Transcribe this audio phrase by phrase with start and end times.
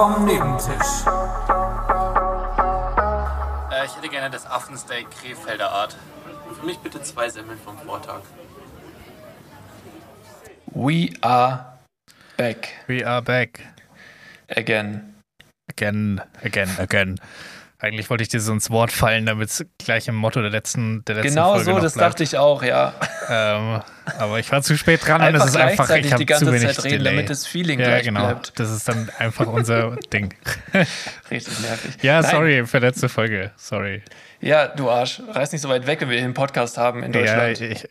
[0.00, 1.04] vom Nebentisch.
[3.70, 5.94] Äh, ich hätte gerne das Affensteak Krefelder Art.
[6.58, 8.22] Für mich bitte zwei Semmeln vom Vortag.
[10.68, 11.76] We are
[12.38, 13.60] back We are back.
[14.48, 15.16] again.
[15.68, 17.20] Again, again, again.
[17.78, 21.04] Eigentlich wollte ich dir so ins Wort fallen, damit es gleich im Motto der letzten,
[21.04, 22.14] der letzten Genau Folge so, noch das bleibt.
[22.14, 22.94] dachte ich auch, ja.
[23.32, 23.80] Ähm,
[24.18, 26.46] aber ich war zu spät dran und Einfach es ist einfach, ich habe die ganze
[26.46, 27.12] zu wenig Zeit reden, Delay.
[27.14, 28.26] damit das Feeling ja, genau.
[28.26, 28.58] bleibt.
[28.58, 30.34] Das ist dann einfach unser Ding.
[31.30, 32.02] Richtig nervig.
[32.02, 32.30] Ja, Nein.
[32.30, 33.52] sorry für letzte Folge.
[33.56, 34.02] Sorry.
[34.40, 37.12] Ja, du Arsch, reiß nicht so weit weg, wenn wir hier einen Podcast haben in
[37.12, 37.60] Ja, Deutschland.
[37.60, 37.88] ich,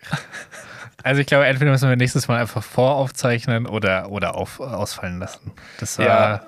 [1.04, 5.52] also ich glaube, entweder müssen wir nächstes Mal einfach voraufzeichnen oder, oder auf, ausfallen lassen.
[5.80, 6.42] Das war Ja.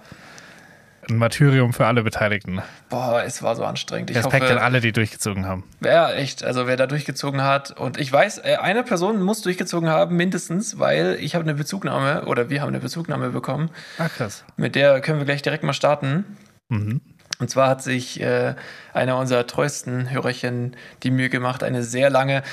[1.09, 2.61] Ein Martyrium für alle Beteiligten.
[2.89, 4.09] Boah, es war so anstrengend.
[4.09, 5.63] Ich Respekt hoffe, an alle, die durchgezogen haben.
[5.83, 6.43] Ja, echt.
[6.43, 7.71] Also wer da durchgezogen hat.
[7.71, 12.25] Und ich weiß, äh, eine Person muss durchgezogen haben, mindestens, weil ich habe eine Bezugnahme
[12.25, 13.69] oder wir haben eine Bezugnahme bekommen.
[13.97, 14.43] Ah, krass.
[14.57, 16.37] Mit der können wir gleich direkt mal starten.
[16.69, 17.01] Mhm.
[17.39, 18.53] Und zwar hat sich äh,
[18.93, 22.43] einer unserer treuesten Hörerchen die Mühe gemacht, eine sehr lange,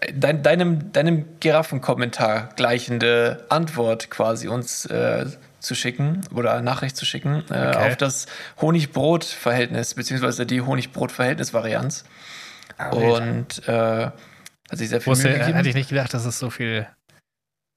[0.00, 5.26] äh, dein, deinem, deinem Giraffenkommentar gleichende Antwort quasi uns äh,
[5.66, 7.88] zu schicken oder Nachricht zu schicken äh, Okay.
[7.90, 8.26] auf das
[8.60, 12.04] Honig-Brot-Verhältnis, beziehungsweise die Honig-Brot-Verhältnis-Varianz.
[12.92, 14.10] Und äh,
[14.70, 15.56] hat sich sehr viel Wusste, Mühe gegeben.
[15.56, 16.86] hätte ich nicht gedacht, dass es so viel,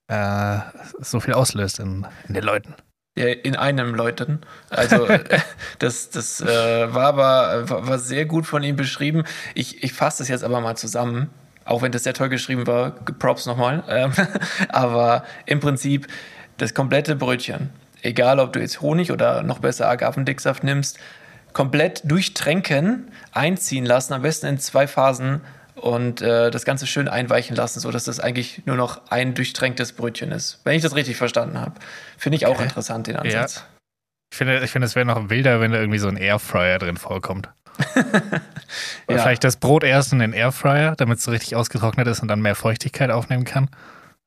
[0.07, 0.59] äh,
[0.99, 2.75] so viel auslöst in, in den Leuten.
[3.17, 4.41] Ja, in einem Leuten.
[4.69, 5.07] Also
[5.79, 9.23] das, das äh, war aber war, war sehr gut von ihm beschrieben.
[9.55, 11.29] Ich, ich fasse das jetzt aber mal zusammen,
[11.65, 12.91] auch wenn das sehr toll geschrieben war.
[12.91, 13.83] Props nochmal.
[13.87, 14.11] Ähm,
[14.69, 16.07] aber im Prinzip
[16.61, 17.69] das komplette Brötchen,
[18.01, 20.99] egal ob du jetzt Honig oder noch besser Agavendicksaft nimmst,
[21.53, 25.41] komplett durchtränken, einziehen lassen, am besten in zwei Phasen
[25.75, 30.31] und äh, das Ganze schön einweichen lassen, sodass das eigentlich nur noch ein durchtränktes Brötchen
[30.31, 30.59] ist.
[30.63, 31.73] Wenn ich das richtig verstanden habe.
[32.17, 32.63] Finde ich auch Okay.
[32.63, 33.63] interessant, den Ansatz.
[34.31, 36.97] Ich finde, ich finde es wäre noch wilder, wenn da irgendwie so ein Airfryer drin
[36.97, 37.49] vorkommt.
[39.07, 39.23] Oder Ja.
[39.23, 42.41] vielleicht das Brot erst in den Airfryer, damit es so richtig ausgetrocknet ist und dann
[42.41, 43.69] mehr Feuchtigkeit aufnehmen kann.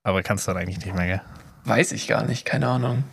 [0.03, 1.21] Aber kannst du dann eigentlich nicht mehr, gell?
[1.64, 3.04] Weiß ich gar nicht, keine Ahnung.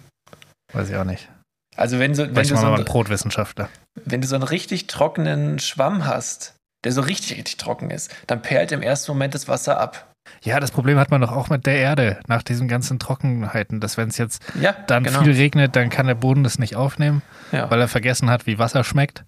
[0.73, 1.29] Weiß ich auch nicht.
[1.75, 3.69] Also wenn, so, wenn, du so einen, ein Brotwissenschaftler.
[4.05, 8.41] wenn du so einen richtig trockenen Schwamm hast, der so richtig, richtig trocken ist, dann
[8.41, 10.11] perlt im ersten Moment das Wasser ab.
[10.43, 13.97] Ja, das Problem hat man doch auch mit der Erde, nach diesen ganzen Trockenheiten, dass
[13.97, 15.23] wenn es jetzt Ja, dann genau.
[15.23, 17.21] viel regnet, dann kann der Boden das nicht aufnehmen,
[17.51, 17.69] ja.
[17.71, 19.23] weil er vergessen hat, wie Wasser schmeckt.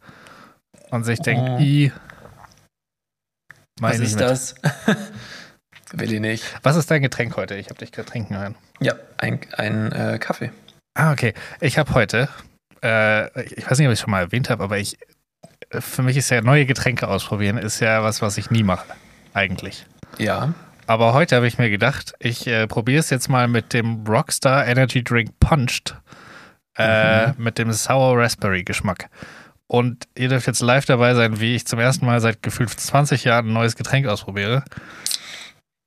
[0.90, 1.60] Und sich denkt, Oh.
[1.60, 1.92] i.
[3.80, 4.22] Was ist mit.
[4.22, 4.56] das?
[5.94, 6.44] Will ich nicht.
[6.64, 7.56] Was ist dein Getränk heute?
[7.56, 8.56] Ich habe dich gerade trinken hören.
[8.80, 10.52] Ja, ein, ein äh, Kaffee.
[10.94, 11.34] Ah, okay.
[11.60, 12.30] Ich habe heute,
[12.84, 14.98] äh, ich weiß nicht, ob ich es schon mal erwähnt habe, aber ich,
[15.70, 18.88] für mich ist ja neue Getränke ausprobieren, ist ja was, was ich nie mache,
[19.34, 19.86] eigentlich.
[20.18, 20.54] Ja.
[20.88, 24.68] Aber heute habe ich mir gedacht, ich äh, probiere es jetzt mal mit dem Rockstar
[24.68, 25.96] Energy Drink Punched,
[26.78, 29.10] äh, mit dem Sour Raspberry Geschmack.
[29.68, 33.24] Und ihr dürft jetzt live dabei sein, wie ich zum ersten Mal seit gefühlt 20
[33.24, 34.66] Jahren ein neues Getränk ausprobiere.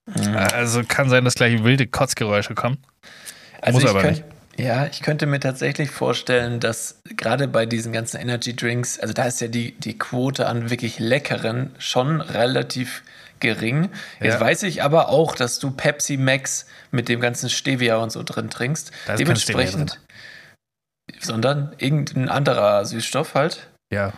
[0.07, 0.37] Mhm.
[0.37, 2.79] Also kann sein, dass gleich wilde Kotzgeräusche kommen.
[3.63, 4.23] Also Muss aber könnt,
[4.59, 9.25] Ja, ich könnte mir tatsächlich vorstellen, dass gerade bei diesen ganzen Energy Drinks, also da
[9.25, 13.03] ist ja die, die Quote an wirklich leckeren schon relativ
[13.41, 13.91] gering.
[14.21, 14.41] Jetzt Ja.
[14.41, 18.49] weiß ich aber auch, dass du Pepsi Max mit dem ganzen Stevia und so drin
[18.51, 18.93] trinkst.
[19.07, 20.01] Da ist Dementsprechend.
[21.21, 23.69] Sondern irgendein anderer Süßstoff halt.
[23.93, 24.13] Ja.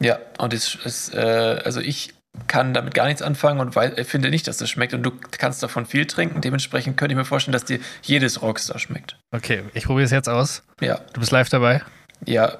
[0.00, 2.14] Ja, und es ist, äh, also ich
[2.46, 4.94] kann damit gar nichts anfangen und wei- finde nicht, dass das schmeckt.
[4.94, 6.40] Und du kannst davon viel trinken.
[6.40, 9.16] Dementsprechend könnte ich mir vorstellen, dass dir jedes Rockstar schmeckt.
[9.34, 10.62] Okay, ich probiere es jetzt aus.
[10.80, 11.82] Ja, Du bist live dabei.
[12.24, 12.56] ja,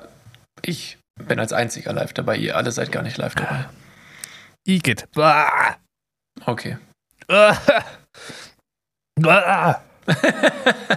[0.62, 2.36] ich bin als einziger live dabei.
[2.36, 3.66] Ihr alle seid gar nicht live dabei.
[4.66, 5.06] Igitt.
[5.14, 5.76] Bah.
[6.44, 6.76] Okay.
[7.28, 7.56] Ah.
[9.24, 9.80] Ah.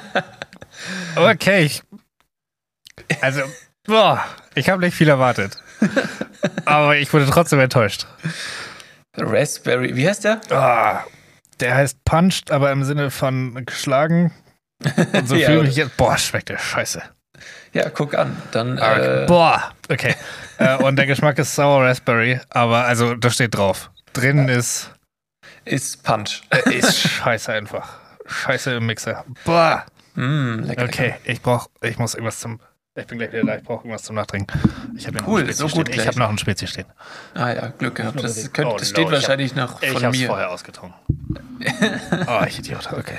[1.16, 1.84] Okay, ich,
[3.22, 3.42] also,
[3.86, 4.24] boah,
[4.56, 5.58] ich habe nicht viel erwartet.
[6.66, 8.08] Aber ich wurde trotzdem enttäuscht.
[9.18, 10.42] Raspberry, wie heißt der?
[10.52, 11.04] Ah,
[11.60, 14.32] der heißt punched, aber im Sinne von geschlagen.
[15.14, 15.98] Und so Ja, fühle ich jetzt.
[15.98, 17.02] Boah, schmeckt der scheiße.
[17.74, 18.36] Ja, guck an.
[18.52, 19.24] Dann, Okay.
[19.24, 20.16] äh, Boah, okay.
[20.58, 23.92] äh, und der Geschmack ist Sour Raspberry, aber also, da steht drauf.
[24.14, 24.92] Drin ist,
[25.66, 26.42] ist Punch.
[26.50, 28.00] äh, ist scheiße einfach.
[28.26, 29.26] Scheiße im Mixer.
[29.46, 29.86] Boah.
[30.16, 30.84] Mm, lecker.
[30.86, 32.60] Okay, ich brauch, ich muss irgendwas zum.
[33.00, 34.60] Ich bin gleich wieder da, ich brauche irgendwas zum Nachtrinken.
[34.98, 36.02] Ich habe Cool, so gut stehen.
[36.02, 36.88] Ich habe noch ein Spezi stehen.
[37.34, 38.22] Ah ja, Glück gehabt.
[38.22, 40.28] Das, Oh, könnte, no, das steht ich wahrscheinlich noch Ich von habe es mir.
[40.28, 41.00] vorher ausgetrunken.
[42.28, 42.92] oh, ich Idiot.
[42.92, 43.18] Okay.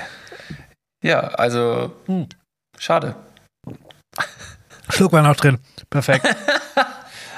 [1.03, 2.27] Ja, also Hm.
[2.77, 3.15] schade.
[4.89, 5.59] Schluck war noch drin.
[5.89, 6.25] Perfekt.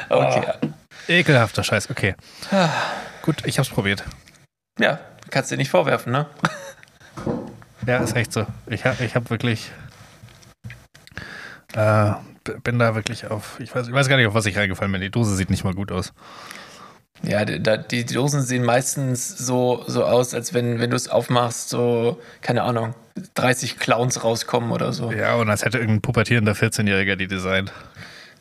[0.07, 0.43] Okay.
[1.07, 1.89] Ekelhafter Scheiß.
[1.89, 2.13] Okay.
[3.23, 4.03] Gut, ich hab's probiert.
[4.77, 4.99] Ja,
[5.31, 6.27] kannst dir nicht vorwerfen, ne?
[7.87, 8.45] Ja, ist echt so.
[8.67, 9.71] Ich habe ich hab wirklich
[11.75, 12.13] äh,
[12.63, 15.01] bin da wirklich auf, ich weiß, ich weiß gar nicht, auf was ich reingefallen bin.
[15.01, 16.13] Die Dose sieht nicht mal gut aus.
[17.23, 22.21] Ja, die, Dosen sehen meistens so, so aus, als wenn, wenn du es aufmachst, so,
[22.41, 22.93] keine Ahnung,
[23.35, 25.11] 30 Clowns rauskommen oder so.
[25.11, 27.71] Ja, und als hätte irgendein pubertierender 14-Jähriger die designt.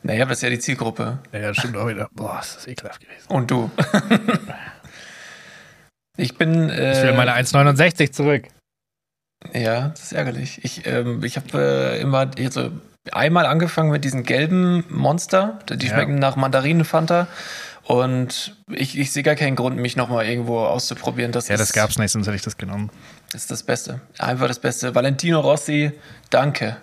[0.03, 1.19] Naja, das ist ja die Zielgruppe.
[1.31, 2.09] Ja, das stimmt auch wieder.
[2.11, 3.27] Boah, ist das ekelhaft gewesen.
[3.27, 3.71] Und du.
[6.17, 6.69] ich bin.
[6.69, 8.43] Äh, ich will meine 1,69 zurück.
[9.53, 10.63] Ja, das ist ärgerlich.
[10.63, 12.71] Ich, ähm, ich habe äh, immer also
[13.11, 15.59] einmal angefangen mit diesen gelben Monster.
[15.69, 16.19] Die schmecken ja.
[16.19, 17.27] nach Mandarinenfanta.
[17.83, 21.31] Und ich, ich sehe gar keinen Grund, mich nochmal irgendwo auszuprobieren.
[21.31, 22.89] Das ja, das gab es nicht, sonst hätte ich das genommen.
[23.31, 24.01] Das ist das Beste.
[24.17, 24.95] Einfach das Beste.
[24.95, 25.91] Valentino Rossi,
[26.31, 26.77] danke.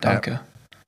[0.00, 0.30] Danke.
[0.32, 0.40] Ja.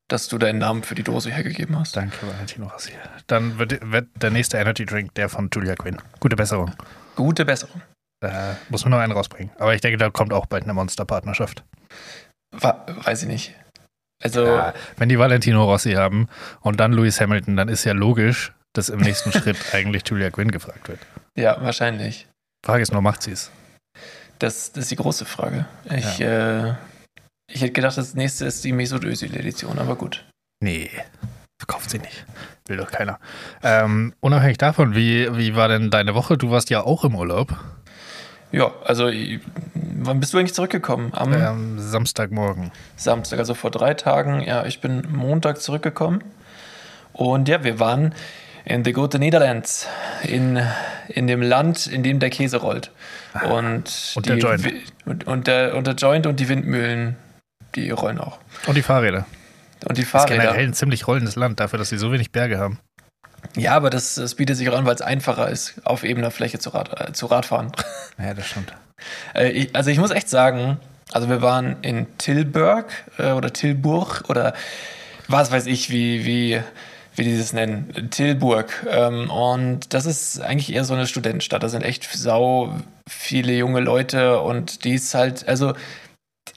[0.08, 1.96] Dass du deinen Namen für die Dose hergegeben hast.
[1.96, 2.92] Danke, Valentino Rossi.
[3.26, 5.96] Dann wird, wird der nächste Energy Drink der von Julia Quinn.
[6.20, 6.72] Gute Besserung.
[7.16, 7.80] Gute Besserung.
[8.20, 9.50] Da muss man noch einen rausbringen.
[9.58, 11.64] Aber ich denke, da kommt auch bald eine Monsterpartnerschaft.
[12.52, 13.54] Weiß ich nicht.
[14.24, 14.46] Also.
[14.46, 16.28] Ja, wenn die Valentino Rossi haben
[16.60, 20.50] und dann Lewis Hamilton, dann ist ja logisch, dass im nächsten Schritt eigentlich Julia Quinn
[20.50, 21.00] gefragt wird.
[21.36, 22.26] Ja, wahrscheinlich.
[22.64, 23.50] Frage ist nur, macht sie es?
[24.38, 25.66] Das, das ist die große Frage.
[25.90, 26.68] Ich, ja.
[26.68, 26.74] äh,
[27.52, 30.24] ich hätte gedacht, das nächste ist die Mesut Özil-Edition, aber gut.
[30.62, 30.90] Nee,
[31.60, 32.24] verkauft sie nicht.
[32.66, 33.20] Will doch keiner.
[33.62, 36.38] Ähm, unabhängig davon, wie, wie war denn deine Woche?
[36.38, 37.54] Du warst ja auch im Urlaub.
[38.54, 39.10] Ja, also
[40.04, 41.12] wann bist du eigentlich zurückgekommen?
[41.12, 42.70] Am ähm, Samstagmorgen.
[42.94, 44.42] Samstag, also vor drei Tagen.
[44.42, 46.22] Ja, ich bin Montag zurückgekommen.
[47.12, 48.14] Und ja, wir waren
[48.64, 49.88] in the good Netherlands,
[50.22, 50.60] in,
[51.08, 52.92] in dem Land, in dem der Käse rollt.
[53.50, 54.72] Und, und der Joint.
[55.04, 57.16] Und, und, der, und der Joint und die Windmühlen,
[57.74, 58.38] die rollen auch.
[58.66, 59.26] Und die Fahrräder.
[59.88, 60.36] Und die Fahrräder.
[60.36, 62.78] Das ist generell ein ziemlich rollendes Land, dafür, dass sie so wenig Berge haben.
[63.56, 66.58] Ja, aber das, das bietet sich auch an, weil es einfacher ist, auf ebener Fläche
[66.58, 67.72] zu, Rad, äh, zu Radfahren.
[68.16, 68.72] Ja, das stimmt.
[69.34, 70.78] Äh, ich, also ich muss echt sagen,
[71.12, 72.86] also wir waren in Tilburg
[73.18, 74.54] äh, oder Tilburg oder
[75.26, 76.62] was weiß ich, wie, wie
[77.16, 78.86] wie die das nennen, Tilburg.
[78.90, 81.62] Ähm, und das ist eigentlich eher so eine Studentenstadt.
[81.62, 82.74] Da sind echt sau
[83.08, 85.74] viele junge Leute und die ist halt, also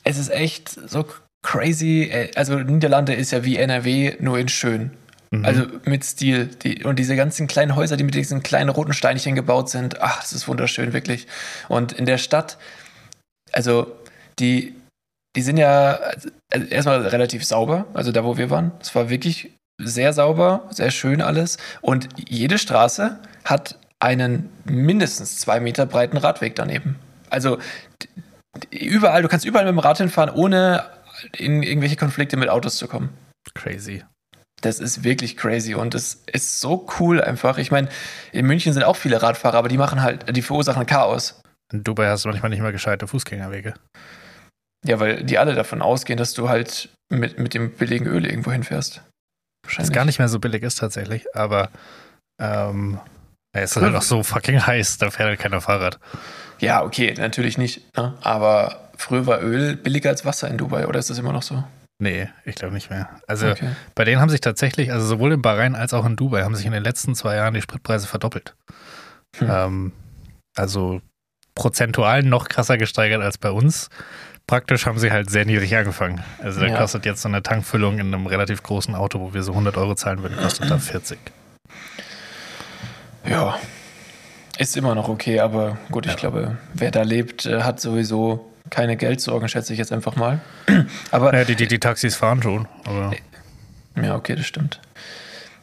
[0.04, 1.06] es ist echt so
[1.44, 2.10] crazy.
[2.12, 4.92] Äh, also Niederlande ist ja wie NRW, nur in schön.
[5.32, 5.46] Mhm.
[5.46, 6.48] Also mit Stil.
[6.48, 10.22] Die, und diese ganzen kleinen Häuser, die mit diesen kleinen roten Steinchen gebaut sind, ach,
[10.22, 11.28] das ist wunderschön, wirklich.
[11.68, 12.58] Und in der Stadt,
[13.52, 13.96] also
[14.40, 14.76] die,
[15.36, 16.00] die sind ja
[16.52, 18.72] also erstmal relativ sauber, also da, wo wir waren.
[18.80, 19.52] Es war wirklich
[19.82, 21.58] sehr sauber, sehr schön alles.
[21.82, 26.98] Und jede Straße hat einen mindestens zwei Meter breiten Radweg daneben.
[27.30, 27.58] Also
[28.70, 30.86] überall, du kannst überall mit dem Rad hinfahren, ohne
[31.36, 33.10] in irgendwelche Konflikte mit Autos zu kommen.
[33.54, 34.04] Crazy.
[34.62, 37.60] Das ist wirklich crazy und es ist so cool einfach.
[37.60, 37.90] Ich meine,
[38.32, 41.42] in München sind auch viele Radfahrer, aber die machen halt, die verursachen Chaos.
[41.72, 43.76] In Dubai hast du manchmal nicht mal gescheite Fußgängerwege.
[44.86, 48.52] Ja, weil die alle davon ausgehen, dass du halt mit, mit dem billigen Öl irgendwo
[48.52, 49.02] hinfährst.
[49.78, 51.70] Was gar nicht mehr so billig ist tatsächlich, aber
[52.42, 53.00] ähm,
[53.52, 56.00] es ist halt auch so fucking heiß, da fährt halt keiner Fahrrad.
[56.60, 57.96] Ja, okay, natürlich nicht.
[57.98, 58.14] Ne?
[58.22, 61.64] Aber früher war Öl billiger als Wasser in Dubai, oder ist das immer noch so?
[62.00, 63.10] Nee, ich glaube nicht mehr.
[63.28, 63.70] Also okay.
[63.96, 66.66] bei denen haben sich tatsächlich, also sowohl in Bahrain als auch in Dubai, haben sich
[66.66, 68.56] in den letzten zwei Jahren die Spritpreise verdoppelt.
[69.38, 69.50] Hm.
[69.50, 69.92] Ähm,
[70.56, 71.02] also
[71.56, 73.90] prozentual noch krasser gesteigert als bei uns
[74.48, 76.24] praktisch haben sie halt sehr niedrig angefangen.
[76.42, 76.78] Also da ja.
[76.78, 79.94] kostet jetzt so eine Tankfüllung in einem relativ großen Auto, wo wir so 100 Euro
[79.94, 81.20] zahlen würden, kostet da 40.
[83.30, 83.60] Ja,
[84.58, 86.18] ist immer noch okay, aber gut, ich ja.
[86.18, 90.40] glaube, wer da lebt, äh, hat sowieso keine Geldsorgen, schätze ich jetzt einfach mal.
[91.12, 92.68] aber ja, die, die, die Taxis fahren schon.
[92.86, 93.14] Aber.
[94.02, 94.80] Ja, okay, das stimmt.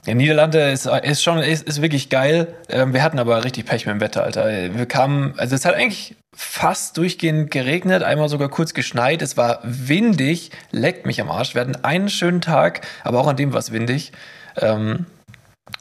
[0.06, 2.48] Ja, Niederlande ist, ist schon ist, ist wirklich geil.
[2.68, 4.46] Ähm, wir hatten aber richtig Pech mit dem Wetter, Alter.
[4.74, 9.22] Wir kamen, also es hat eigentlich fast durchgehend geregnet, einmal sogar kurz geschneit.
[9.22, 11.54] Es war windig, leckt mich am Arsch.
[11.54, 14.12] Wir hatten einen schönen Tag, aber auch an dem war es windig.
[14.60, 15.06] Ähm,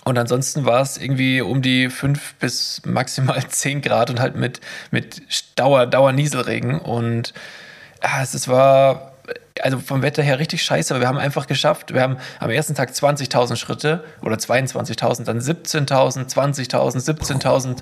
[0.05, 4.59] und ansonsten war es irgendwie um die fünf bis maximal zehn Grad und halt mit,
[4.91, 5.21] mit
[5.55, 6.79] Dauer, Dauernieselregen.
[6.79, 7.33] Und
[8.01, 9.13] ja, es, es war
[9.61, 11.93] also vom Wetter her richtig scheiße, aber wir haben einfach geschafft.
[11.93, 17.77] Wir haben am ersten Tag 20.000 Schritte oder 22.000, dann 17.000, 20.000, 17.000,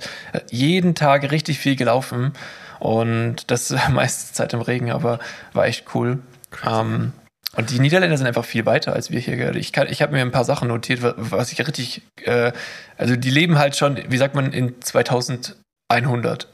[0.52, 2.34] jeden Tag richtig viel gelaufen
[2.80, 5.20] und das meiste Zeit im Regen, aber
[5.54, 6.20] war echt cool.
[6.68, 7.14] Ähm,
[7.56, 9.56] und die Niederländer sind einfach viel weiter als wir hier.
[9.56, 12.52] Ich, ich habe mir ein paar Sachen notiert, was ich richtig, äh,
[12.98, 15.56] also die leben halt schon, wie sagt man, in 2100.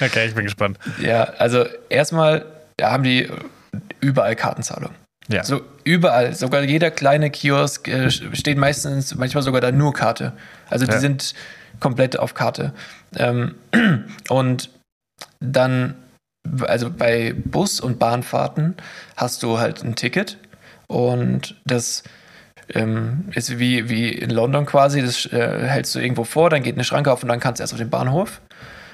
[0.00, 0.78] okay, ich bin gespannt.
[1.00, 2.44] Ja, also erstmal
[2.80, 3.28] da haben die
[4.00, 4.92] überall Kartenzahlung.
[5.28, 5.44] Ja.
[5.44, 10.32] So überall, sogar jeder kleine Kiosk äh, steht meistens, manchmal sogar da nur Karte.
[10.68, 10.98] Also die ja.
[10.98, 11.34] sind
[11.78, 12.72] komplett auf Karte.
[13.16, 13.54] Ähm,
[14.28, 14.70] und
[15.40, 15.94] dann,
[16.62, 18.76] also bei Bus- und Bahnfahrten
[19.16, 20.38] hast du halt ein Ticket
[20.86, 22.02] und das
[22.74, 25.02] ähm, ist wie, wie in London quasi.
[25.02, 27.62] Das äh, hältst du irgendwo vor, dann geht eine Schranke auf und dann kannst du
[27.62, 28.40] erst auf den Bahnhof.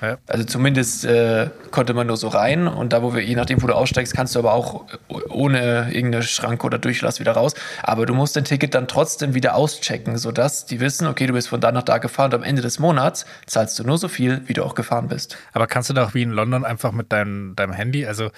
[0.02, 0.18] Ja.
[0.26, 3.66] Also zumindest äh, konnte man nur so rein und da, wo wir, je nachdem, wo
[3.66, 4.84] du aussteigst, kannst du aber auch
[5.28, 7.54] ohne irgendeine Schranke oder Durchlass wieder raus.
[7.82, 11.48] Aber du musst dein Ticket dann trotzdem wieder auschecken, sodass die wissen, okay, du bist
[11.48, 14.42] von da nach da gefahren und am Ende des Monats zahlst du nur so viel,
[14.46, 15.36] wie du auch gefahren bist.
[15.52, 18.30] Aber kannst du da auch wie in London einfach mit deinem, deinem Handy, also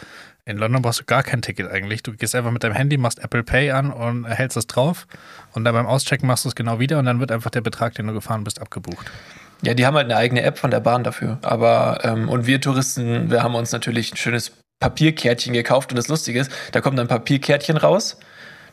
[0.48, 2.02] in London brauchst du gar kein Ticket eigentlich.
[2.02, 5.06] Du gehst einfach mit deinem Handy, machst Apple Pay an und hältst es drauf.
[5.52, 7.94] Und dann beim Auschecken machst du es genau wieder und dann wird einfach der Betrag,
[7.94, 9.10] den du gefahren bist, abgebucht.
[9.62, 11.38] Ja, die haben halt eine eigene App von der Bahn dafür.
[11.42, 15.90] Aber, ähm, und wir Touristen, wir haben uns natürlich ein schönes Papierkärtchen gekauft.
[15.90, 18.18] Und das Lustige ist, da kommt ein Papierkärtchen raus.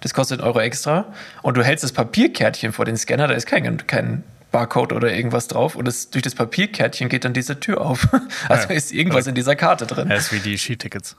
[0.02, 1.06] Das kostet einen Euro extra.
[1.42, 4.24] Und du hältst das Papierkärtchen vor den Scanner, da ist kein, kein
[4.56, 8.08] Barcode oder irgendwas drauf und das, durch das Papierkärtchen geht dann diese Tür auf.
[8.48, 8.76] Also ja.
[8.76, 10.08] ist irgendwas in dieser Karte drin.
[10.08, 11.18] Das ist wie die Skitickets.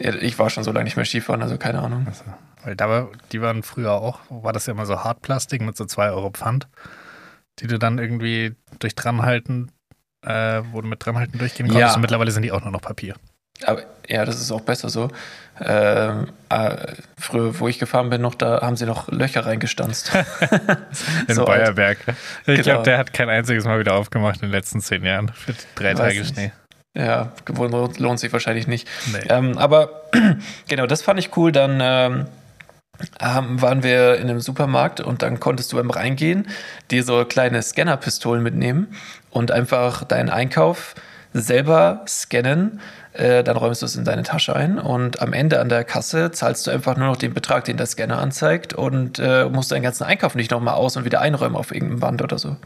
[0.00, 2.06] Ja, ich war schon so lange nicht mehr Skifahren, also keine Ahnung.
[2.06, 2.24] Also,
[2.64, 5.84] weil da war, die waren früher auch, war das ja immer so Hartplastik mit so
[5.84, 6.68] 2 Euro Pfand,
[7.60, 9.70] die du dann irgendwie durch Dranhalten,
[10.24, 11.90] äh, wo du mit Dranhalten durchgehen konntest.
[11.90, 11.94] Ja.
[11.94, 13.14] Und mittlerweile sind die auch nur noch Papier.
[13.64, 15.08] Aber ja, das ist auch besser so.
[15.60, 16.76] Ähm, äh,
[17.18, 20.12] früher, wo ich gefahren bin, noch, da haben sie noch Löcher reingestanzt.
[21.28, 21.98] in so Bayerberg.
[22.08, 22.62] Ich genau.
[22.62, 25.98] glaube, der hat kein einziges Mal wieder aufgemacht in den letzten zehn Jahren für drei
[25.98, 26.52] Weiß Tage Schnee.
[26.96, 27.32] Ja,
[27.98, 28.88] lohnt sich wahrscheinlich nicht.
[29.12, 29.28] Nee.
[29.28, 30.02] Ähm, aber
[30.68, 31.52] genau, das fand ich cool.
[31.52, 32.26] Dann ähm,
[33.20, 36.48] waren wir in einem Supermarkt und dann konntest du beim Reingehen
[36.90, 38.88] dir so kleine Scannerpistolen mitnehmen
[39.30, 40.94] und einfach deinen Einkauf
[41.32, 42.80] selber scannen.
[43.12, 46.30] Äh, dann räumst du es in deine Tasche ein und am Ende an der Kasse
[46.30, 49.82] zahlst du einfach nur noch den Betrag, den der Scanner anzeigt und äh, musst deinen
[49.82, 52.56] ganzen Einkauf nicht nochmal aus und wieder einräumen auf irgendeinem Band oder so.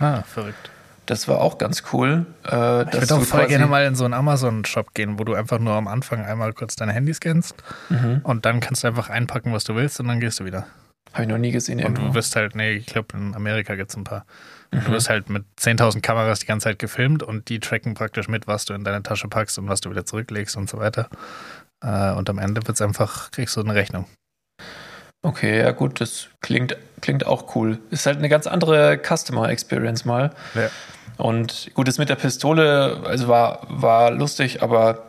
[0.00, 0.70] Ah, verrückt.
[1.08, 2.26] Das war auch ganz cool.
[2.44, 5.58] Äh, ich würde auch voll gerne mal in so einen Amazon-Shop gehen, wo du einfach
[5.58, 7.54] nur am Anfang einmal kurz deine Handy scannst
[7.88, 8.20] mhm.
[8.24, 10.66] und dann kannst du einfach einpacken, was du willst und dann gehst du wieder.
[11.14, 11.78] Habe ich noch nie gesehen.
[11.78, 12.08] Und irgendwo.
[12.08, 14.26] du wirst halt, nee, ich glaube in Amerika gibt es ein paar.
[14.70, 14.84] Mhm.
[14.84, 18.46] Du wirst halt mit 10.000 Kameras die ganze Zeit gefilmt und die tracken praktisch mit,
[18.46, 21.08] was du in deine Tasche packst und was du wieder zurücklegst und so weiter.
[21.82, 24.04] Äh, und am Ende wird's einfach, kriegst du eine Rechnung.
[25.22, 27.78] Okay, ja gut, das klingt, klingt auch cool.
[27.90, 30.32] Ist halt eine ganz andere Customer Experience mal.
[30.54, 30.68] Ja.
[31.18, 35.02] Und gut, das mit der Pistole, also war, war lustig, aber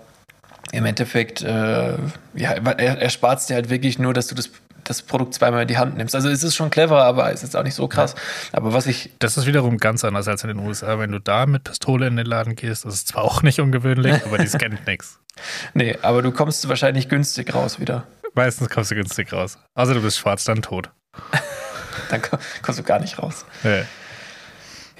[0.71, 1.93] im Endeffekt, äh,
[2.33, 4.49] ja, er, er spart es dir halt wirklich nur, dass du das,
[4.83, 6.15] das Produkt zweimal in die Hand nimmst.
[6.15, 8.15] Also es ist schon clever, aber es ist auch nicht so krass.
[8.51, 9.11] Aber was ich.
[9.19, 10.97] Das ist wiederum ganz anders als in den USA.
[10.97, 14.13] Wenn du da mit Pistole in den Laden gehst, das ist zwar auch nicht ungewöhnlich,
[14.25, 15.19] aber die scannt nichts.
[15.75, 18.05] Nee, aber du kommst wahrscheinlich günstig raus wieder.
[18.33, 19.57] Meistens kommst du günstig raus.
[19.75, 20.89] Also du bist schwarz, dann tot.
[22.09, 22.21] dann
[22.61, 23.45] kommst du gar nicht raus.
[23.63, 23.83] Ja.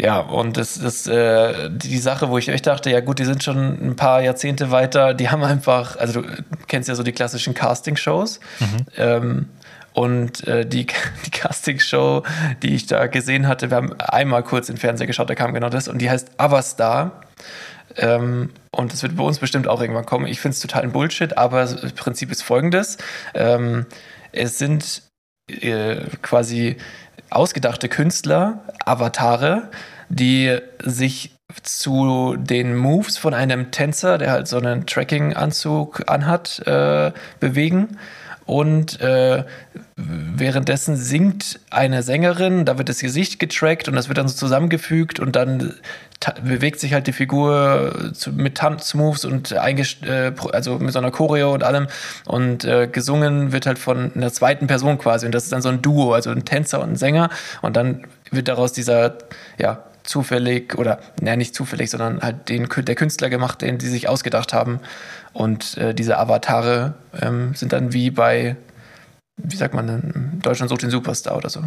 [0.01, 3.43] Ja, und das ist äh, die Sache, wo ich echt dachte, ja gut, die sind
[3.43, 6.27] schon ein paar Jahrzehnte weiter, die haben einfach, also du
[6.67, 8.39] kennst ja so die klassischen Casting-Shows.
[8.59, 8.85] Mhm.
[8.95, 9.49] Ähm,
[9.91, 10.87] und äh, die,
[11.25, 12.23] die Casting-Show,
[12.63, 15.69] die ich da gesehen hatte, wir haben einmal kurz im Fernseher geschaut, da kam genau
[15.69, 17.21] das, und die heißt Avastar.
[17.97, 20.27] Ähm, und das wird bei uns bestimmt auch irgendwann kommen.
[20.27, 22.97] Ich finde es total ein Bullshit, aber das Prinzip ist folgendes.
[23.33, 23.85] Ähm,
[24.31, 25.01] es sind
[25.49, 26.77] äh, quasi
[27.29, 29.69] ausgedachte Künstler, Avatare,
[30.09, 31.31] die sich
[31.63, 37.97] zu den Moves von einem Tänzer, der halt so einen Tracking-Anzug anhat, äh, bewegen.
[38.49, 39.43] Und äh,
[39.95, 45.19] währenddessen singt eine Sängerin, da wird das Gesicht getrackt und das wird dann so zusammengefügt
[45.19, 45.75] und dann
[46.43, 51.53] bewegt sich halt die Figur zu, mit Tanzmoves und äh, also mit so einer Choreo
[51.53, 51.89] und allem.
[52.25, 55.27] Und äh, gesungen wird halt von einer zweiten Person quasi.
[55.27, 57.29] Und das ist dann so ein Duo, also ein Tänzer und ein Sänger.
[57.61, 59.19] Und dann wird daraus dieser
[59.59, 64.09] ja zufällig oder naja, nicht zufällig, sondern halt den der Künstler gemacht, den die sich
[64.09, 64.79] ausgedacht haben
[65.33, 68.55] und äh, diese Avatare ähm, sind dann wie bei
[69.41, 71.61] wie sagt man Deutschland sucht den Superstar oder so.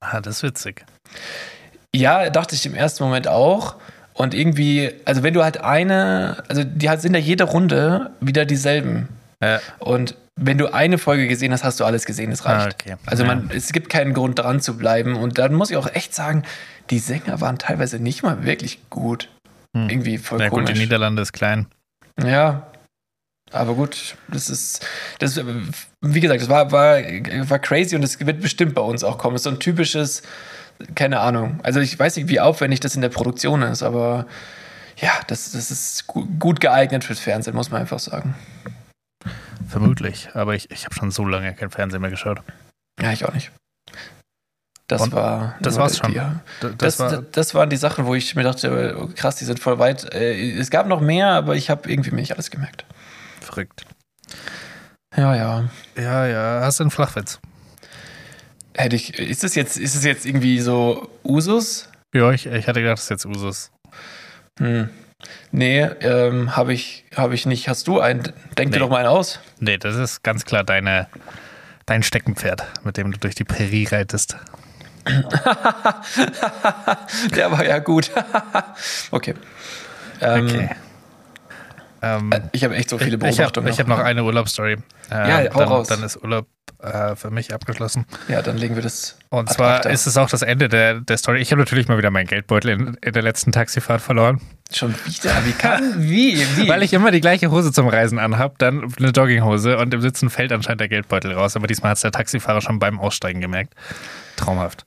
[0.00, 0.84] Ah, das ist witzig.
[1.94, 3.76] Ja, dachte ich im ersten Moment auch.
[4.14, 9.08] Und irgendwie, also wenn du halt eine, also die sind ja jede Runde wieder dieselben.
[9.42, 9.60] Ja.
[9.78, 12.66] Und wenn du eine Folge gesehen hast, hast du alles gesehen, es reicht.
[12.66, 12.96] Ah, okay.
[13.06, 13.56] Also man, ja.
[13.56, 15.16] es gibt keinen Grund dran zu bleiben.
[15.16, 16.44] Und dann muss ich auch echt sagen,
[16.90, 19.28] die Sänger waren teilweise nicht mal wirklich gut.
[19.76, 19.88] Hm.
[19.88, 20.68] Irgendwie voll ja, komisch.
[20.68, 21.66] gut, die Niederlande ist klein.
[22.22, 22.66] Ja.
[23.52, 24.84] Aber gut, das ist,
[25.18, 25.40] das,
[26.00, 29.34] wie gesagt, das war, war, war crazy und es wird bestimmt bei uns auch kommen.
[29.34, 30.22] Das ist so ein typisches,
[30.94, 31.60] keine Ahnung.
[31.62, 34.26] Also ich weiß nicht, wie aufwendig das in der Produktion ist, aber
[34.96, 38.34] ja, das, das ist gut geeignet fürs Fernsehen, muss man einfach sagen.
[39.68, 42.40] Vermutlich, aber ich, ich habe schon so lange kein Fernsehen mehr geschaut.
[43.00, 43.52] Ja, ich auch nicht.
[44.88, 45.56] Das Und war.
[45.60, 46.12] Das war's schon.
[46.12, 46.20] Die,
[46.60, 49.58] das, das, war, das, waren die Sachen, wo ich mir dachte, oh, krass, die sind
[49.58, 50.14] voll weit.
[50.14, 52.84] Äh, es gab noch mehr, aber ich habe irgendwie mir nicht alles gemerkt.
[53.46, 53.86] Verrückt.
[55.16, 55.68] Ja, ja.
[55.96, 56.60] Ja, ja.
[56.62, 57.38] Hast du einen Flachwitz?
[58.76, 61.88] hätte ich, ist es jetzt, ist es jetzt irgendwie so Usus?
[62.14, 63.70] Ja, ich, ich hatte gedacht, das ist jetzt Usus.
[64.58, 64.90] Hm.
[65.50, 67.68] Nee, ähm, habe ich, hab ich nicht.
[67.68, 68.22] Hast du einen?
[68.58, 68.74] Denk Nee.
[68.74, 69.38] dir doch mal einen aus.
[69.60, 71.06] Nee, das ist ganz klar deine,
[71.86, 74.36] dein Steckenpferd, mit dem du durch die Prärie reitest.
[77.34, 78.10] Der war ja gut.
[79.12, 79.34] okay.
[80.20, 80.70] Ähm, Okay.
[82.02, 83.78] Ähm, Ich habe echt so viele ich ich habe Beobachtungen.
[83.78, 84.72] hab noch eine Urlaubsstory.
[84.72, 85.88] Ähm, Ja, hau dann, raus.
[85.88, 86.46] dann ist Urlaub
[86.82, 88.06] äh, für mich abgeschlossen.
[88.28, 89.18] Ja, dann legen wir das.
[89.30, 89.88] Und zwar acta.
[89.90, 91.40] ist es auch das Ende der, der Story.
[91.40, 94.40] Ich habe natürlich mal wieder meinen Geldbeutel in, in der letzten Taxifahrt verloren.
[94.72, 95.32] Schon wieder?
[95.44, 95.94] Wie kann?
[96.02, 96.38] Wie?
[96.56, 96.68] Wie?
[96.68, 100.28] Weil ich immer die gleiche Hose zum Reisen anhab, dann eine Jogginghose und im Sitzen
[100.28, 101.56] fällt anscheinend der Geldbeutel raus.
[101.56, 103.74] Aber diesmal hat es der Taxifahrer schon beim Aussteigen gemerkt.
[104.36, 104.84] Traumhaft.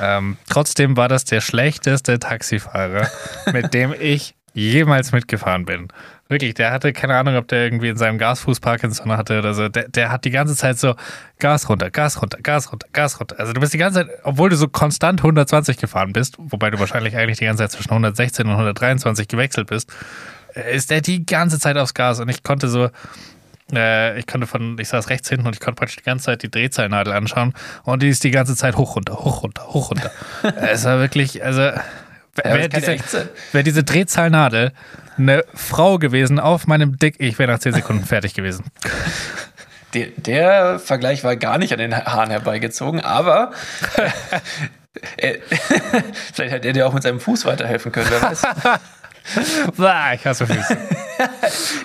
[0.00, 3.08] Ähm, trotzdem war das der schlechteste Taxifahrer,
[3.52, 5.88] mit dem ich jemals mitgefahren bin.
[6.28, 9.68] Wirklich, der hatte keine Ahnung, ob der irgendwie in seinem Gasfuß Parkinson hatte oder so.
[9.68, 10.94] Der, der hat die ganze Zeit so
[11.40, 13.38] Gas runter, Gas runter, Gas runter, Gas runter.
[13.38, 16.78] Also du bist die ganze Zeit, obwohl du so konstant 120 gefahren bist, wobei du
[16.78, 19.92] wahrscheinlich eigentlich die ganze Zeit zwischen 116 und 123 gewechselt bist,
[20.54, 22.90] äh, ist der die ganze Zeit aufs Gas und ich konnte so,
[23.72, 26.44] äh, ich konnte von, ich saß rechts hinten und ich konnte praktisch die ganze Zeit
[26.44, 30.12] die Drehzahlnadel anschauen und die ist die ganze Zeit hoch runter, hoch runter, hoch runter.
[30.60, 31.72] es war wirklich, also
[32.34, 34.72] wäre ja diese, wär diese Drehzahlnadel
[35.18, 38.64] eine Frau gewesen auf meinem Dick, ich wäre nach 10 Sekunden fertig gewesen.
[39.94, 43.52] Der, der Vergleich war gar nicht an den Haaren herbeigezogen, aber
[45.16, 45.38] äh,
[46.32, 48.08] vielleicht hätte er dir auch mit seinem Fuß weiterhelfen können.
[48.10, 48.42] Wer weiß.
[50.14, 50.78] Ich hasse Füße.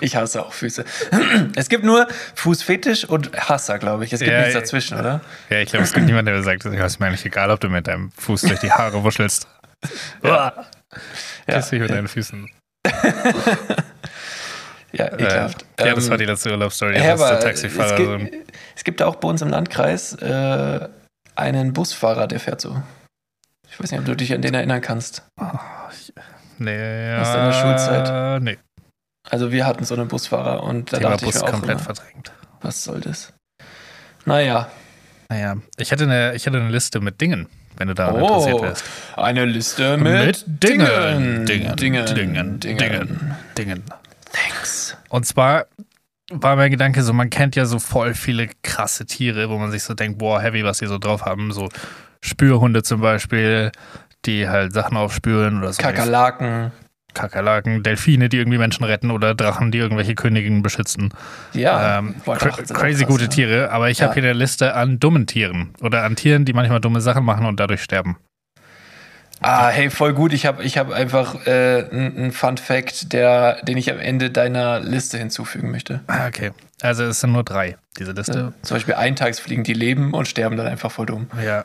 [0.00, 0.84] Ich hasse auch Füße.
[1.54, 4.12] Es gibt nur Fußfetisch und Hasser, glaube ich.
[4.12, 5.20] Es gibt Ja, nichts dazwischen, oder?
[5.50, 7.68] Ja, ich glaube, es gibt niemanden, der sagt, es ist mir eigentlich egal, ob du
[7.68, 9.46] mit deinem Fuß durch die Haare wuschelst.
[10.22, 10.66] Ja.
[11.46, 12.50] Kiss dich mit deinen Füßen.
[14.92, 15.64] ja Äh, ekelhaft.
[15.78, 16.96] ja, das Ähm, war die letzte Urlaubsstory.
[16.98, 20.88] Ja, aber Taxifahrer es, so gibt, es gibt auch bei uns im Landkreis äh,
[21.34, 22.82] einen Busfahrer, der fährt so.
[23.68, 25.22] Ich weiß nicht, ob du dich an den erinnern kannst.
[26.58, 28.42] Nee, Aus deiner Schulzeit?
[28.42, 28.56] Nee,
[29.28, 31.76] Also wir hatten so einen Busfahrer und da Thema dachte ich Bus mir auch komplett
[31.76, 32.32] immer, verdrängt.
[32.62, 33.34] was soll das?
[34.24, 34.70] Naja,
[35.28, 38.62] Naja, ich hatte, eine, ich hatte eine Liste mit Dingen, wenn du daran oh, interessiert
[38.62, 38.84] wärst.
[39.16, 41.46] Oh, eine Liste mit, mit Dingen.
[41.46, 41.76] Dingen.
[41.76, 42.06] Dingen.
[42.06, 42.60] Dingen.
[42.60, 43.36] Dingen.
[43.56, 43.82] Dingen.
[44.32, 44.96] Thanks.
[45.08, 45.66] Und zwar
[46.30, 49.82] war mein Gedanke so, man kennt ja so voll viele krasse Tiere, wo man sich
[49.82, 51.52] so denkt, boah, heavy, was die so drauf haben.
[51.52, 51.68] So
[52.20, 53.70] Spürhunde zum Beispiel,
[54.24, 55.82] die halt Sachen aufspüren oder so.
[55.82, 56.72] Kakerlaken.
[57.16, 61.12] Kakerlaken, Delfine, die irgendwie Menschen retten oder Drachen, die irgendwelche Königinnen beschützen.
[61.52, 63.28] Ja, ähm, cra crazy krass, gute ja.
[63.30, 64.04] Tiere, aber ich Ja.
[64.06, 67.46] habe hier eine Liste an dummen Tieren oder an Tieren, die manchmal dumme Sachen machen
[67.46, 68.16] und dadurch sterben.
[69.42, 70.32] Ah, hey, voll gut.
[70.32, 74.80] Ich habe ich hab einfach äh, einen Fun Fact, der, den ich am Ende deiner
[74.80, 76.00] Liste hinzufügen möchte.
[76.06, 78.38] Ah, Okay, also es sind nur drei, diese Liste.
[78.38, 78.52] Ja.
[78.62, 81.26] Zum Beispiel Eintagsfliegen, die leben und sterben dann einfach voll dumm.
[81.44, 81.64] Ja,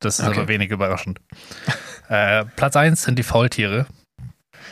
[0.00, 0.38] das ist Okay.
[0.38, 1.20] aber wenig überraschend.
[2.08, 3.86] äh, Platz 1 sind die Faultiere.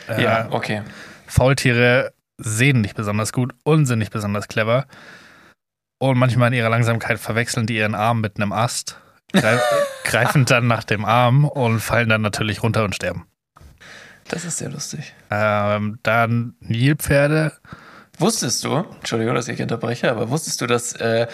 [0.07, 0.83] Äh, Ja, okay.
[1.27, 4.85] Faultiere sehen nicht besonders gut und sind nicht besonders clever.
[5.99, 8.99] Und manchmal in ihrer Langsamkeit verwechseln die ihren Arm mit einem Ast,
[9.31, 9.61] greif,
[10.03, 13.25] greifen dann nach dem Arm und fallen dann natürlich runter und sterben.
[14.27, 15.13] Das ist sehr lustig.
[15.29, 17.53] Ähm, dann Nilpferde.
[18.19, 21.27] Wusstest du, Entschuldigung, dass ich unterbreche, aber wusstest du, dass äh,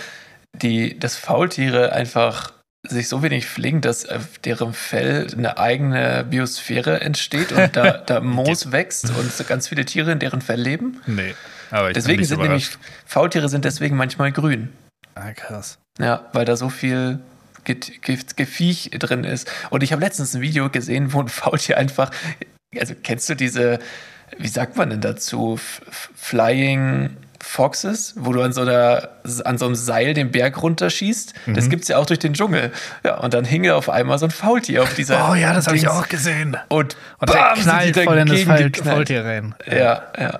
[0.53, 2.53] die, dass Faultiere einfach
[2.87, 8.19] sich so wenig pflegen, dass auf deren Fell eine eigene Biosphäre entsteht und da, da
[8.21, 11.01] Moos wächst und so ganz viele Tiere in deren Fell leben?
[11.05, 11.35] Nee,
[11.71, 12.69] aber ich Deswegen sind nämlich,
[13.05, 14.69] Faultiere sind deswegen manchmal grün.
[15.15, 15.77] Ah, krass.
[15.99, 17.19] Ja, weil da so viel
[17.65, 19.51] Ge Ge Geviech drin ist.
[19.69, 22.11] Und ich habe letztens ein Video gesehen, wo ein Faultier einfach,
[22.79, 23.79] also kennst du diese,
[24.37, 25.81] wie sagt man denn dazu, F-
[26.15, 29.09] Flying Foxes, wo du an so, einer,
[29.45, 31.33] an so einem Seil den Berg runterschießt?
[31.47, 31.69] Das Mhm.
[31.69, 32.71] gibt's ja auch durch den Dschungel.
[33.03, 35.29] Ja, und dann hing auf einmal so ein Faultier auf dieser.
[35.31, 36.57] Oh ja, das habe ich auch gesehen.
[36.67, 38.95] Und, Und der bam, die knallt voll in das dagegen Faul geknallt.
[38.95, 39.55] Faultier rein.
[39.65, 40.39] Ja, ja.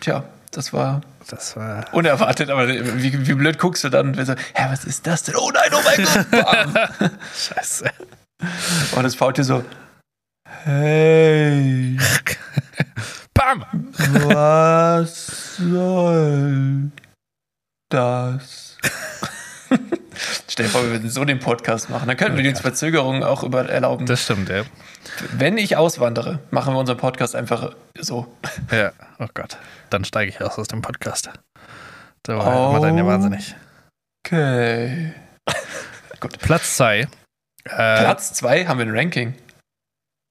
[0.00, 1.84] Tja, das war Das war.
[1.92, 5.34] unerwartet, aber wie, wie blöd guckst du dann und so, hä, was ist das denn?
[5.36, 6.30] Oh nein, oh mein Gott!
[7.00, 7.10] Bam.
[7.54, 7.84] Scheiße.
[8.96, 9.64] Und das Faultier so,
[10.64, 11.98] hey,
[13.34, 13.64] Bam!
[14.28, 16.90] was soll
[17.90, 18.76] das?
[20.48, 22.08] Stell dir vor, wir würden so den Podcast machen.
[22.08, 24.06] Dann könnten wir die Verzögerungen auch über erlauben.
[24.06, 24.64] Das stimmt, ja.
[25.32, 28.26] Wenn ich auswandere, machen wir unseren Podcast einfach so.
[28.70, 29.56] Ja, oh Gott.
[29.90, 31.30] Dann steige ich aus aus dem Podcast.
[32.24, 32.82] Da war Oh.
[32.82, 33.54] einen ja wahnsinnig.
[34.26, 35.14] Okay.
[36.40, 37.00] Platz 2.
[37.00, 37.06] Äh,
[37.64, 39.34] Platz zwei haben wir ein Ranking.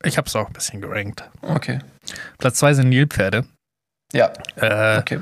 [0.04, 1.24] Ich habe es auch ein bisschen gerankt.
[1.42, 1.80] Okay.
[2.38, 3.46] Platz 2 sind Nilpferde.
[4.14, 5.20] Ja, Äh, okay.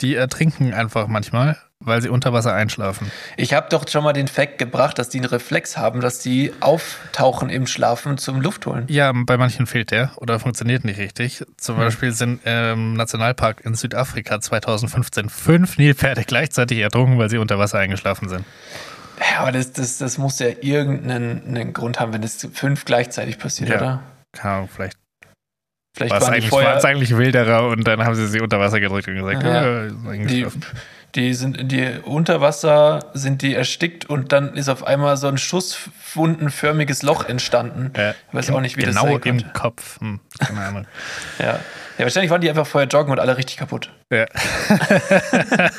[0.00, 3.10] Die ertrinken einfach manchmal, weil sie unter Wasser einschlafen.
[3.36, 6.52] Ich habe doch schon mal den Fact gebracht, dass die einen Reflex haben, dass die
[6.60, 8.84] auftauchen im Schlafen zum Luft holen.
[8.88, 11.44] Ja, bei manchen fehlt der oder funktioniert nicht richtig.
[11.56, 11.82] Zum Hm.
[11.84, 17.78] Beispiel sind im Nationalpark in Südafrika 2015 fünf Nilpferde gleichzeitig ertrunken, weil sie unter Wasser
[17.80, 18.44] eingeschlafen sind.
[19.18, 23.36] Ja, aber das, das, das muss ja irgendeinen einen Grund haben, wenn das fünf gleichzeitig
[23.40, 23.76] passiert, Ja.
[23.76, 24.02] oder?
[24.32, 24.96] Keine Ahnung, vielleicht
[25.98, 28.78] Vielleicht war es eigentlich, vorher, war eigentlich wilderer und dann haben sie sie unter Wasser
[28.78, 29.82] gedrückt und gesagt, Ja.
[29.86, 30.46] ist die,
[31.16, 35.38] die sind die unter Wasser sind die erstickt und dann ist auf einmal so ein
[35.38, 37.92] schusswundenförmiges Loch entstanden.
[37.96, 39.52] Ja, Ich weiß auch nicht, wie genau das sein im.
[39.52, 39.98] Kopf.
[40.00, 40.86] Hm, keine Ahnung.
[41.40, 41.46] Ja.
[41.98, 43.90] ja, wahrscheinlich waren die einfach vorher joggen und alle richtig kaputt.
[44.12, 44.26] Ja.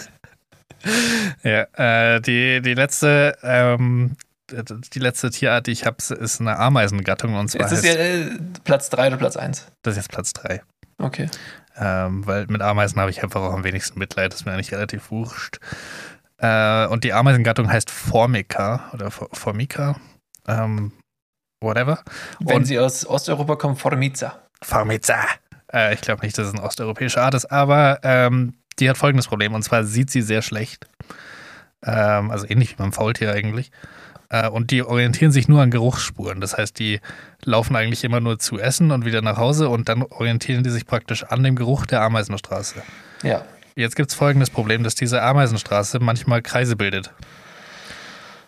[1.43, 4.15] ja, äh, die, die letzte, ähm,
[4.93, 8.29] die letzte Tierart, die ich habe, ist eine Ameisengattung und zwar Ist das ja äh,
[8.63, 9.67] Platz 3 oder Platz 1?
[9.83, 10.62] das ist jetzt Platz 3.
[10.97, 11.29] Okay.
[11.77, 14.71] Ähm, weil mit Ameisen habe ich einfach auch am wenigsten Mitleid, das ist mir eigentlich
[14.73, 15.59] relativ wurscht.
[16.38, 19.95] Äh, und die Ameisengattung heißt Formica oder For- Formica,
[20.47, 20.91] ähm,
[21.62, 22.03] whatever.
[22.39, 24.41] Wenn Und- sie aus Osteuropa kommen, Formica.
[24.62, 25.23] Formica.
[25.71, 29.27] Äh, ich glaube nicht, dass es ein osteuropäischer Art ist, aber ähm, die hat folgendes
[29.27, 30.88] Problem und zwar sieht sie sehr schlecht.
[31.83, 33.71] Ähm, also ähnlich wie beim Faultier eigentlich.
[34.29, 36.39] Äh, und die orientieren sich nur an Geruchsspuren.
[36.39, 36.99] Das heißt, die
[37.43, 40.85] laufen eigentlich immer nur zu essen und wieder nach Hause und dann orientieren die sich
[40.85, 42.81] praktisch an dem Geruch der Ameisenstraße.
[43.23, 43.43] Ja.
[43.75, 47.11] Jetzt gibt es folgendes Problem, dass diese Ameisenstraße manchmal Kreise bildet.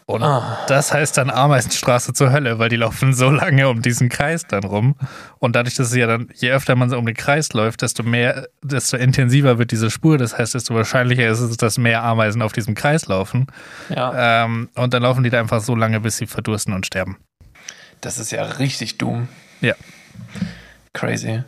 [0.08, 0.58] Und Ah.
[0.68, 4.64] das heißt dann Ameisenstraße zur Hölle, weil die laufen so lange um diesen Kreis dann
[4.64, 4.96] rum.
[5.40, 8.04] Und dadurch, dass es ja dann, je öfter man so um den Kreis läuft, desto
[8.04, 10.18] mehr, desto intensiver wird diese Spur.
[10.18, 13.48] Das heißt, desto wahrscheinlicher ist es, dass mehr Ameisen auf diesem Kreis laufen.
[13.90, 14.44] Ja.
[14.46, 17.18] Ähm, und dann laufen die da einfach so lange, bis sie verdursten und sterben.
[18.02, 19.28] Das ist ja richtig dumm.
[19.62, 19.76] Ja.
[20.94, 21.44] Crazy.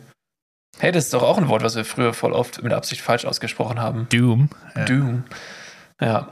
[0.78, 3.24] Hey, das ist doch auch ein Wort, was wir früher voll oft mit Absicht falsch
[3.24, 4.06] ausgesprochen haben.
[4.10, 4.48] Doom.
[4.74, 4.84] Ja.
[4.84, 5.24] Doom.
[6.00, 6.28] Ja.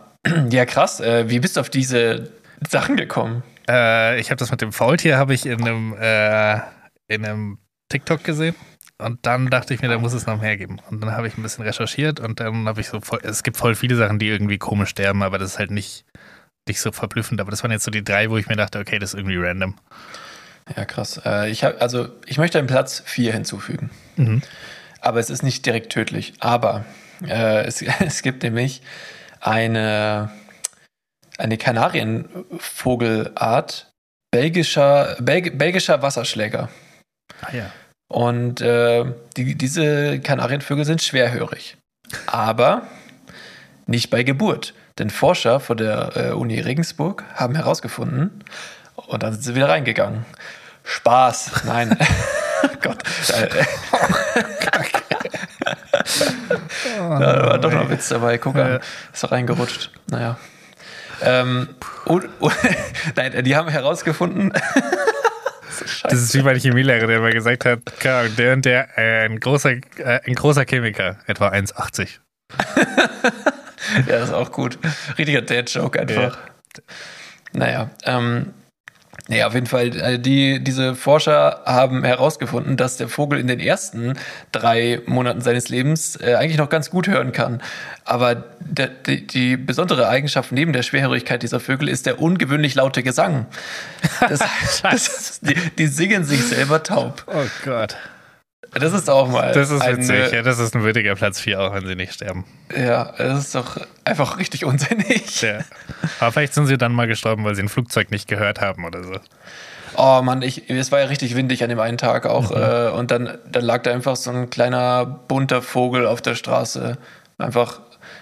[0.51, 1.01] Ja, krass.
[1.01, 2.31] Äh, wie bist du auf diese
[2.69, 3.43] Sachen gekommen?
[3.69, 6.61] Äh, ich habe das mit dem Faultier habe ich in einem, äh,
[7.09, 7.59] in einem
[7.89, 8.55] TikTok gesehen.
[8.99, 10.79] Und dann dachte ich mir, da muss es noch mehr geben.
[10.91, 13.57] Und dann habe ich ein bisschen recherchiert und dann habe ich so voll, es gibt
[13.57, 16.05] voll viele Sachen, die irgendwie komisch sterben, aber das ist halt nicht,
[16.69, 17.41] nicht so verblüffend.
[17.41, 19.39] Aber das waren jetzt so die drei, wo ich mir dachte, okay, das ist irgendwie
[19.39, 19.75] random.
[20.77, 21.21] Ja, krass.
[21.25, 23.91] Äh, ich hab, also, ich möchte einen Platz 4 hinzufügen.
[24.17, 24.43] Mhm.
[25.01, 26.35] Aber es ist nicht direkt tödlich.
[26.39, 26.85] Aber
[27.27, 28.83] äh, es, es gibt nämlich
[29.43, 30.31] eine,
[31.37, 33.91] eine Kanarienvogelart,
[34.31, 36.71] belgischer, Belg, belgischer Wasserschläger.
[37.43, 37.71] Ah ja.
[38.09, 39.05] Und äh,
[39.37, 41.77] die, diese Kanarienvögel sind schwerhörig.
[42.27, 42.83] Aber
[43.87, 44.75] nicht bei Geburt.
[44.99, 48.45] Denn Forscher von der äh, Uni Regensburg haben herausgefunden,
[48.95, 50.27] und dann sind sie wieder reingegangen.
[50.85, 51.97] Spaß, nein.
[52.83, 53.03] Gott.
[56.49, 58.39] Da war doch noch ein Witz dabei.
[58.39, 58.73] Guck an.
[58.73, 58.81] Ja.
[59.13, 59.91] Ist doch reingerutscht.
[60.09, 60.39] Naja.
[61.23, 61.69] Ähm,
[62.05, 62.53] und, und,
[63.17, 64.53] nein, die haben herausgefunden.
[65.71, 66.09] so.
[66.09, 69.73] Das ist wie mein Chemielehrer, der mal gesagt hat, der und der, äh, ein, großer,
[69.99, 72.09] äh, ein großer Chemiker, etwa 1,80.
[74.07, 74.79] Ja, das ist auch gut.
[75.19, 76.39] Richtiger Dad-Joke einfach.
[77.53, 78.55] Naja, ähm,
[79.33, 83.61] naja, auf jeden Fall, äh, die, diese Forscher haben herausgefunden, dass der Vogel in den
[83.61, 84.13] ersten
[84.53, 87.63] drei Monaten seines Lebens äh, eigentlich noch ganz gut hören kann.
[88.05, 93.03] Aber der, die, die besondere Eigenschaft neben der Schwerhörigkeit dieser Vögel ist der ungewöhnlich laute
[93.03, 93.47] Gesang.
[94.21, 94.41] Das,
[94.83, 97.25] das, die, die singen sich selber taub.
[97.27, 97.97] Oh Gott.
[98.75, 99.53] Das ist auch mal.
[99.53, 100.33] Das ist eine- witzig.
[100.33, 102.45] Ja, das ist ein würdiger Platz 4, auch wenn sie nicht sterben.
[102.77, 105.43] Ja, das ist doch einfach richtig unsinnig.
[105.43, 105.59] Ja.
[106.21, 109.05] Aber vielleicht sind sie dann mal gestorben, weil sie ein Flugzeug nicht gehört haben oder
[109.05, 109.13] so.
[109.97, 112.51] Oh Mann, ich, es war ja richtig windig an dem einen Tag auch.
[112.51, 112.57] Mhm.
[112.63, 116.97] Äh, und dann, dann lag da einfach so ein kleiner bunter Vogel auf der Straße.
[117.37, 117.81] Einfach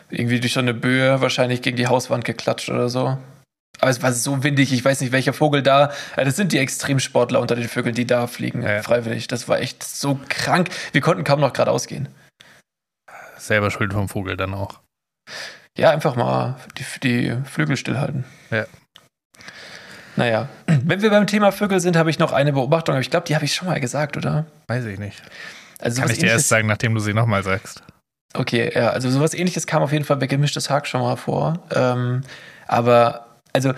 [0.09, 3.19] irgendwie durch so eine Böe wahrscheinlich gegen die Hauswand geklatscht oder so.
[3.81, 5.93] Aber es war so windig, ich weiß nicht, welcher Vogel da.
[6.17, 8.83] äh, Das sind die Extremsportler unter den Vögeln, die da fliegen, Ja.
[8.83, 9.27] freiwillig.
[9.29, 10.69] Das war echt so krank.
[10.93, 12.09] Wir konnten kaum noch geradeaus gehen.
[13.39, 14.81] Selber schuld vom Vogel dann auch.
[15.79, 18.25] Ja, einfach mal die, die Flügel stillhalten.
[18.51, 18.67] Ja.
[20.17, 23.27] Naja, wenn wir beim Thema Vögel sind, habe ich noch eine Beobachtung, aber ich glaube,
[23.27, 24.47] die habe ich schon mal gesagt, oder?
[24.67, 25.23] Weiß ich nicht.
[25.81, 27.83] Also Kann ich dir erst sagen, nachdem du sie nochmal sagst.
[28.35, 31.61] Okay, ja, also sowas ähnliches kam auf jeden Fall bei Gemischtes Hack schon mal vor.
[31.75, 32.21] Ähm,
[32.67, 33.73] aber, also,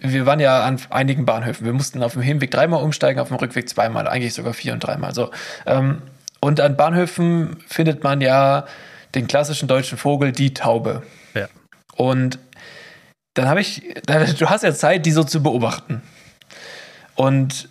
[0.00, 1.66] wir waren ja an einigen Bahnhöfen.
[1.66, 4.80] Wir mussten auf dem Hinweg dreimal umsteigen, auf dem Rückweg zweimal, eigentlich sogar vier und
[4.80, 5.14] dreimal.
[5.14, 5.30] So.
[5.66, 6.02] Ähm,
[6.40, 8.66] und an Bahnhöfen findet man ja
[9.14, 11.02] den klassischen deutschen Vogel, die Taube.
[11.34, 11.48] Ja.
[11.96, 12.38] Und
[13.34, 16.02] dann habe ich, du hast ja Zeit, die so zu beobachten.
[17.16, 17.68] Und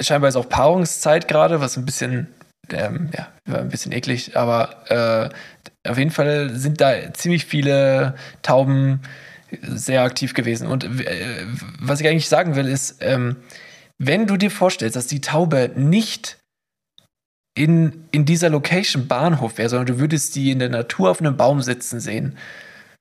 [0.00, 2.28] scheinbar ist auch Paarungszeit gerade, was ein bisschen,
[2.70, 5.32] ähm, ja, war ein bisschen eklig, aber
[5.84, 9.02] äh, auf jeden Fall sind da ziemlich viele Tauben
[9.62, 10.66] sehr aktiv gewesen.
[10.66, 11.46] Und äh,
[11.80, 13.36] was ich eigentlich sagen will, ist, ähm,
[13.98, 16.38] wenn du dir vorstellst, dass die Taube nicht
[17.56, 21.36] in, in dieser Location Bahnhof wäre, sondern du würdest die in der Natur auf einem
[21.36, 22.36] Baum sitzen sehen,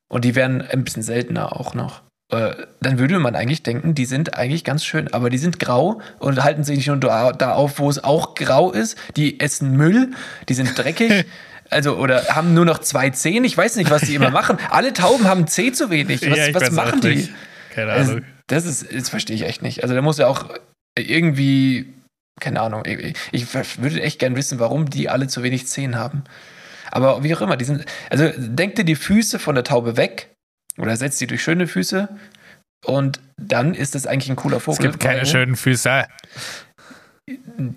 [0.07, 4.05] und die werden ein bisschen seltener auch noch, äh, dann würde man eigentlich denken, die
[4.05, 7.53] sind eigentlich ganz schön, aber die sind grau und halten sich nicht nur da, da
[7.53, 8.97] auf, wo es auch grau ist.
[9.15, 10.11] Die essen Müll,
[10.49, 11.25] die sind dreckig.
[11.69, 13.43] Also, oder haben nur noch zwei Zehen.
[13.43, 14.57] Ich weiß nicht, was die immer machen.
[14.69, 16.21] Alle Tauben haben Zeh zu wenig.
[16.29, 17.15] Was, Ja, was machen die?
[17.15, 17.31] nicht.
[17.73, 18.25] Keine Also, Ahnung.
[18.47, 19.81] das ist, das verstehe ich echt nicht.
[19.83, 20.49] Also, da muss ja auch
[20.97, 21.93] irgendwie,
[22.39, 26.23] keine Ahnung, ich, ich würde echt gern wissen, warum die alle zu wenig Zehen haben.
[26.91, 30.29] Aber wie auch immer, die sind, also denk dir die Füße von der Taube weg
[30.77, 32.07] oder setzt sie durch schöne Füße
[32.85, 34.91] und dann ist das eigentlich ein cooler Es Vogel.
[34.91, 36.05] gibt keine schönen Füße.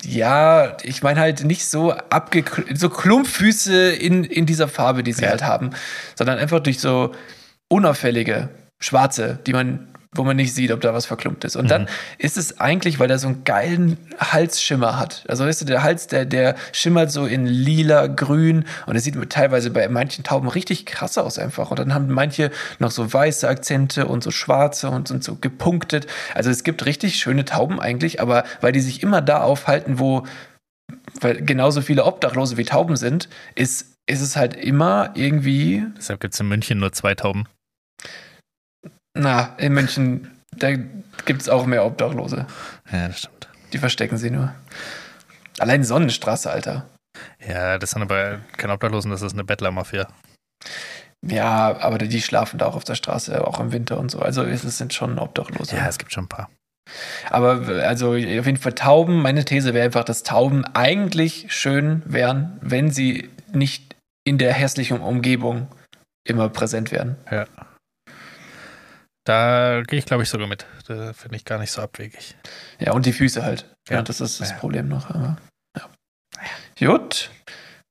[0.05, 5.23] Ja, ich meine halt nicht so abge so Klumpfüße in, in dieser Farbe, die sie
[5.23, 5.31] Ja.
[5.31, 5.71] halt haben,
[6.17, 7.15] sondern einfach durch so
[7.69, 11.57] unauffällige schwarze, die man wo man nicht sieht, ob da was verklumpt ist.
[11.57, 11.68] Und Mhm.
[11.68, 15.24] dann ist es eigentlich, weil er so einen geilen Halsschimmer hat.
[15.28, 19.16] Also weißt du, der Hals, der, der schimmert so in lila, grün und es sieht
[19.31, 21.70] teilweise bei manchen Tauben richtig krass aus einfach.
[21.70, 26.07] Und dann haben manche noch so weiße Akzente und so schwarze und sind so gepunktet.
[26.35, 30.26] Also es gibt richtig schöne Tauben eigentlich, aber weil die sich immer da aufhalten, wo
[31.20, 36.35] weil genauso viele Obdachlose wie Tauben sind, ist, ist es halt immer irgendwie, Deshalb gibt
[36.35, 37.44] es in München nur zwei Tauben.
[39.14, 42.47] Na, in München, da gibt es auch mehr Obdachlose.
[42.90, 43.49] Ja, das stimmt.
[43.73, 44.55] Die verstecken sie nur.
[45.59, 46.88] Allein Sonnenstraße, Alter.
[47.47, 50.09] Ja, das sind aber keine Obdachlosen, das ist eine Bettlermafia.
[51.27, 54.21] Ja, aber die schlafen da auch auf der Straße, auch im Winter und so.
[54.21, 55.77] Also es sind schon Obdachlose.
[55.77, 56.49] Ja, es gibt schon ein paar.
[57.29, 62.59] Aber also auf jeden Fall Tauben, meine These wäre einfach, dass Tauben eigentlich schön wären,
[62.62, 65.68] wenn sie nicht in der hässlichen Umgebung
[66.25, 67.16] immer präsent wären.
[67.31, 67.47] Ja.
[69.29, 70.64] Da gehe ich, glaube ich, sogar mit.
[70.87, 72.35] Da finde ich gar nicht so abwegig.
[72.79, 73.67] Ja, und die Füße halt.
[73.91, 74.03] Ja, Ja.
[74.03, 74.57] das ist das Ja.
[74.57, 75.11] Problem noch.
[75.11, 75.37] Aber,
[75.77, 75.91] ja.
[76.79, 77.31] Gut.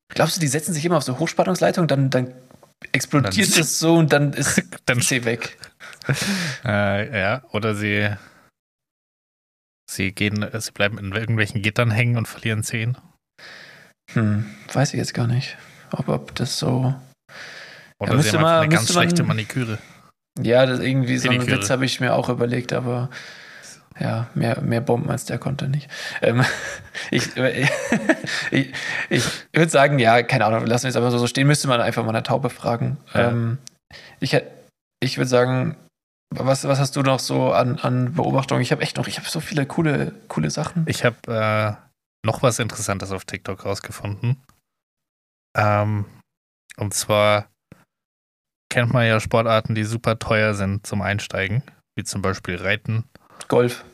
[0.10, 2.34] Glaubst du, die setzen sich immer auf so Hochspannungsleitung, dann, dann
[2.92, 5.58] explodiert Dann- es so und dann ist Dann, C weg.
[6.66, 8.10] äh, ja, oder sie,
[9.92, 12.98] sie gehen, sie bleiben in irgendwelchen Gittern hängen und verlieren Zehen.
[14.14, 15.56] Hm, weiß ich jetzt gar nicht,
[15.92, 16.96] ob, ob das so.
[18.00, 19.78] Oder müsste sie haben einfach mal- eine ganz müsste man- schlechte Maniküre.
[20.42, 21.48] Ja, das irgendwie so einen.
[21.48, 23.10] Witz habe ich mir auch überlegt, aber
[24.00, 25.90] ja, mehr, mehr Bomben als der konnte nicht.
[26.22, 26.44] Ähm,
[27.12, 27.36] ich
[28.52, 28.72] ich,
[29.10, 29.24] ich
[29.54, 32.10] würde sagen, ja, keine Ahnung, lassen wir es einfach so stehen, müsste man einfach mal
[32.10, 32.98] eine Taube fragen.
[33.14, 33.30] Ja.
[33.30, 33.58] Ähm,
[34.20, 34.38] ich
[35.00, 35.78] ich würde sagen,
[36.30, 38.62] was, was hast du noch so an, an Beobachtungen?
[38.62, 40.86] Ich habe echt noch, ich habe so viele coole, coole Sachen.
[40.88, 44.44] Ich habe äh, noch was Interessantes auf TikTok rausgefunden.
[45.56, 46.06] Ähm,
[46.78, 47.50] und zwar
[48.70, 51.64] kennt man ja Sportarten, die super teuer sind zum Einsteigen,
[51.96, 53.06] wie zum Beispiel Reiten.
[53.48, 53.86] Golf.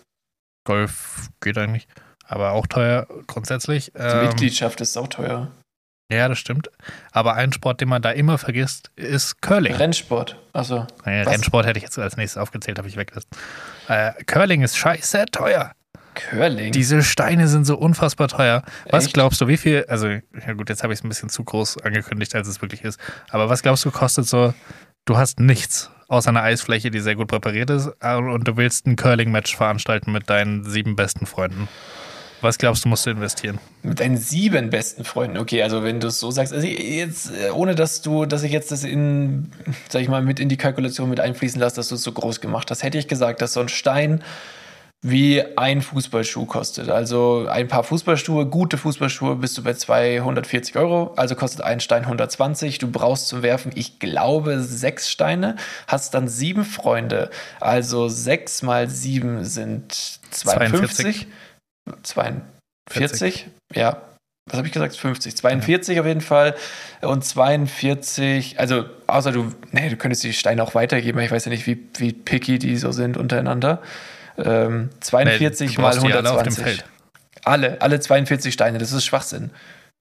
[0.65, 1.87] Golf geht eigentlich,
[2.25, 3.91] aber auch teuer grundsätzlich.
[3.93, 5.51] Die Ähm, Mitgliedschaft ist auch teuer.
[6.11, 6.69] ja, das stimmt.
[7.11, 9.73] Aber ein Sport, den man da immer vergisst, ist Curling.
[9.75, 10.37] Rennsport.
[10.53, 11.23] Also, Naja?
[11.29, 13.29] Rennsport hätte ich jetzt als nächstes aufgezählt, habe ich weggelassen.
[13.87, 15.73] Äh, Curling ist scheiße teuer.
[16.15, 16.71] Curling.
[16.71, 18.63] Diese Steine sind so unfassbar teuer.
[18.89, 19.13] Was Echt?
[19.13, 21.79] glaubst du, wie viel, also, ja gut, jetzt habe ich es ein bisschen zu groß
[21.83, 22.99] angekündigt, als es wirklich ist.
[23.29, 24.53] Aber was glaubst du, kostet so,
[25.05, 28.85] du hast nichts außer einer Eisfläche, die sehr gut präpariert ist, äh, und du willst
[28.85, 31.67] ein Curling-Match veranstalten mit deinen sieben besten Freunden.
[32.41, 33.57] Was glaubst du, musst du investieren?
[33.83, 35.37] Mit deinen sieben besten Freunden.
[35.37, 38.51] Okay, also wenn du es so sagst, also jetzt, äh, ohne dass du, dass ich
[38.51, 39.49] jetzt das in,
[39.87, 42.41] sag ich mal, mit in die Kalkulation mit einfließen lasse, dass du es so groß
[42.41, 44.23] gemacht hast, hätte ich gesagt, dass so ein Stein
[45.05, 46.89] wie ein Fußballschuh kostet.
[46.89, 51.13] Also ein paar Fußballschuhe, gute Fußballschuhe, bist du bei 240 Euro.
[51.17, 52.77] Also kostet ein Stein 120.
[52.77, 55.57] Du brauchst zum Werfen, ich glaube, sechs Steine.
[55.87, 57.29] Hast dann sieben Freunde.
[57.59, 59.91] Also sechs mal sieben sind
[60.31, 61.27] 52.
[62.01, 63.47] 42.
[63.73, 64.01] Ja.
[64.49, 64.95] Was habe ich gesagt?
[64.95, 65.35] 50.
[65.35, 66.55] 42 auf jeden Fall.
[67.01, 71.19] Und 42, also außer du, nee, du könntest die Steine auch weitergeben.
[71.19, 73.81] Ich weiß ja nicht, wie, wie picky die so sind untereinander.
[74.37, 76.37] Ähm, 42 Nee, du mal brauchst die alle 120.
[76.47, 76.85] auf dem Feld.
[77.45, 79.51] Alle, alle 42 Steine, das ist Schwachsinn.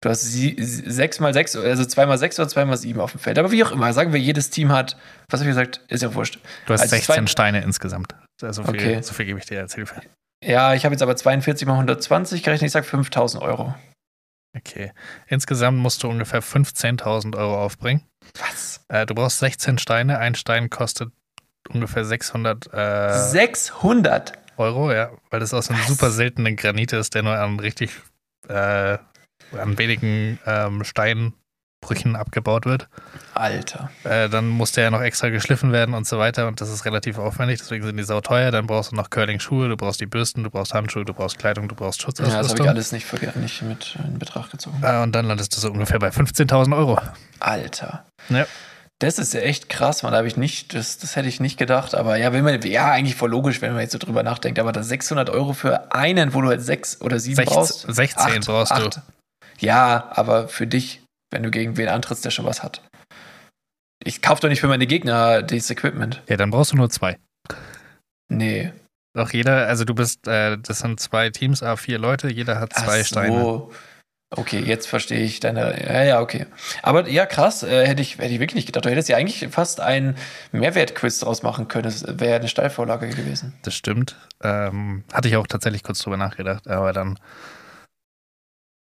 [0.01, 3.11] Du hast sie, 6 mal 6, also 2 mal 6 oder 2 mal 7 auf
[3.11, 3.39] dem Feld.
[3.39, 4.97] Aber wie auch immer, sagen wir, jedes Team hat,
[5.29, 5.81] was habe ich gesagt?
[5.87, 6.39] Ist ja wurscht.
[6.65, 8.13] Du hast Also 16 zwei- Steine insgesamt.
[8.41, 9.01] So viel, Okay.
[9.01, 10.01] so viel gebe ich dir als Hilfe.
[10.43, 13.73] Ja, ich habe jetzt aber 42 mal 120 gerechnet, ich sage 5000 Euro.
[14.57, 14.91] Okay.
[15.27, 18.03] Insgesamt musst du ungefähr 15.000 Euro aufbringen.
[18.39, 18.81] Was?
[18.89, 20.19] Äh, du brauchst 16 Steine.
[20.19, 21.11] Ein Stein kostet
[21.69, 24.33] ungefähr 600 äh, 600?
[24.57, 25.87] Euro, ja, weil das aus einem Was?
[25.87, 27.91] super seltenen Granit ist, der nur an richtig,
[28.47, 28.97] äh,
[29.57, 31.33] an wenigen ähm, Steinen
[31.81, 32.87] Brüchen abgebaut wird.
[33.33, 33.91] Alter.
[34.05, 36.85] Äh, dann muss der ja noch extra geschliffen werden und so weiter und das ist
[36.85, 38.51] relativ aufwendig, deswegen sind die sau teuer.
[38.51, 41.67] Dann brauchst du noch Curling-Schuhe, du brauchst die Bürsten, du brauchst Handschuhe, du brauchst Kleidung,
[41.67, 42.59] du brauchst Ja, das Schutzausrüstung.
[42.59, 44.77] habe ich alles nicht, nicht mit in Betracht gezogen.
[44.81, 46.99] Äh, und dann landest du so ungefähr bei 15.000 Euro.
[47.39, 48.05] Alter.
[48.29, 48.45] Ja.
[48.99, 50.11] Das ist ja echt krass, man.
[50.13, 51.93] Da habe ich nicht, das, das hätte ich nicht gedacht.
[51.95, 54.59] Aber ja, wenn man, ja, eigentlich voll logisch, wenn man jetzt so drüber nachdenkt.
[54.59, 57.85] Aber da 600 Euro für einen, wo du halt sechs oder sieben Sechz- brauchst.
[57.87, 59.01] 16 brauchst du.
[59.59, 61.01] Ja, aber für dich,
[61.31, 62.81] wenn du gegen wen antrittst, der schon was hat.
[64.05, 66.21] Ich kaufe doch nicht für meine Gegner dieses Equipment.
[66.27, 67.17] Ja, dann brauchst du nur zwei.
[68.29, 68.71] Nee.
[69.15, 72.73] Doch jeder, also du bist, äh, das sind zwei Teams, a vier Leute, jeder hat
[72.73, 73.67] zwei Ach Steine.
[74.35, 75.79] Okay, jetzt verstehe ich deine.
[75.87, 76.47] Ja, ja, okay.
[76.81, 78.83] Aber ja, krass, äh, hätte, ich, hätte ich wirklich nicht gedacht.
[78.85, 80.15] Du hättest ja eigentlich fast ein
[80.51, 81.83] Mehrwertquiz draus machen können.
[81.83, 83.53] Das wäre eine Steilvorlage gewesen.
[83.61, 84.15] Das stimmt.
[84.41, 87.19] Ähm, hatte ich auch tatsächlich kurz drüber nachgedacht, aber dann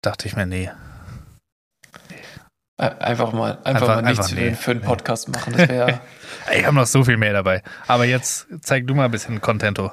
[0.01, 0.71] dachte ich mir, nee.
[2.77, 4.49] Einfach mal, einfach, Einfach- mal nichts einfach nee.
[4.51, 5.53] für, für einen Podcast machen.
[5.57, 5.99] Das wäre.
[6.53, 7.63] Ich habe noch so viel mehr dabei.
[7.87, 9.91] Aber jetzt zeig du mal ein bisschen Contento.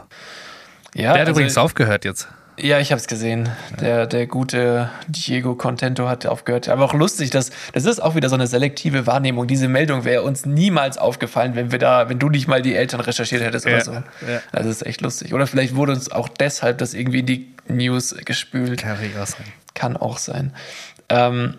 [0.95, 2.29] ja, Der hat also- übrigens aufgehört jetzt.
[2.63, 3.49] Ja, ich habe es gesehen.
[3.81, 6.69] Der, der gute Diego Contento hat aufgehört.
[6.69, 9.47] Aber auch lustig, dass das ist auch wieder so eine selektive Wahrnehmung.
[9.47, 13.01] Diese Meldung wäre uns niemals aufgefallen, wenn wir da, wenn du nicht mal die Eltern
[13.01, 13.93] recherchiert hättest oder Ja, so.
[13.93, 14.03] ja.
[14.53, 15.33] Also das ist echt lustig.
[15.33, 18.83] Oder vielleicht wurde uns auch deshalb das irgendwie in die News gespült.
[18.83, 19.45] Kann auch sein.
[19.75, 20.53] Kann auch sein.
[21.09, 21.55] Ähm,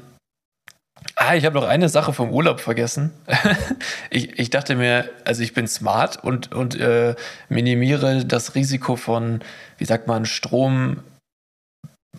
[1.15, 3.11] ah, ich habe noch eine Sache vom Urlaub vergessen.
[4.09, 7.15] ich, ich dachte mir, also ich bin smart und, und äh,
[7.49, 9.41] minimiere das Risiko von,
[9.77, 11.01] wie sagt man, Strom.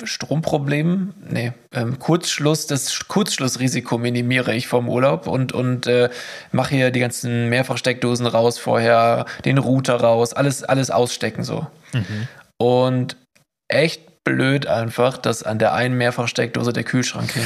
[0.04, 6.08] Stromproblemen, nee, ähm, Kurzschluss, das Kurzschlussrisiko minimiere ich vom Urlaub und, und äh,
[6.50, 11.66] mache hier die ganzen Mehrfachsteckdosen raus vorher, den Router raus, alles, alles ausstecken so.
[12.56, 13.16] Und
[13.68, 17.44] echt blöd einfach, dass an der einen Mehrfachsteckdose der Kühlschrank hing.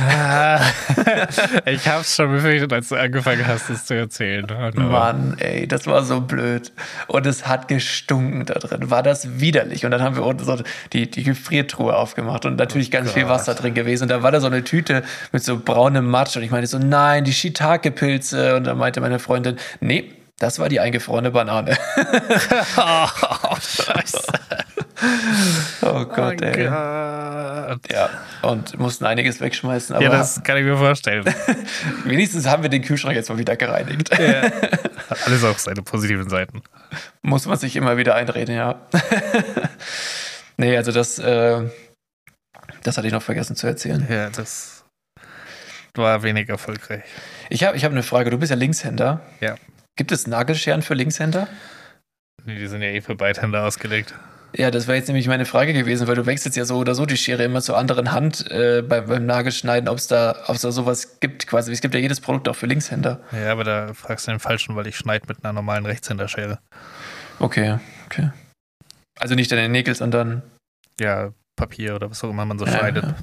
[1.66, 4.46] ich hab's schon befürchtet, als du angefangen hast, das zu erzählen.
[4.50, 4.88] Oh no.
[4.88, 6.72] Mann, ey, das war so blöd.
[7.06, 8.90] Und es hat gestunken da drin.
[8.90, 9.84] War das widerlich.
[9.84, 10.58] Und dann haben wir unten so
[10.92, 13.32] die, die Gefriertruhe aufgemacht und natürlich ganz viel Gott.
[13.32, 14.04] Wasser drin gewesen.
[14.04, 16.36] Und da war da so eine Tüte mit so braunem Matsch.
[16.36, 18.56] Und ich meinte so, nein, die Shiitake-Pilze.
[18.56, 21.76] Und dann meinte meine Freundin, nee, das war die eingefrorene Banane.
[22.76, 24.22] Oh, Scheiße.
[25.82, 26.66] oh Gott, oh ey.
[26.66, 27.92] Gott.
[27.92, 28.10] Ja,
[28.42, 29.96] und mussten einiges wegschmeißen.
[29.96, 31.24] Aber Ja, das kann ich mir vorstellen.
[32.04, 34.10] wenigstens haben wir den Kühlschrank jetzt mal wieder gereinigt.
[34.10, 36.62] Hat alles auch seine positiven Seiten.
[37.22, 38.80] Muss man sich immer wieder einreden, ja.
[40.56, 41.62] nee, also das, äh,
[42.82, 44.06] das hatte ich noch vergessen zu erzählen.
[44.10, 44.84] Ja, das
[45.94, 47.02] war wenig erfolgreich.
[47.48, 48.30] Ich habe ich hab eine Frage.
[48.30, 49.20] Du bist ja Linkshänder.
[49.40, 49.56] Ja.
[49.96, 51.48] Gibt es Nagelscheren für Linkshänder?
[52.44, 54.14] Nee, Die sind ja eh für Beidhänder ausgelegt.
[54.56, 57.06] Ja, das wäre jetzt nämlich meine Frage gewesen, weil du wechselst ja so oder so
[57.06, 60.72] die Schere immer zur anderen Hand äh, beim, beim Nagelschneiden, ob es da, ob's da
[60.72, 61.70] sowas gibt quasi.
[61.72, 63.20] Es gibt ja jedes Produkt auch für Linkshänder.
[63.32, 66.58] Ja, aber da fragst du den Falschen, weil ich schneide mit einer normalen Rechtshänderschere.
[67.38, 68.30] Okay, okay.
[69.18, 70.42] Also nicht deine Nägel, sondern
[71.00, 73.04] Ja, Papier oder was auch immer man so Ja, schneidet.
[73.04, 73.14] ja.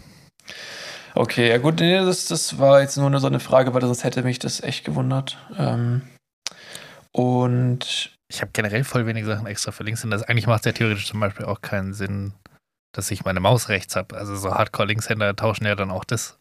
[1.16, 4.22] Okay, ja gut, nee, das, das war jetzt nur so eine Frage, weil sonst hätte
[4.22, 5.38] mich das echt gewundert.
[5.58, 6.04] Ähm,
[7.12, 10.28] und Ich habe generell voll wenig Sachen extra für Linkshänder.
[10.30, 12.34] Eigentlich macht es ja theoretisch zum Beispiel auch keinen Sinn,
[12.94, 14.18] dass ich meine Maus rechts habe.
[14.18, 16.38] Also so Hardcore-Linkshänder tauschen ja dann auch das.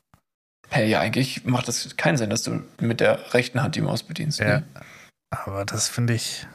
[0.70, 4.02] hey, ja, eigentlich macht das keinen Sinn, dass du mit der rechten Hand die Maus
[4.02, 4.40] bedienst.
[4.40, 4.60] Ja.
[4.60, 4.66] Ne?
[5.30, 6.46] Aber das finde ich.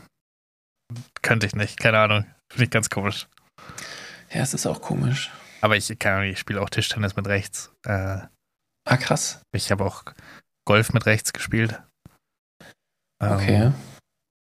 [1.21, 2.25] Könnte ich nicht, keine Ahnung.
[2.51, 3.27] Finde ich ganz komisch.
[4.31, 5.31] ja, es ist auch komisch.
[5.61, 7.71] Aber ich, keine Ahnung, ich spiele auch Tischtennis mit rechts.
[7.85, 8.19] Äh,
[8.85, 9.41] Ah, krass.
[9.55, 10.03] ich habe auch
[10.67, 11.79] Golf mit rechts gespielt.
[13.21, 13.71] Ähm, Okay.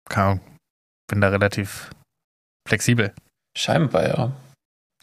[0.08, 0.40] keine Ahnung.
[1.08, 1.90] Bin da relativ
[2.68, 3.12] flexibel.
[3.56, 4.32] Scheinbar, ja.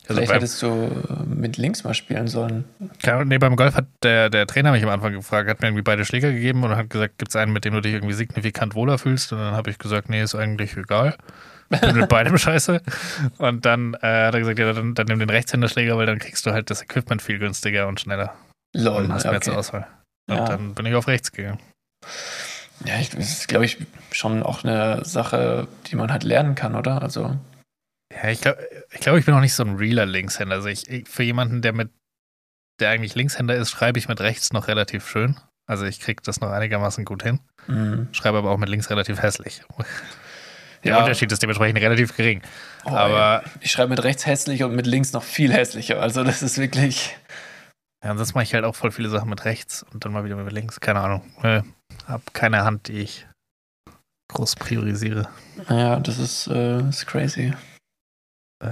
[0.07, 2.65] Also Vielleicht beim, hättest du äh, mit links mal spielen sollen.
[3.03, 5.81] Ahnung, nee, beim Golf hat der, der Trainer mich am Anfang gefragt, hat mir irgendwie
[5.81, 8.75] beide Schläger gegeben und hat gesagt, gibt es einen, mit dem du dich irgendwie signifikant
[8.75, 9.33] wohler fühlst?
[9.33, 11.15] Und dann habe ich gesagt, nee, ist eigentlich egal.
[11.69, 12.83] Bin mit beidem scheiße.
[13.39, 16.45] Und dann äh, hat er gesagt, ja, dann, dann nimm den Rechtshänderschläger, weil dann kriegst
[16.45, 18.35] du halt das Equipment viel günstiger und schneller.
[18.75, 19.59] Lol, und hast mehr zur okay.
[19.59, 19.87] Auswahl.
[20.29, 20.45] Und Ja.
[20.45, 21.59] dann bin ich auf rechts gegangen.
[22.83, 23.77] Ja, ich, das ist, glaube ich,
[24.11, 27.01] schon auch eine Sache, die man halt lernen kann, oder?
[27.01, 27.35] Also,
[28.11, 28.59] Ja, ich glaube,
[28.91, 30.55] ich, glaub, ich bin auch nicht so ein realer Linkshänder.
[30.55, 31.89] Also ich, ich, für jemanden, der mit,
[32.79, 35.37] der eigentlich Linkshänder ist, schreibe ich mit rechts noch relativ schön.
[35.67, 37.39] Also ich kriege das noch einigermaßen gut hin.
[37.67, 38.07] mh.
[38.11, 39.61] Schreibe aber auch mit links relativ hässlich.
[40.83, 40.99] Der Ja.
[40.99, 42.43] Unterschied ist dementsprechend relativ gering.
[42.83, 43.51] Oh, aber ey.
[43.61, 45.99] ich schreibe mit rechts hässlich und mit links noch viel hässlicher.
[45.99, 47.15] Also, das ist wirklich.
[48.05, 50.35] Ja, ansonsten mache ich halt auch voll viele Sachen mit rechts und dann mal wieder
[50.35, 50.79] mit links.
[50.79, 51.21] Keine Ahnung.
[51.43, 51.63] Äh,
[52.07, 53.27] hab keine Hand, die ich
[54.31, 55.27] groß priorisiere.
[55.69, 57.53] Ja, das ist, äh, ist crazy.
[58.63, 58.71] Ja.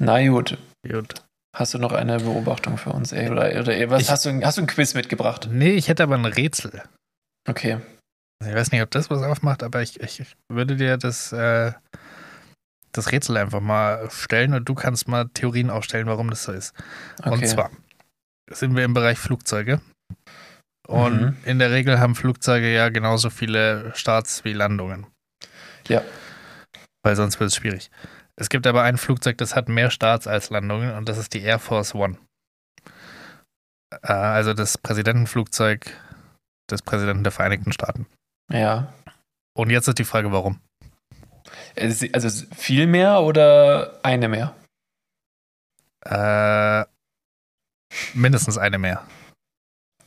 [0.00, 0.58] Na gut.
[0.88, 1.14] Gut.
[1.56, 3.30] Hast du noch eine Beobachtung für uns, ey?
[3.30, 5.48] Oder, oder was Ich- hast du, hast du ein Quiz mitgebracht?
[5.50, 6.82] Nee, ich hätte aber ein Rätsel.
[7.48, 7.80] Okay.
[8.46, 11.72] Ich weiß nicht, ob das was aufmacht, aber ich, ich würde dir das, äh,
[12.92, 16.72] das Rätsel einfach mal stellen und du kannst mal Theorien aufstellen, warum das so ist.
[17.20, 17.30] okay.
[17.30, 17.70] Und zwar
[18.50, 19.80] sind wir im Bereich Flugzeuge.
[20.86, 21.36] Und Mhm.
[21.44, 25.06] in der Regel haben Flugzeuge ja genauso viele Starts wie Landungen.
[25.86, 26.02] Ja.
[27.02, 27.90] Weil sonst wird es schwierig.
[28.36, 31.42] Es gibt aber ein Flugzeug, das hat mehr Starts als Landungen und das ist die
[31.42, 32.16] Air Force One.
[34.02, 35.90] Äh, also das Präsidentenflugzeug
[36.70, 38.06] des Präsidenten der Vereinigten Staaten.
[38.50, 38.92] Ja.
[39.56, 40.60] Und jetzt ist die Frage, warum?
[41.74, 44.54] Es- Also viel mehr oder eine mehr?
[46.04, 46.84] Äh,
[48.14, 49.06] mindestens eine mehr.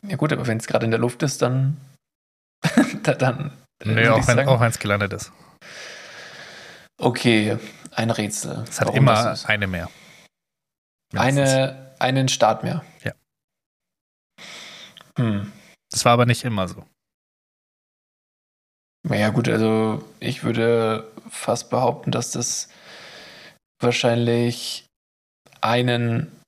[0.03, 1.77] Ja gut, aber wenn es gerade in der Luft ist, dann
[3.03, 5.31] da- dann äh, würd auch wenn auch es gelandet ist.
[6.99, 7.57] Okay,
[7.91, 8.63] ein Rätsel.
[8.69, 9.89] Es hat Warum immer eine mehr.
[11.13, 11.49] Mindestens.
[11.53, 12.83] eine einen Start mehr.
[13.03, 13.13] Ja.
[15.17, 15.51] Hm.
[15.91, 16.85] Das war aber nicht immer so.
[19.09, 22.69] Ja gut, also ich würde fast behaupten, dass das
[23.81, 24.85] wahrscheinlich
[25.59, 26.40] einen,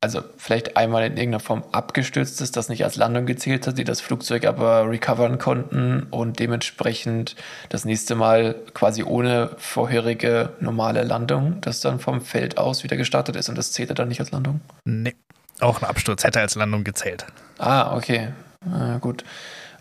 [0.00, 3.84] also vielleicht einmal in irgendeiner Form abgestürzt ist, das nicht als Landung gezählt hat, die
[3.84, 7.34] das Flugzeug aber recovern konnten und dementsprechend
[7.68, 13.34] das nächste Mal quasi ohne vorherige normale Landung, das dann vom Feld aus wieder gestartet
[13.34, 14.60] ist und das zählte dann nicht als Landung.
[14.84, 15.16] Nee.
[15.60, 17.26] Auch ein Absturz hätte als Landung gezählt.
[17.58, 18.28] Ah, okay.
[18.70, 19.24] Ah, gut.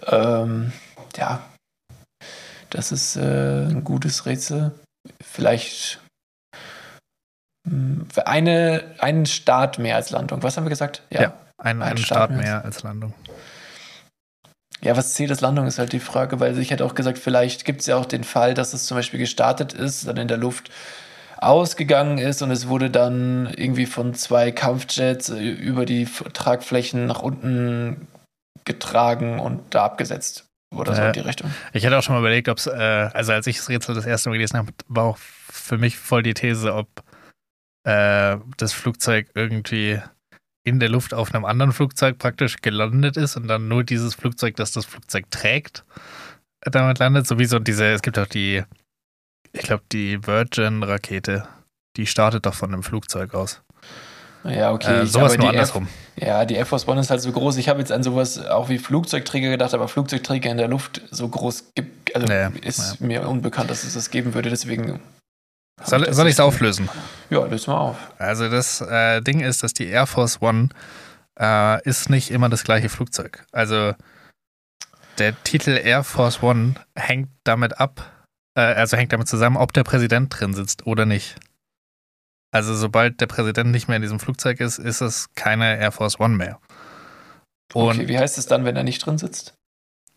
[0.08, 0.72] Ähm,
[1.16, 1.44] ja.
[2.72, 4.72] Das ist äh, ein gutes Rätsel.
[5.22, 6.00] Vielleicht
[8.26, 10.44] eine, einen Start mehr als Landung.
[10.44, 11.02] Was haben wir gesagt?
[11.10, 11.34] Ja.
[11.58, 12.64] Ein, Ein ein Start Start mehr.
[12.64, 13.14] als Landung.
[14.82, 17.66] Ja, was zählt als Landung, ist halt die Frage, weil ich hätte auch gesagt, vielleicht
[17.66, 20.38] gibt es ja auch den Fall, dass es zum Beispiel gestartet ist, dann in der
[20.38, 20.70] Luft
[21.38, 27.22] ausgegangen ist und es wurde dann irgendwie von zwei Kampfjets äh, über die Tragflächen nach
[27.22, 28.08] unten
[28.66, 30.46] getragen und da abgesetzt.
[30.76, 31.08] Oder so Ja.
[31.08, 31.52] in die Richtung.
[31.74, 32.72] Ich hätte auch schon mal überlegt, ob es, äh,
[33.14, 36.24] also als ich das Rätsel das erste Mal gelesen habe, war auch für mich voll
[36.24, 36.88] die These, ob
[37.88, 40.02] äh, das Flugzeug irgendwie
[40.66, 44.58] in der Luft auf einem anderen Flugzeug praktisch gelandet ist und dann nur dieses Flugzeug,
[44.58, 45.86] das das Flugzeug trägt,
[46.62, 47.26] damit landet.
[47.26, 48.64] Sowieso diese, es gibt auch die,
[49.54, 51.48] ich glaube, die Virgin-Rakete,
[51.96, 53.62] die startet doch von einem Flugzeug aus.
[54.44, 55.04] Ja, okay.
[55.04, 55.88] äh, sowas nur andersrum.
[56.18, 57.56] Ja, die Air Force One ist halt so groß.
[57.56, 61.30] Ich habe jetzt an sowas auch wie Flugzeugträger gedacht, aber Flugzeugträger in der Luft so
[61.30, 64.50] groß gibt, also Ja, ist mir unbekannt, dass es das geben würde.
[64.50, 65.00] Deswegen.
[65.84, 66.90] Soll, soll ich es auflösen?
[67.30, 67.98] Ja, löse mal auf.
[68.18, 70.70] Also das äh, Ding ist, dass die Air Force One
[71.40, 73.46] äh, ist nicht immer das gleiche Flugzeug.
[73.52, 73.94] Also
[75.18, 78.12] der Titel Air Force One hängt damit ab,
[78.56, 81.36] äh, also hängt damit zusammen, ob der Präsident drin sitzt oder nicht.
[82.52, 86.20] Also sobald der Präsident nicht mehr in diesem Flugzeug ist, ist es keine Air Force
[86.20, 86.60] One mehr.
[87.74, 89.54] Und okay, wie heißt es dann, wenn er nicht drin sitzt?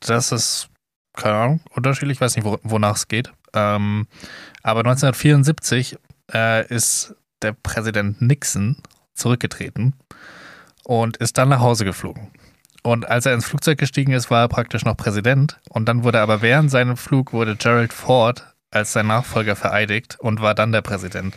[0.00, 0.68] das ist,
[1.14, 3.32] keine Ahnung, unterschiedlich, ich weiß nicht, wo, wonach es geht.
[3.54, 4.06] Ähm,
[4.62, 5.98] aber 1974
[6.32, 8.76] äh, ist der Präsident Nixon
[9.14, 9.94] zurückgetreten
[10.84, 12.30] und ist dann nach Hause geflogen.
[12.82, 15.60] Und als er ins Flugzeug gestiegen ist, war er praktisch noch Präsident.
[15.68, 20.40] Und dann wurde aber während seinem Flug wurde Gerald Ford als sein Nachfolger vereidigt und
[20.40, 21.36] war dann der Präsident.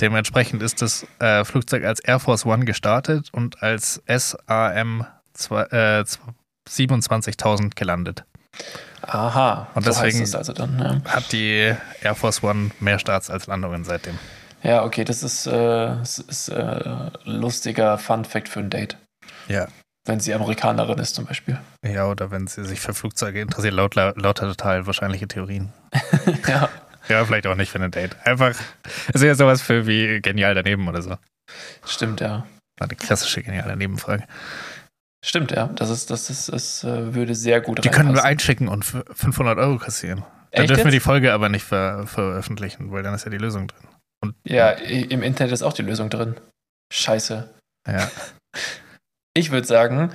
[0.00, 5.06] Dementsprechend ist das äh, Flugzeug als Air Force One gestartet und als SAM
[5.50, 6.04] äh,
[6.68, 8.24] 27.000 gelandet.
[9.02, 9.68] Aha.
[9.74, 10.78] Und so deswegen- heißt es also dann.
[11.04, 11.10] Ja.
[11.12, 14.18] Hat die Air Force One mehr Starts als Landungen seitdem.
[14.62, 18.96] ja, okay, das ist, äh, das ist äh, lustiger Fun Fact für ein Date.
[19.48, 19.66] Ja.
[20.04, 21.58] Wenn sie Amerikanerin ist zum Beispiel.
[21.84, 25.72] Ja, oder wenn sie sich für Flugzeuge interessiert, laut, lauter total wahrscheinliche Theorien.
[26.48, 26.68] ja.
[27.08, 28.16] Ja, vielleicht auch nicht für ein Date.
[28.24, 28.54] Einfach,
[29.08, 31.10] es ist ja sowas für wie genial daneben oder so.
[31.10, 31.18] War
[31.84, 32.46] Stimmt, ja.
[32.80, 34.24] eine klassische genial daneben Frage.
[35.24, 35.68] Stimmt, ja.
[35.76, 38.28] Das ist, das ist, das äh, würde sehr gut Die können wir reinpassen.
[38.30, 40.24] einschicken und für 500 Euro kassieren.
[40.50, 41.04] Dann Echt dürfen wir die jetzt?
[41.04, 43.88] Folge aber nicht ver veröffentlichen, weil dann ist ja die Lösung drin.
[44.22, 46.36] Und Ja, im Internet ist auch die Lösung drin.
[46.92, 47.48] Scheiße.
[47.88, 48.10] ja.
[49.34, 50.10] Ich würde sagen,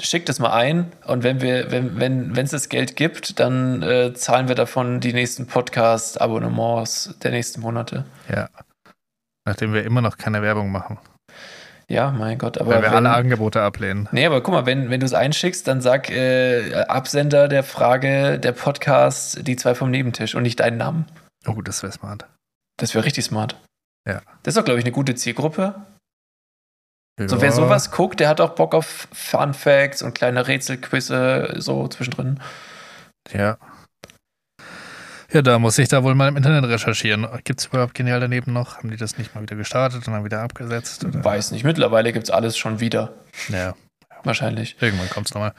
[0.00, 3.82] schickt es mal ein und wenn wir, wenn, wenn, wenn es das Geld gibt, dann
[3.82, 8.04] äh, zahlen wir davon die nächsten Podcast-Abonnements der nächsten Monate.
[8.28, 8.48] ja.
[9.44, 10.98] Nachdem wir immer noch keine Werbung machen.
[11.92, 12.70] Ja, mein Gott, aber.
[12.70, 14.08] weil wir wenn, alle Angebote ablehnen.
[14.12, 18.38] Nee, aber guck mal, wenn, wenn du es einschickst, dann sag äh, Absender der Frage,
[18.38, 21.04] der Podcast, die zwei vom Nebentisch und nicht deinen Namen.
[21.46, 22.24] Oh, das wäre smart.
[22.78, 23.56] Das wäre richtig smart.
[24.08, 24.22] Ja.
[24.42, 25.74] Das ist doch, glaube ich, eine gute Zielgruppe.
[27.20, 27.42] So, Ja.
[27.42, 32.40] wer sowas guckt, der hat auch Bock auf Fun Facts und kleine Rätselquizze so zwischendrin.
[33.34, 33.58] Ja.
[35.32, 37.26] Ja, da muss ich da wohl mal im Internet recherchieren.
[37.44, 38.78] Gibt es überhaupt Genial daneben noch?
[38.78, 41.04] Haben die das nicht mal wieder gestartet und dann wieder abgesetzt?
[41.04, 41.24] Oder?
[41.24, 41.64] Weiß nicht.
[41.64, 43.12] Mittlerweile gibt es alles schon wieder.
[43.48, 43.74] Ja,
[44.24, 44.76] Wahrscheinlich.
[44.80, 45.52] irgendwann kommt es nochmal.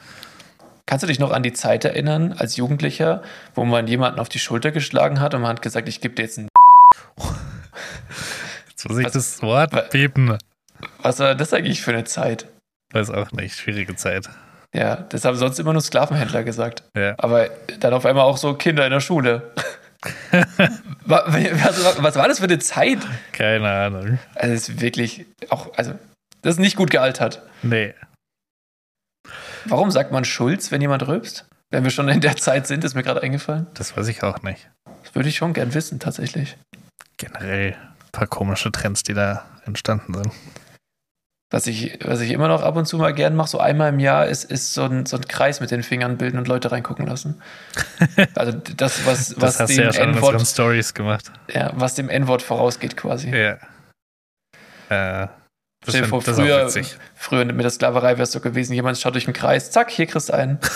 [0.86, 3.22] Kannst du dich noch an die Zeit erinnern, als Jugendlicher,
[3.54, 6.22] wo man jemanden auf die Schulter geschlagen hat und man hat gesagt, ich gebe dir
[6.22, 6.48] jetzt ein.
[8.68, 10.36] Jetzt muss ich Was- das Wort was- piepen.
[11.02, 12.46] Was war das eigentlich für eine Zeit?
[12.92, 13.56] Weiß auch nicht.
[13.56, 14.28] Schwierige Zeit.
[14.74, 16.82] Ja, das haben sonst immer nur Sklavenhändler gesagt.
[16.96, 17.14] Ja.
[17.18, 17.48] Aber
[17.80, 19.52] dann auf einmal auch so Kinder in der Schule.
[21.06, 22.98] Wa- was, was war das für eine Zeit?
[23.32, 24.18] Keine Ahnung.
[24.34, 25.92] Also, es ist wirklich auch, also,
[26.42, 27.40] das ist nicht gut gealtert.
[27.62, 27.94] Nee.
[29.66, 31.46] Warum sagt man Schulz, wenn jemand rülpst?
[31.70, 33.66] Wenn wir schon in der Zeit sind, ist mir gerade eingefallen.
[33.74, 34.68] Das weiß ich auch nicht.
[35.04, 36.56] Das würde ich schon gern wissen, tatsächlich.
[37.16, 40.32] Generell ein paar komische Trends, die da entstanden sind.
[41.50, 44.00] Was ich, was ich immer noch ab und zu mal gern mache, so einmal im
[44.00, 47.06] Jahr, ist, ist so, ein, so ein Kreis mit den Fingern bilden und Leute reingucken
[47.06, 47.40] lassen.
[48.34, 51.30] Also das, was, Das was hast du dem ja schon in unseren Stories gemacht.
[51.52, 53.30] ja, was dem N-Wort vorausgeht quasi.
[53.30, 53.58] Ja.
[54.88, 55.28] Äh,
[55.84, 56.70] find- vor, früher,
[57.14, 60.06] früher mit der Sklaverei wäre es so gewesen, jemand schaut durch den Kreis, zack, hier
[60.06, 60.58] kriegst du einen.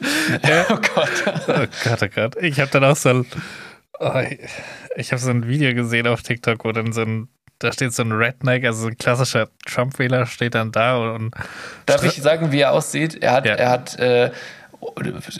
[0.70, 1.10] oh Gott.
[1.26, 2.36] Oh Gott, oh Gott.
[2.40, 3.26] Ich habe dann auch so ein,
[3.98, 4.22] oh,
[4.96, 7.28] ich habe so ein Video gesehen auf TikTok, wo dann so ein,
[7.60, 11.30] da steht so ein Redneck, also so ein klassischer Trump-Wähler steht dann da und
[11.86, 13.22] Darf ich sagen, wie er aussieht?
[13.22, 13.54] Er hat, Ja.
[13.54, 14.30] er hat äh,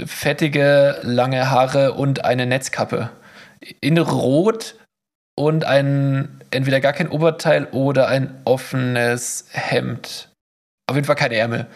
[0.06, 3.10] fettige, lange Haare und eine Netzkappe.
[3.80, 4.76] In Rot
[5.36, 10.30] und ein, entweder gar kein Oberteil oder ein offenes Hemd.
[10.86, 11.66] Auf jeden Fall keine Ärmel.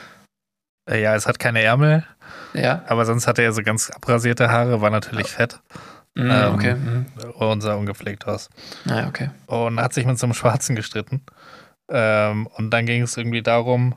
[0.91, 2.05] äh, ja, es hat keine Ärmel,
[2.53, 5.61] Ja, aber sonst hatte er so ganz abrasierte Haare, war natürlich fett
[6.15, 6.75] Mhm, Ähm, okay.
[6.75, 7.07] Mhm.
[7.35, 8.49] und sah ungepflegt aus.
[8.85, 9.31] Naja, okay.
[9.47, 11.23] und hat sich mit so einem Schwarzen gestritten.
[11.89, 13.97] Ähm, und dann ging es irgendwie darum,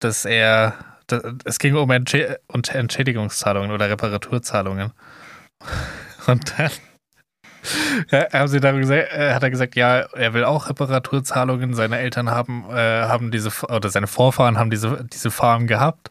[0.00, 0.74] dass er,
[1.06, 4.92] da, es ging um Entsche und Entschädigungszahlungen oder Reparaturzahlungen.
[6.26, 6.70] Und dann
[8.10, 11.74] ja, haben sie dann gesagt, äh, hat er gesagt, ja, er will auch Reparaturzahlungen.
[11.74, 16.10] Seine Eltern haben, äh, haben diese, oder seine Vorfahren haben diese, diese Farm gehabt.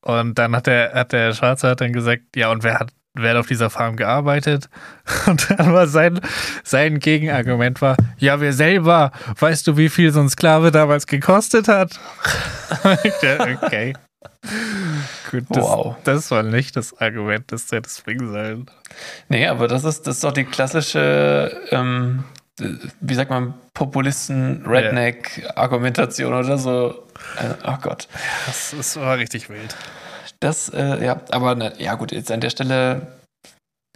[0.00, 3.30] Und dann hat der, hat der Schwarze hat dann gesagt, ja, und wer hat, wer
[3.30, 4.68] hat auf dieser Farm gearbeitet?
[5.26, 6.20] Und dann war sein,
[6.62, 11.68] sein Gegenargument war, ja, wir selber, weißt du, wie viel so ein Sklave damals gekostet
[11.68, 11.98] hat?
[13.62, 13.94] okay.
[15.30, 15.96] Gut, das, Wow.
[16.04, 18.66] das war nicht das Argument, das hätte bringen sollen.
[19.28, 22.24] Nee, aber das ist, das ist doch die klassische, ähm,
[23.00, 27.06] wie sagt man, Populisten-Redneck-Argumentation oder so.
[27.38, 28.06] Äh, oh Gott.
[28.46, 29.74] Das, das war richtig wild.
[30.40, 33.06] Das, äh, ja, aber na, ja gut, jetzt an der Stelle,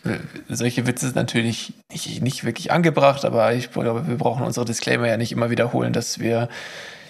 [0.05, 0.19] äh,
[0.49, 5.07] solche Witze sind natürlich nicht, nicht wirklich angebracht, aber ich glaube, wir brauchen unsere Disclaimer
[5.09, 6.49] ja nicht immer wiederholen, dass wir,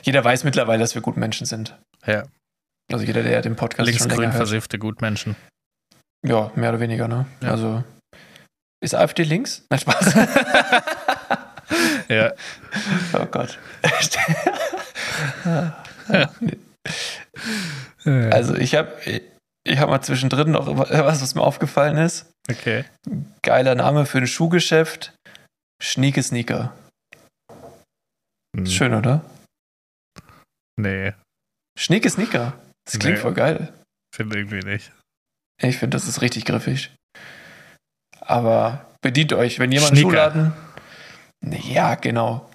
[0.03, 1.77] jeder weiß mittlerweile, dass wir gut Menschen sind.
[2.07, 2.25] Ja,
[2.93, 5.37] Also jeder, der den Podcast schon linksgrün versiffte Gutmenschen.
[6.27, 7.27] Ja, mehr oder weniger, ne?
[7.43, 7.51] Ja.
[7.51, 7.85] Also,
[8.81, 9.65] ist AfD links?
[9.71, 10.15] Nein, Spaß.
[12.09, 12.33] Ja,
[13.13, 13.59] oh Gott.
[16.09, 16.29] also,
[18.05, 19.01] Also ich habe
[19.65, 22.31] ich hab mal zwischendrin noch was, was mir aufgefallen ist.
[22.51, 22.85] okay.
[23.43, 25.15] Geiler Name für ein Schuhgeschäft.
[25.83, 26.75] Schnieke Sneaker.
[28.57, 29.25] Hm, schön, oder?
[30.81, 31.13] Nee,
[31.79, 32.59] Schnieke Sneaker.
[32.85, 33.23] Das klingt Nee.
[33.23, 33.73] voll geil.
[34.15, 34.93] finde irgendwie nicht.
[35.61, 36.95] Ich finde, das ist richtig griffig.
[38.21, 40.09] Aber bedient euch, wenn jemand Schnicker.
[40.09, 40.53] Schuhladen.
[41.45, 42.49] Ja, genau.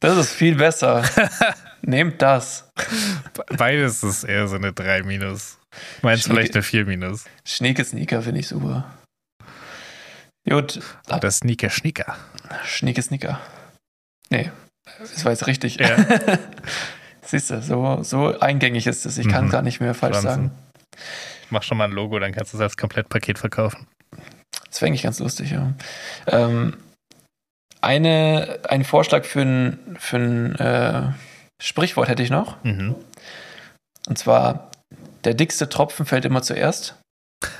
[0.00, 1.02] Das ist viel besser.
[1.86, 2.68] Nehmt das.
[3.56, 5.58] Beides ist eher so eine 3 minus.
[6.02, 7.24] Meinst vielleicht eine 4 minus.
[7.46, 8.92] Schnieke Sneaker finde ich super.
[10.48, 12.16] Gut, Oder Sneaker Schnicker.
[12.64, 13.40] Schnieke Sneaker.
[14.30, 14.50] Nee,
[14.98, 15.76] das war jetzt richtig.
[15.78, 15.96] Ja.
[17.22, 19.18] Siehst du, so, so eingängig ist es.
[19.18, 19.50] Ich kann Mhm.
[19.50, 20.30] gar nicht mehr falsch Wahnsinn.
[20.30, 20.50] sagen.
[21.50, 23.86] Mach schon mal ein Logo, dann kannst du es als Komplettpaket verkaufen.
[24.68, 25.72] Das wäre eigentlich ganz lustig, ja.
[26.26, 26.76] Ähm,
[27.80, 31.12] eine, ein Vorschlag für ein, für ein äh,
[31.62, 32.62] Sprichwort hätte ich noch.
[32.64, 32.94] Mhm.
[34.08, 34.70] Und zwar,
[35.24, 36.96] der dickste Tropfen fällt immer zuerst.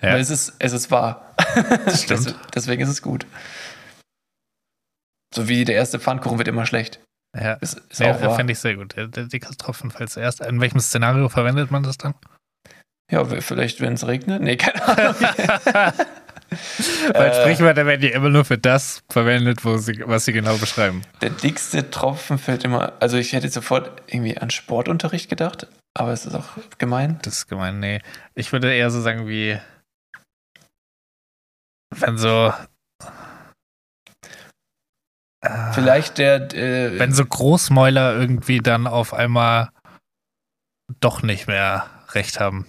[0.00, 0.16] Ja.
[0.16, 1.34] Es ist, es ist wahr.
[1.84, 2.24] Das stimmt.
[2.26, 3.26] Des- Deswegen ist es gut.
[5.34, 7.00] So wie der erste Pfannkuchen wird immer schlecht.
[7.38, 8.34] Ja, Ist, ist ja auch wahr.
[8.36, 8.96] fände ich sehr gut.
[8.96, 10.40] Der, der dicke Tropfen fällt zuerst.
[10.40, 12.14] In welchem Szenario verwendet man das dann?
[13.12, 14.40] Ja, vielleicht, wenn es regnet.
[14.40, 15.14] Nee, keine Ahnung.
[17.12, 21.02] Weil Äh, Sprichwörter werden ja immer nur für das verwendet, sie, was sie genau beschreiben.
[21.20, 22.94] Der dickste Tropfen fällt immer.
[23.00, 27.18] Also, ich hätte sofort irgendwie an Sportunterricht gedacht, aber es ist auch gemein.
[27.22, 28.00] Das ist gemein, nee.
[28.34, 29.58] Ich würde eher so sagen wie,
[31.94, 32.52] wenn so,
[35.40, 36.52] äh, Vielleicht der.
[36.54, 39.70] Äh, wenn so Großmäuler irgendwie dann auf einmal
[41.00, 42.66] doch nicht mehr recht haben.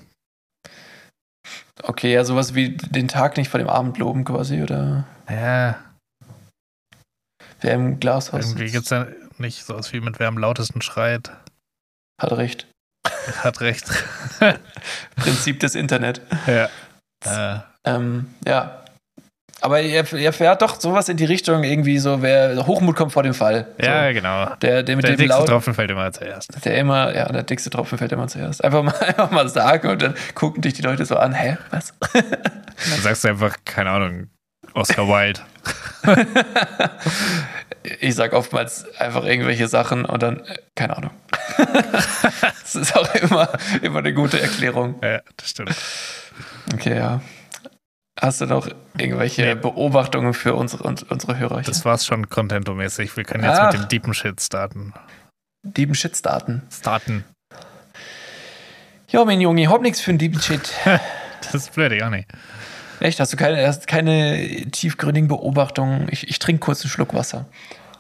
[1.84, 5.76] Okay, ja, sowas wie den Tag nicht vor dem Abend loben quasi, oder Ja,
[7.62, 9.08] wer im Glashaus irgendwie gibt es ja
[9.38, 11.32] nicht sowas wie mit wer am lautesten schreit.
[12.22, 12.68] hat recht.
[13.44, 13.90] Hat recht.
[15.16, 16.22] Prinzip des Internet.
[16.48, 16.70] ja.
[17.26, 18.79] Äh, Ähm, ja.
[19.62, 23.24] Aber er, er fährt doch sowas in die Richtung, irgendwie so, wer Hochmut kommt vor
[23.24, 23.68] dem Fall.
[23.82, 24.14] ja, So.
[24.14, 24.46] genau.
[24.62, 26.64] Der, der mit Der dem dickste laut, Tropfen fällt immer zuerst.
[26.66, 28.64] der immer, ja, der dickste Tropfen fällt immer zuerst.
[28.64, 31.94] Einfach mal, einfach mal sagen und dann gucken dich die Leute so an, hä, was?
[32.14, 34.28] Dann sagst du einfach, keine Ahnung,
[34.74, 35.42] Oscar Wilde.
[38.02, 41.12] Ich sag oftmals einfach irgendwelche Sachen und dann, äh, keine Ahnung.
[42.62, 43.50] das ist auch immer,
[43.82, 44.96] immer eine gute Erklärung.
[45.02, 45.76] Ja, das stimmt.
[46.74, 47.22] Okay, ja.
[48.22, 48.68] Hast du noch
[48.98, 49.56] irgendwelche Nee.
[49.56, 51.62] Beobachtungen für unsere, uns- unsere Hörer?
[51.62, 53.16] Das war's schon contento-mäßig.
[53.16, 53.72] Wir können jetzt Ach.
[53.72, 54.94] mit dem deepen Shit starten.
[55.64, 56.64] Dieben Shitstarten.
[56.72, 57.24] Starten.
[59.10, 60.72] Ja, mein Junge, ich hab nichts für einen Dieben Shit.
[61.42, 62.28] Das ist blöd, ja nicht.
[63.00, 66.10] Echt, hast du keine, hast keine tiefgründigen Beobachtungen?
[66.12, 67.46] Ich, ich trinke kurz einen Schluck Wasser.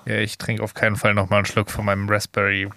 [0.06, 2.70] Ja, ich trinke auf keinen Fall nochmal einen Schluck von meinem Raspberry.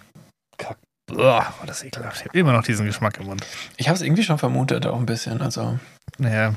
[0.57, 0.77] Kack.
[1.11, 2.21] Uah, war das ekelhaft.
[2.21, 3.45] Ich habe immer noch diesen Geschmack im Mund.
[3.75, 5.41] Ich habe es irgendwie schon vermutet, auch ein bisschen.
[5.41, 5.77] Also
[6.17, 6.53] Ja,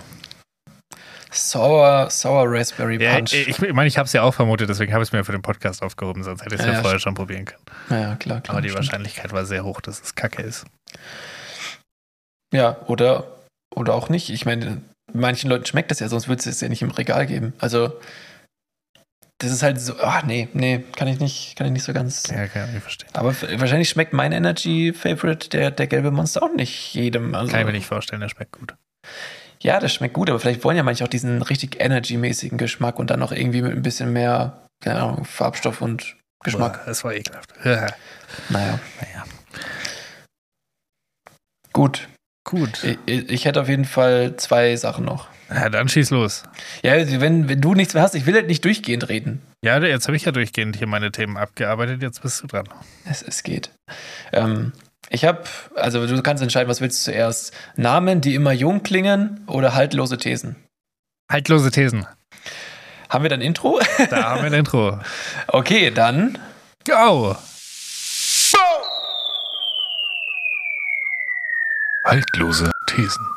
[1.30, 3.32] Sour, Sour Raspberry ja Punch.
[3.34, 5.32] ich, ich meine, ich habe es ja auch vermutet, deswegen habe ich es mir für
[5.32, 7.62] den Podcast aufgehoben, sonst hätte ich es Ja, ja, ja, vorher schon probieren können.
[7.90, 8.54] ja, klar, klar.
[8.56, 8.86] Aber die stimmt.
[8.86, 10.64] Wahrscheinlichkeit war sehr hoch, dass es kacke ist.
[12.54, 13.26] Ja, oder,
[13.74, 14.30] oder auch nicht.
[14.30, 14.80] Ich meine,
[15.12, 17.52] manchen Leuten schmeckt das ja, sonst würde es es ja nicht im Regal geben.
[17.58, 17.98] Also,
[19.38, 22.26] das ist halt so, ach nee, nee, kann ich nicht, kann ich nicht so ganz.
[22.28, 23.10] Ja, kann ich verstehen.
[23.12, 27.34] Aber wahrscheinlich schmeckt mein Energy Favorite, der, der gelbe Monster, auch nicht jedem.
[27.34, 28.74] Also, Kann ich mir nicht vorstellen, der schmeckt gut.
[29.62, 33.10] Ja, das schmeckt gut, aber vielleicht wollen ja manche auch diesen richtig Energy-mäßigen Geschmack und
[33.10, 36.86] dann noch irgendwie mit ein bisschen mehr, keine Ahnung, Farbstoff und Geschmack.
[36.86, 37.52] Es war ekelhaft.
[37.64, 37.86] Ja.
[38.50, 39.24] Naja, Naja.
[41.72, 42.08] gut.
[42.48, 42.84] Gut.
[42.84, 45.28] Ich, ich hätte auf jeden Fall zwei Sachen noch.
[45.48, 46.42] Ja, dann schieß los.
[46.82, 49.42] Ja, wenn, wenn du nichts mehr hast, ich will halt nicht durchgehend reden.
[49.64, 52.68] Ja, jetzt habe ich ja durchgehend hier meine Themen abgearbeitet, jetzt bist du dran.
[53.04, 53.70] Es, es geht.
[54.32, 54.72] Ähm,
[55.10, 55.44] ich habe,
[55.74, 57.52] also du kannst entscheiden, was willst du zuerst?
[57.76, 60.56] Namen, die immer jung klingen oder haltlose Thesen?
[61.30, 62.06] Haltlose Thesen.
[63.08, 63.80] Haben wir dann Intro?
[64.10, 64.98] Da haben wir ein Intro.
[65.48, 66.38] Okay, dann
[66.86, 67.36] Go!
[72.04, 73.35] Haltlose Thesen.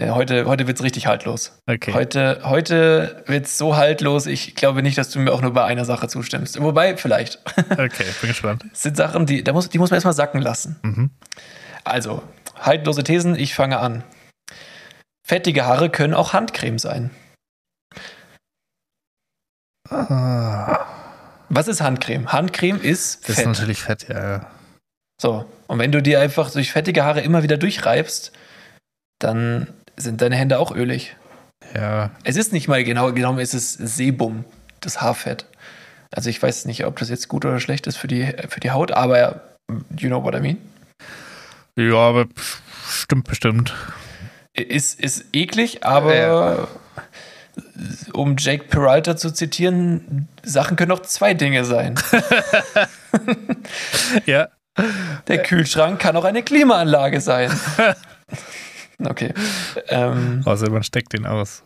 [0.00, 1.58] Heute, heute wird es richtig haltlos.
[1.66, 1.92] Okay.
[1.92, 5.64] Heute, heute wird es so haltlos, ich glaube nicht, dass du mir auch nur bei
[5.64, 6.60] einer Sache zustimmst.
[6.60, 7.38] Wobei, vielleicht.
[7.70, 8.64] Okay, bin gespannt.
[8.72, 10.76] Es sind Sachen, die, da muss, die muss man erstmal sacken lassen.
[10.82, 11.10] Mhm.
[11.84, 12.22] Also,
[12.58, 14.02] haltlose Thesen, ich fange an.
[15.26, 17.10] Fettige Haare können auch Handcreme sein.
[19.90, 20.84] Ah,
[21.48, 22.32] Was ist Handcreme?
[22.32, 23.46] Handcreme ist das ist Fett.
[23.46, 24.50] natürlich fett, ja.
[25.20, 28.32] So, und wenn du dir einfach durch fettige Haare immer wieder durchreibst,
[29.20, 31.16] dann sind deine Hände auch ölig.
[31.74, 34.44] Ja, Es ist nicht mal genau genommen, es ist Sebum,
[34.80, 35.46] das Haarfett.
[36.10, 38.70] Also ich weiß nicht, ob das jetzt gut oder schlecht ist für die, für die
[38.70, 39.40] Haut, aber
[39.98, 40.58] you know what I mean.
[41.76, 42.26] ja aber
[42.88, 43.74] stimmt bestimmt.
[44.52, 46.68] Ist, ist eklig, aber Ja.
[48.12, 51.94] um Jake Peralta zu zitieren, Sachen können auch zwei Dinge sein.
[54.26, 54.48] Ja,
[55.28, 57.50] Der Kühlschrank kann auch eine Klimaanlage sein.
[58.98, 59.32] Okay.
[59.88, 61.62] Ähm, außer man steckt den aus.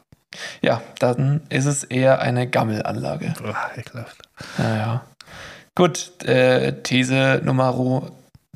[0.60, 3.34] ja, dann ist es eher eine Gammelanlage.
[3.42, 4.22] Boah, ekelhaft.
[4.56, 5.04] Naja.
[5.74, 7.74] Gut, äh, These Nummer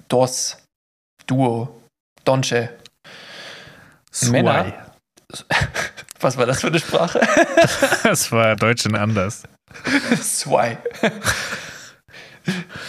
[0.09, 0.59] dos,
[1.27, 1.81] duo,
[2.25, 2.71] donce.
[4.29, 4.73] Männer.
[6.21, 7.21] Was war das für eine Sprache?
[8.05, 9.45] Das war Deutsch in anders.
[10.21, 10.79] Zwei.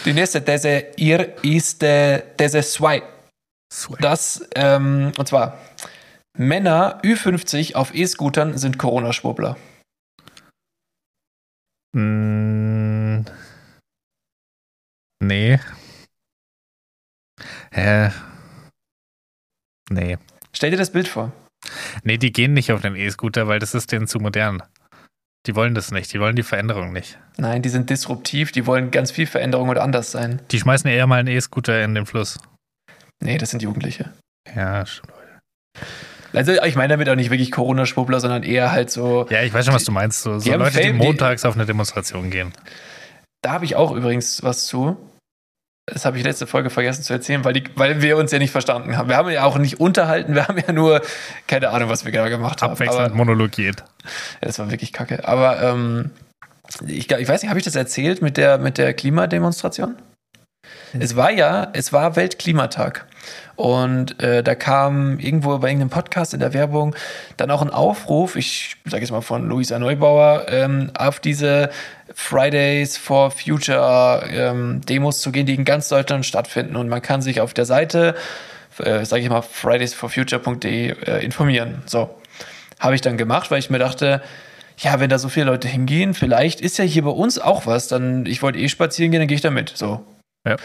[0.04, 3.02] Die nächste These ihr ist äh, These zwei.
[4.00, 5.58] Das, ähm, und zwar,
[6.36, 9.56] Männer Ü50 auf E-Scootern sind Corona-Schwurbler.
[11.96, 13.24] Mm,
[15.22, 15.60] nee.
[17.72, 18.10] Hä?
[19.90, 20.18] Nee.
[20.52, 21.30] Stell dir das Bild vor.
[22.02, 24.62] Nee, die gehen nicht auf den E-Scooter, weil das ist denen zu modern.
[25.46, 27.18] Die wollen das nicht, die wollen die Veränderung nicht.
[27.36, 30.42] Nein, die sind disruptiv, die wollen ganz viel Veränderung und anders sein.
[30.50, 32.40] Die schmeißen eher mal einen E-Scooter in den Fluss.
[33.22, 34.12] Nee, das sind Jugendliche.
[34.54, 35.12] Ja, stimmt.
[36.34, 39.26] Also ich meine damit auch nicht wirklich Corona-Schwurbler, sondern eher halt so.
[39.30, 40.22] Ja, ich weiß schon, was du meinst.
[40.22, 42.52] So, Die so Leute, die Fame, die- montags auf eine Demonstration gehen.
[43.42, 44.96] Da habe ich auch übrigens was zu.
[45.86, 48.52] Das habe ich letzte Folge vergessen zu erzählen, weil, die, weil wir uns ja nicht
[48.52, 49.10] verstanden haben.
[49.10, 51.02] Wir haben ja auch nicht unterhalten, wir haben ja nur
[51.46, 52.72] keine Ahnung, was wir genau gemacht haben.
[52.72, 53.80] Abwechselnd Aber, monologiert.
[53.80, 54.06] ja,
[54.40, 55.28] das war wirklich kacke.
[55.28, 56.10] Aber ähm,
[56.86, 59.96] ich, ich weiß nicht, habe ich das erzählt mit der, mit der Klimademonstration?
[60.98, 63.06] Es war ja, es war Weltklimatag.
[63.56, 66.96] Und äh, da kam irgendwo bei irgendeinem Podcast in der Werbung
[67.36, 71.70] dann auch ein Aufruf, ich sage jetzt mal von Luisa Neubauer, ähm, auf diese
[72.14, 76.74] Fridays for Future ähm, Demos zu gehen, die in ganz Deutschland stattfinden.
[76.76, 78.16] Und man kann sich auf der Seite,
[78.78, 81.82] äh, sage ich mal, fridaysforfuture.de äh, informieren.
[81.86, 82.10] So,
[82.80, 84.20] habe ich dann gemacht, weil ich mir dachte,
[84.78, 87.86] ja, wenn da so viele Leute hingehen, vielleicht ist ja hier bei uns auch was.
[87.86, 89.72] Dann, ich wollte eh spazieren gehen, dann gehe ich da mit.
[89.76, 90.04] So.
[90.46, 90.56] Ja.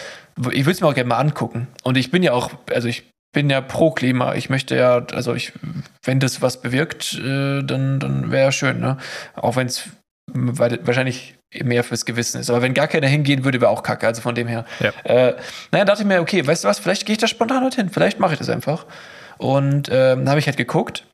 [0.52, 1.68] Ich würde es mir auch gerne mal angucken.
[1.84, 4.36] Und ich bin ja auch, also ich bin ja pro Klima.
[4.36, 5.54] Ich möchte ja, also ich,
[6.04, 8.98] wenn das was bewirkt, äh, dann, dann wäre ja schön, ne?
[9.36, 9.90] Auch wenn es
[10.32, 12.50] wahrscheinlich mehr fürs Gewissen ist.
[12.50, 14.06] Aber wenn gar keiner hingehen würde, wäre auch kacke.
[14.06, 14.66] Also von dem her.
[14.80, 14.92] Ja.
[15.04, 15.36] Äh,
[15.72, 17.90] naja, dachte ich mir, okay, weißt du was, vielleicht gehe ich da spontan halt hin.
[17.90, 18.86] Vielleicht mache ich das einfach.
[19.38, 21.06] Und ähm, dann habe ich halt geguckt.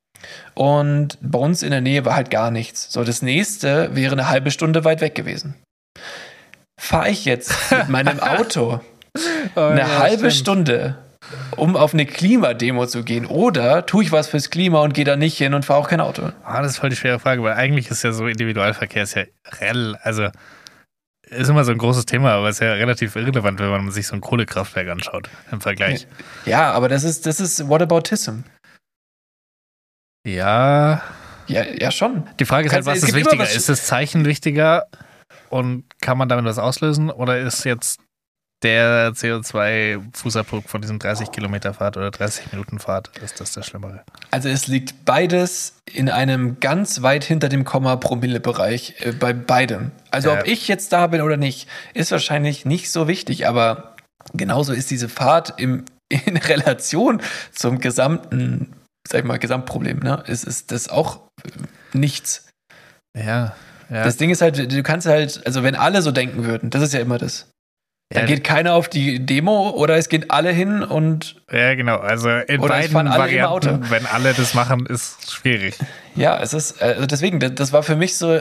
[0.53, 2.91] Und bei uns in der Nähe war halt gar nichts.
[2.91, 5.55] So, das nächste wäre eine halbe Stunde weit weg gewesen.
[6.79, 8.81] Fahre ich jetzt mit meinem Auto
[9.55, 10.67] eine ja, halbe stimmt.
[10.67, 10.97] Stunde,
[11.55, 13.25] um auf eine Klimademo zu gehen?
[13.25, 16.01] Oder tue ich was fürs Klima und gehe da nicht hin und fahre auch kein
[16.01, 16.31] Auto?
[16.43, 19.23] Ah, das ist voll die schwere Frage, weil eigentlich ist ja so Individualverkehr ist ja
[19.61, 20.27] rel, also
[21.29, 24.13] ist immer so ein großes Thema, aber ist ja relativ irrelevant, wenn man sich so
[24.15, 26.07] ein Kohlekraftwerk anschaut im Vergleich.
[26.45, 28.41] Ja, aber das ist, das ist Whataboutism.
[30.27, 31.01] Ja,
[31.47, 32.27] Ja, ja schon.
[32.39, 33.43] die Frage ist halt, was ist wichtiger?
[33.43, 34.85] was- Ist das Zeichen wichtiger
[35.49, 37.99] und kann man damit was auslösen oder ist jetzt
[38.63, 44.03] der CO2-Fußabdruck von diesem 30 Kilometer Fahrt oder 30 Minuten Fahrt, ist das das Schlimmere?
[44.31, 49.91] Also es liegt beides in einem ganz weit hinter dem Komma-Promille-Bereich äh, bei beidem.
[50.09, 50.39] Also Ja.
[50.39, 53.95] ob ich jetzt da bin oder nicht, ist wahrscheinlich nicht so wichtig, aber
[54.33, 57.21] genauso ist diese Fahrt im, in Relation
[57.51, 58.73] zum gesamten,
[59.07, 60.23] sag ich mal, Gesamtproblem, ne?
[60.27, 61.49] Ist, ist das auch äh,
[61.93, 62.47] nichts.
[63.15, 63.55] Ja,
[63.89, 64.03] ja.
[64.03, 66.93] Das Ding ist halt, du kannst halt, also wenn alle so denken würden, das ist
[66.93, 67.49] ja immer das.
[68.13, 68.27] Dann Ja.
[68.35, 71.97] geht keiner auf die Demo oder es gehen alle hin und ja, genau.
[71.97, 73.79] Also in beiden Varianten, Auto.
[73.89, 75.77] wenn alle das machen, ist schwierig.
[76.15, 78.39] Ja, es ist, also deswegen, das, das war für mich so,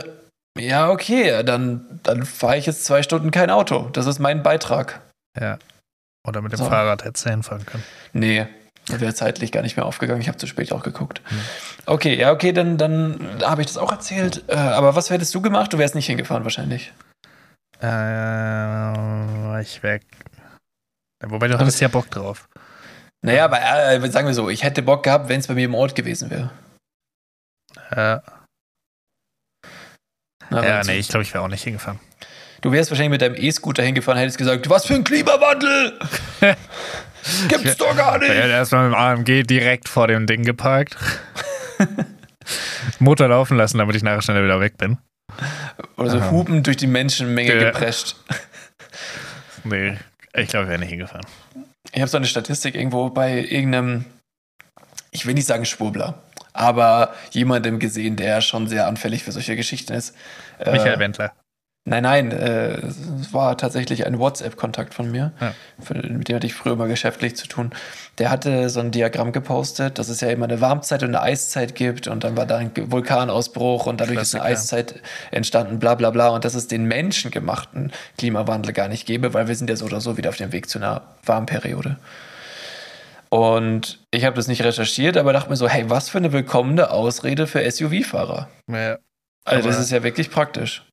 [0.57, 3.89] ja, okay, dann, dann fahre ich jetzt zwei Stunden kein Auto.
[3.91, 5.01] Das ist mein Beitrag.
[5.37, 5.57] Ja.
[6.25, 6.65] Oder mit dem So.
[6.65, 7.83] Fahrrad hättest du hinfahren können.
[8.13, 8.47] Nee,
[8.87, 10.21] das wäre zeitlich gar nicht mehr aufgegangen.
[10.21, 11.21] Ich habe zu spät auch geguckt.
[11.85, 14.43] Okay, ja, okay, dann, dann habe ich das auch erzählt.
[14.47, 15.73] Äh, aber was hättest du gemacht?
[15.73, 16.93] Du wärst nicht hingefahren wahrscheinlich.
[17.81, 19.99] Äh, ich wäre.
[21.23, 22.47] Wobei du hattest ja Bock drauf.
[23.25, 25.73] Naja, aber äh, sagen wir so, ich hätte Bock gehabt, wenn es bei mir im
[25.73, 26.51] Ort gewesen wäre.
[27.89, 28.19] Äh,
[30.49, 31.99] Na, ja, nee, ich glaube, ich wäre auch nicht hingefahren.
[32.65, 35.99] Du wärst wahrscheinlich mit deinem E-Scooter hingefahren, hättest gesagt, was für ein Klimawandel!
[37.47, 38.49] Gibt's doch gar Ich hätte nicht!
[38.49, 40.97] erstmal mit dem AMG direkt vor dem Ding geparkt.
[42.99, 44.97] Motor laufen lassen, damit ich nachher schneller wieder weg bin.
[45.95, 46.31] Oder so Aha.
[46.31, 47.71] Hupen durch die Menschenmenge Ja.
[47.71, 48.15] geprescht.
[49.63, 49.97] Nee,
[50.33, 51.25] ich glaube, ich wäre nicht hingefahren.
[51.91, 54.05] Ich habe so eine Statistik irgendwo bei irgendeinem,
[55.11, 56.21] ich will nicht sagen Schwurbler,
[56.53, 60.15] aber jemandem gesehen, der schon sehr anfällig für solche Geschichten ist.
[60.59, 61.31] Äh, Michael Wendler.
[61.87, 65.53] Nein, nein, äh, es war tatsächlich ein WhatsApp-Kontakt von mir, Ja.
[65.79, 67.69] für, mit dem hatte ich früher mal geschäftlich zu tun.
[68.17, 71.75] Der hatte so ein Diagramm gepostet, dass es ja immer eine Warmzeit und eine Eiszeit
[71.75, 74.79] gibt und dann war da ein Vulkanausbruch und dadurch ist eine Klassiker.
[74.79, 79.47] Eiszeit entstanden, bla bla bla und dass es den menschengemachten Klimawandel gar nicht gäbe, weil
[79.47, 81.97] wir sind ja so oder so wieder auf dem Weg zu einer Warmperiode.
[83.29, 86.89] Und ich habe das nicht recherchiert, aber dachte mir so, hey, was für eine willkommene
[86.89, 88.49] Ausrede für SUV-Fahrer.
[88.71, 88.97] Ja.
[89.43, 90.83] Also das ist ja wirklich praktisch.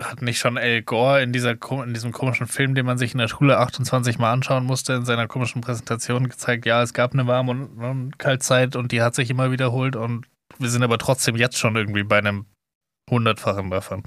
[0.00, 3.18] Hat nicht schon Al Gore in, dieser, in diesem komischen Film, den man sich in
[3.18, 7.26] der Schule 28 Mal anschauen musste, in seiner komischen Präsentation gezeigt, ja, es gab eine
[7.26, 10.26] Warm- und, und Kaltzeit und die hat sich immer wiederholt und
[10.58, 12.46] wir sind aber trotzdem jetzt schon irgendwie bei einem
[13.10, 14.04] hundertfachen davon.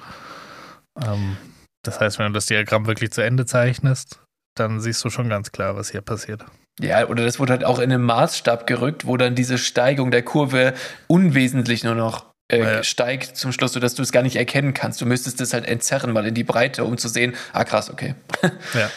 [1.02, 1.38] Ähm,
[1.84, 4.22] das heißt, wenn du das Diagramm wirklich zu Ende zeichnest,
[4.56, 6.46] dann siehst du schon ganz klar, was hier passiert.
[6.80, 10.24] Ja, oder das wurde halt auch in einen Maßstab gerückt, wo dann diese Steigung der
[10.24, 10.74] Kurve
[11.08, 12.84] unwesentlich nur noch äh, Ja.
[12.84, 15.02] steigt zum Schluss, sodass du es gar nicht erkennen kannst.
[15.02, 18.16] Du müsstest das halt entzerren mal in die Breite, um zu sehen, ah krass, okay.
[18.74, 18.89] Ja.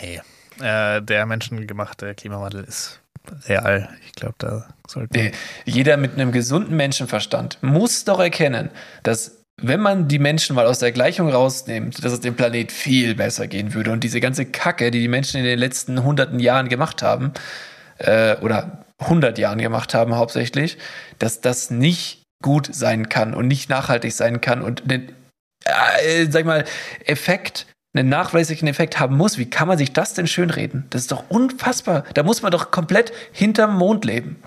[0.00, 0.20] Nee.
[0.60, 3.00] Äh, der menschengemachte Klimawandel ist
[3.46, 3.88] real.
[4.06, 5.32] Ich glaube, da sollten Nee,
[5.64, 8.70] jeder mit einem gesunden Menschenverstand muss doch erkennen,
[9.02, 13.14] dass wenn man die Menschen mal aus der Gleichung rausnimmt, dass es dem Planet viel
[13.14, 16.68] besser gehen würde und diese ganze Kacke, die die Menschen in den letzten hunderten Jahren
[16.70, 17.32] gemacht haben,
[17.98, 20.78] äh, oder hundert Jahren gemacht haben hauptsächlich,
[21.18, 25.12] dass das nicht gut sein kann und nicht nachhaltig sein kann und den,
[25.64, 26.64] äh, sag ich mal,
[27.04, 29.36] Effekt, einen nachweislichen Effekt haben muss.
[29.38, 30.86] Wie kann man sich das denn schönreden?
[30.90, 32.04] Das ist doch unfassbar.
[32.14, 34.42] Da muss man doch komplett hinterm Mond leben.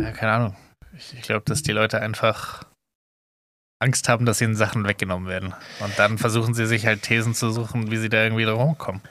[0.00, 0.56] Ja, keine Ahnung.
[0.96, 2.64] Ich, ich glaube, dass die Leute einfach
[3.78, 5.54] Angst haben, dass ihnen Sachen weggenommen werden.
[5.80, 9.02] Und dann versuchen sie sich halt Thesen zu suchen, wie sie da irgendwie drum kommen.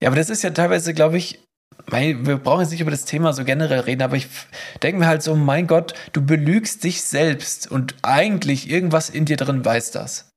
[0.00, 1.40] Ja, aber das ist ja teilweise, glaube ich,
[1.86, 4.28] wir brauchen jetzt nicht über das Thema so generell reden, aber ich
[4.82, 9.36] denke mir halt so, mein Gott, du belügst dich selbst und eigentlich irgendwas in dir
[9.36, 10.30] drin weiß das.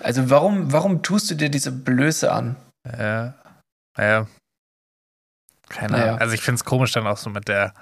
[0.00, 2.56] Also warum, warum tust du dir diese Blöße an?
[2.86, 3.34] Ja,
[3.96, 4.26] ja.
[5.68, 6.02] Keine.
[6.02, 6.18] Ahnung.
[6.18, 7.72] Also ich finde es komisch dann auch so mit der,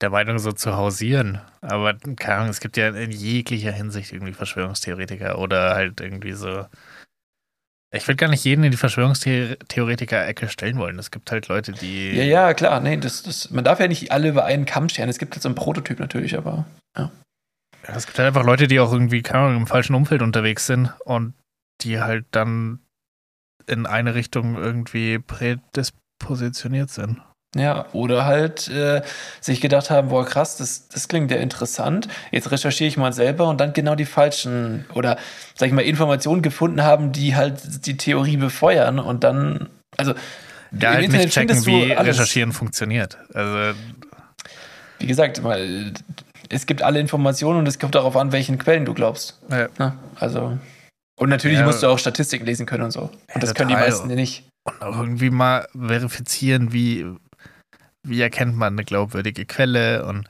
[0.00, 1.40] der Meinung so zu hausieren.
[1.60, 6.66] Aber keine Ahnung, es gibt ja in jeglicher Hinsicht irgendwie Verschwörungstheoretiker oder halt irgendwie so.
[7.92, 10.98] Ich würde gar nicht jeden in die Verschwörungstheoretiker-Ecke stellen wollen.
[10.98, 12.10] Es gibt halt Leute, die.
[12.12, 15.08] Ja, ja, klar, nee, das, das, man darf ja nicht alle über einen Kamm scheren.
[15.08, 16.66] Es gibt halt so einen Prototyp natürlich, aber
[17.88, 20.66] Ja, es gibt halt einfach Leute, die auch irgendwie, keine Ahnung, im falschen Umfeld unterwegs
[20.66, 21.34] sind und
[21.80, 22.80] die halt dann
[23.66, 27.20] in eine Richtung irgendwie prädispositioniert sind.
[27.56, 29.02] Ja, oder halt äh,
[29.40, 32.06] sich gedacht haben, boah, krass, das, das klingt ja interessant.
[32.30, 35.18] Jetzt recherchiere ich mal selber und dann genau die falschen oder,
[35.56, 40.12] sag ich mal, Informationen gefunden haben, die halt die Theorie befeuern und dann, also
[40.70, 42.16] Ja, im halt Internet nicht checken, wie alles.
[42.18, 43.18] Recherchieren funktioniert.
[43.34, 43.76] Also,
[45.00, 45.92] Wie gesagt, weil
[46.50, 49.40] es gibt alle Informationen und es kommt darauf an, welchen Quellen du glaubst.
[49.50, 49.66] ja.
[49.78, 49.94] Ne?
[50.20, 50.56] Also.
[51.18, 51.66] Und natürlich Ja.
[51.66, 53.00] musst du auch Statistiken lesen können und so.
[53.02, 54.44] Und Ja, das können die meisten nicht.
[54.64, 57.06] Und auch irgendwie mal verifizieren, wie,
[58.06, 60.28] wie erkennt man eine glaubwürdige Quelle und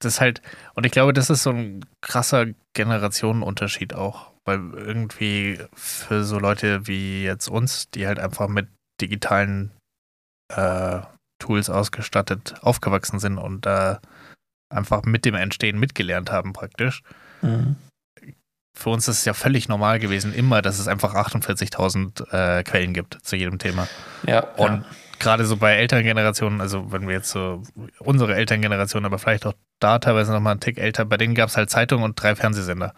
[0.00, 0.40] das halt,
[0.74, 6.86] und ich glaube, das ist so ein krasser Generationenunterschied auch, weil irgendwie für so Leute
[6.86, 8.68] wie jetzt uns, die halt einfach mit
[9.00, 9.70] digitalen
[10.54, 11.00] äh,
[11.38, 14.00] Tools ausgestattet aufgewachsen sind und da
[14.72, 17.02] einfach mit dem Entstehen mitgelernt haben praktisch,
[17.42, 17.76] Mhm.
[18.76, 22.92] für uns ist es ja völlig normal gewesen, immer, dass es einfach 48.000 äh, Quellen
[22.92, 23.88] gibt zu jedem Thema.
[24.26, 24.40] Ja.
[24.56, 24.84] Und
[25.20, 27.62] gerade so bei Elterngenerationen, also wenn wir jetzt so
[28.00, 31.56] unsere Elterngeneration, aber vielleicht auch da teilweise nochmal einen Tick älter, bei denen gab es
[31.56, 32.92] halt Zeitungen und drei Fernsehsender.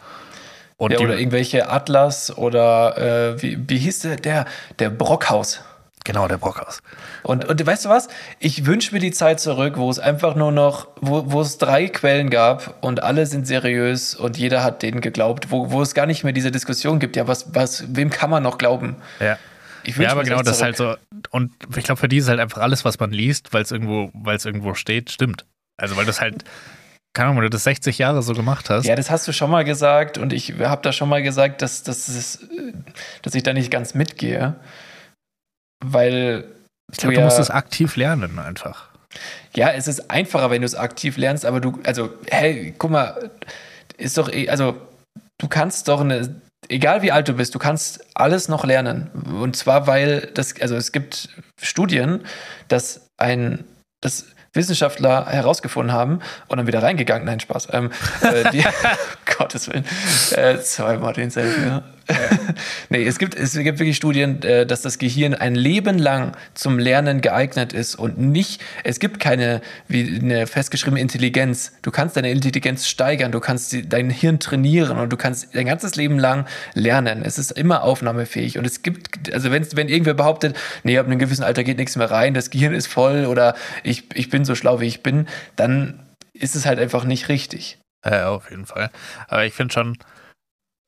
[0.77, 4.15] Und ja, oder irgendwelche Atlas oder äh, wie, wie hieß der?
[4.15, 4.45] Der,
[4.79, 5.61] der Brockhaus.
[6.03, 6.81] genau, der Brockhaus.
[7.21, 8.07] Und, und weißt du was?
[8.39, 11.87] Ich wünsche mir die Zeit zurück, wo es einfach nur noch, wo, wo es drei
[11.87, 16.05] Quellen gab und alle sind seriös und jeder hat denen geglaubt, wo, wo es gar
[16.05, 18.97] nicht mehr diese Diskussion gibt, ja, was, was, wem kann man noch glauben?
[19.19, 19.37] Ja.
[19.85, 20.95] Ich Ja, aber genau, das ist halt so.
[21.31, 24.11] Und ich glaube, für die ist halt einfach alles, was man liest, weil es irgendwo,
[24.25, 25.45] irgendwo steht, stimmt.
[25.81, 26.43] Also, weil das halt,
[27.13, 28.85] keine Ahnung, wenn du das 60 Jahre so gemacht hast.
[28.85, 31.83] Ja, das hast du schon mal gesagt und ich habe da schon mal gesagt, dass,
[31.83, 32.47] dass, es,
[33.21, 34.55] dass ich da nicht ganz mitgehe.
[35.83, 36.45] Weil
[36.91, 38.89] ich glaube, du du musst ja- es aktiv lernen einfach.
[39.55, 43.29] Ja, es ist einfacher, wenn du es aktiv lernst, aber du, also, hey, guck mal,
[43.97, 44.75] ist doch, eh- also,
[45.39, 49.09] du kannst doch eine, egal wie alt du bist, du kannst alles noch lernen.
[49.39, 51.29] Und zwar, weil das, also es gibt
[51.61, 52.21] Studien,
[52.67, 53.65] dass ein,
[54.01, 57.91] dass Wissenschaftler herausgefunden haben und dann wieder reingegangen, nein, Spaß, ähm,
[58.21, 58.63] äh, die,
[59.37, 59.85] Gottes Willen,
[60.31, 61.83] äh, zweimal denselben, ja.
[62.89, 66.79] nee, es gibt, es gibt wirklich Studien, äh, dass das Gehirn ein Leben lang zum
[66.79, 71.73] Lernen geeignet ist und nicht, es gibt keine, wie eine festgeschriebene Intelligenz.
[71.81, 75.95] Du kannst deine Intelligenz steigern, du kannst dein Hirn trainieren und du kannst dein ganzes
[75.95, 77.23] Leben lang lernen.
[77.23, 81.19] Es ist immer aufnahmefähig und es gibt, also wenn, wenn irgendwer behauptet, nee, ab einem
[81.19, 84.55] gewissen Alter geht nichts mehr rein, das Gehirn ist voll oder ich, ich bin so
[84.55, 85.99] schlau, wie ich bin, dann
[86.33, 87.79] ist es halt einfach nicht richtig.
[88.05, 88.89] Ja, auf jeden Fall.
[89.27, 89.97] Aber ich finde schon,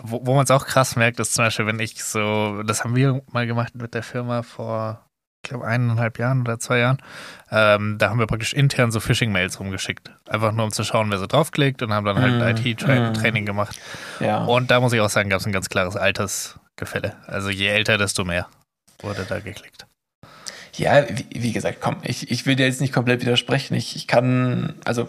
[0.02, 2.96] wo, wo man es auch krass merkt, ist zum Beispiel, wenn ich so, das haben
[2.96, 5.06] wir mal gemacht mit der Firma vor,
[5.44, 6.98] ich glaube, eineinhalb Jahren oder zwei Jahren.
[7.52, 10.12] Ähm, da haben wir praktisch intern so Phishing-Mails rumgeschickt.
[10.28, 13.46] Einfach nur, um zu schauen, wer so draufklickt und haben dann halt Mm, IT-Training mm.
[13.46, 13.80] gemacht.
[14.20, 14.44] Ja.
[14.44, 17.16] Und da muss ich auch sagen, gab es ein ganz klares Altersgefälle.
[17.28, 18.48] Also je älter, desto mehr
[19.00, 19.86] wurde da geklickt.
[20.78, 23.76] Ja, wie, wie gesagt, komm, ich, ich will dir jetzt nicht komplett widersprechen.
[23.76, 25.08] Ich, ich kann, also,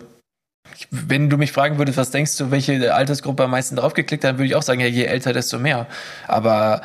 [0.91, 4.47] wenn du mich fragen würdest, was denkst du, welche Altersgruppe am meisten draufgeklickt hat, würde
[4.47, 5.87] ich auch sagen, ja, je älter, desto mehr.
[6.27, 6.83] Aber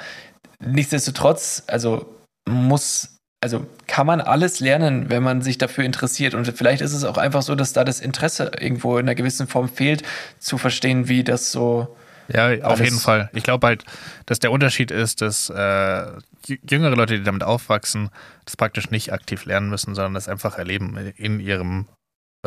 [0.60, 2.14] nichtsdestotrotz, also
[2.50, 6.34] muss, also kann man alles lernen, wenn man sich dafür interessiert.
[6.34, 9.48] Und vielleicht ist es auch einfach so, dass da das Interesse irgendwo in einer gewissen
[9.48, 10.04] Form fehlt,
[10.40, 11.96] zu verstehen, wie das so.
[12.34, 13.30] Ja, auf jeden Fall.
[13.34, 13.84] Ich glaube halt,
[14.26, 18.10] dass der Unterschied ist, dass äh, jü- jüngere Leute, die damit aufwachsen,
[18.46, 21.88] das praktisch nicht aktiv lernen müssen, sondern das einfach erleben in ihrem,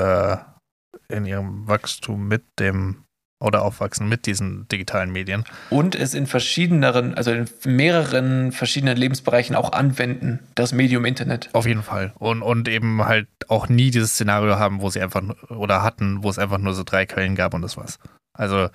[0.01, 0.37] äh,
[1.09, 3.05] in ihrem Wachstum mit dem
[3.41, 5.45] oder aufwachsen mit diesen digitalen Medien.
[5.69, 11.51] Und es in verschiedenen, also in mehreren verschiedenen Lebensbereichen auch anwenden, das Medium Internet.
[11.53, 12.15] Auf jeden Fall.
[12.19, 16.31] Und, und eben halt auch nie dieses Szenario haben, wo sie einfach oder hatten, wo
[16.31, 17.99] es einfach nur so drei Quellen gab und das war's.
[18.33, 18.69] Also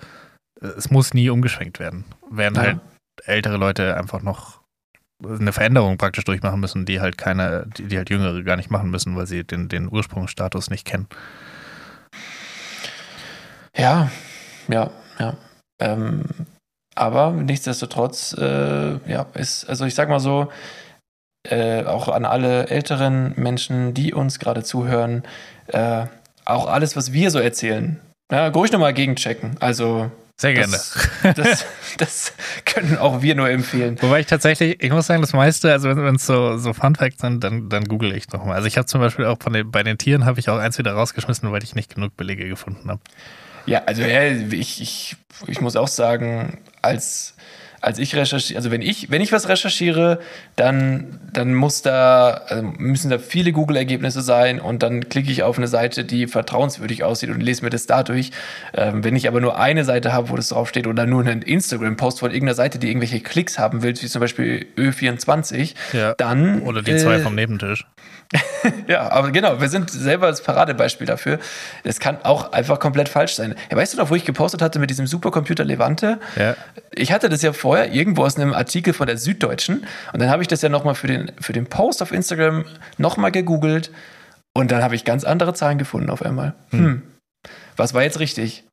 [0.60, 2.04] es muss nie umgeschwenkt werden.
[2.30, 2.62] Während Ja.
[2.62, 2.80] halt
[3.24, 4.60] ältere Leute einfach noch
[5.22, 8.90] eine Veränderung praktisch durchmachen müssen, die halt keine, die, die halt Jüngere gar nicht machen
[8.90, 11.08] müssen, weil sie den, den Ursprungsstatus nicht kennen.
[13.80, 14.10] Ja,
[14.68, 15.36] ja, ja.
[15.80, 16.24] Ähm,
[16.94, 20.52] aber nichtsdestotrotz, äh, ja, ist, also ich sag mal so,
[21.48, 25.22] äh, auch an alle älteren Menschen, die uns gerade zuhören,
[25.68, 26.04] äh,
[26.44, 27.98] auch alles, was wir so erzählen,
[28.30, 29.56] ja, ruhig nochmal gegenchecken.
[29.60, 30.72] Also Sehr gerne.
[30.72, 30.98] das,
[31.34, 31.64] das,
[31.96, 32.32] das
[32.66, 33.96] können auch wir nur empfehlen.
[34.02, 37.22] Wobei ich tatsächlich, ich muss sagen, das meiste, also wenn es so, so Fun Facts
[37.22, 38.56] sind, dann, dann google ich nochmal.
[38.56, 40.76] Also ich habe zum Beispiel auch von den, bei den Tieren habe ich auch eins
[40.76, 43.00] wieder rausgeschmissen, weil ich nicht genug Belege gefunden habe.
[43.66, 47.34] Ja, also ja, ich, ich, ich muss auch sagen, als,
[47.80, 50.20] als ich recherchiere, also wenn ich, wenn ich was recherchiere,
[50.56, 55.56] dann, dann muss da, also müssen da viele Google-Ergebnisse sein und dann klicke ich auf
[55.56, 58.32] eine Seite, die vertrauenswürdig aussieht und lese mir das dadurch.
[58.74, 62.20] Ähm, wenn ich aber nur eine Seite habe, wo das draufsteht oder nur einen Instagram-Post
[62.20, 66.14] von irgendeiner Seite, die irgendwelche Klicks haben will, wie zum Beispiel Ö24, Ja.
[66.14, 66.62] dann.
[66.62, 67.86] Oder die zwei äh, vom Nebentisch.
[68.86, 71.38] Ja, aber genau, wir sind selber das Paradebeispiel dafür.
[71.82, 73.54] Es kann auch einfach komplett falsch sein.
[73.70, 76.20] Ja, weißt du noch, wo ich gepostet hatte mit diesem Supercomputer Levante?
[76.36, 76.54] Ja.
[76.92, 80.42] Ich hatte das ja vorher irgendwo aus einem Artikel von der Süddeutschen und dann habe
[80.42, 82.64] ich das ja nochmal für den, für den Post auf Instagram
[82.98, 83.90] nochmal gegoogelt
[84.52, 86.54] und dann habe ich ganz andere Zahlen gefunden auf einmal.
[86.70, 87.02] Hm.
[87.76, 88.64] Was war jetzt richtig?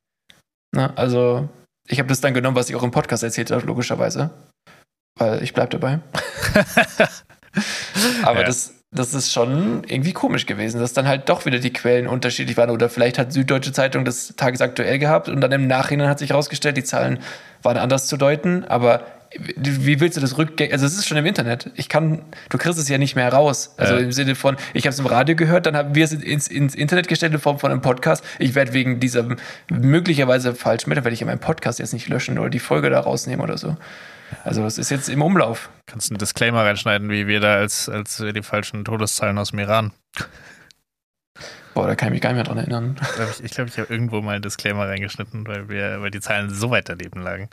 [0.76, 1.48] Na, also,
[1.88, 4.32] ich habe das dann genommen, was ich auch im Podcast erzählt habe, logischerweise.
[5.18, 6.00] Weil ich bleibe dabei.
[8.24, 8.46] Aber Ja.
[8.46, 12.58] das, das ist schon irgendwie komisch gewesen, dass dann halt doch wieder die Quellen unterschiedlich
[12.58, 12.70] waren.
[12.70, 16.78] Oder vielleicht hat Süddeutsche Zeitung das tagesaktuell gehabt und dann im Nachhinein hat sich herausgestellt,
[16.78, 17.20] die Zahlen
[17.64, 18.66] waren anders zu deuten.
[18.66, 19.04] Aber
[19.56, 20.74] wie willst du das rückgängig?
[20.74, 21.70] Also, es ist schon im Internet.
[21.76, 23.74] Ich kann, du kriegst es ja nicht mehr raus.
[23.78, 24.00] Also Ja.
[24.00, 26.76] im Sinne von, ich habe es im Radio gehört, dann haben wir es ins, ins
[26.76, 28.24] Internet gestellt in Form von einem Podcast.
[28.40, 29.26] Ich werde wegen dieser
[29.70, 33.00] möglicherweise falschen Meldung, werde ich ja meinen Podcast jetzt nicht löschen oder die Folge da
[33.00, 33.78] rausnehmen oder so.
[34.44, 35.70] Also, es ist jetzt im Umlauf.
[35.86, 39.60] Kannst einen Disclaimer reinschneiden, wie wir da als, als wir die falschen Todeszahlen aus dem
[39.60, 39.92] Iran.
[41.78, 42.96] Boah, da kann ich mich gar nicht mehr dran erinnern.
[43.44, 46.72] Ich, glaube, ich habe irgendwo mal einen Disclaimer reingeschnitten, weil, wir, weil die Zahlen so
[46.72, 47.52] weit daneben lagen.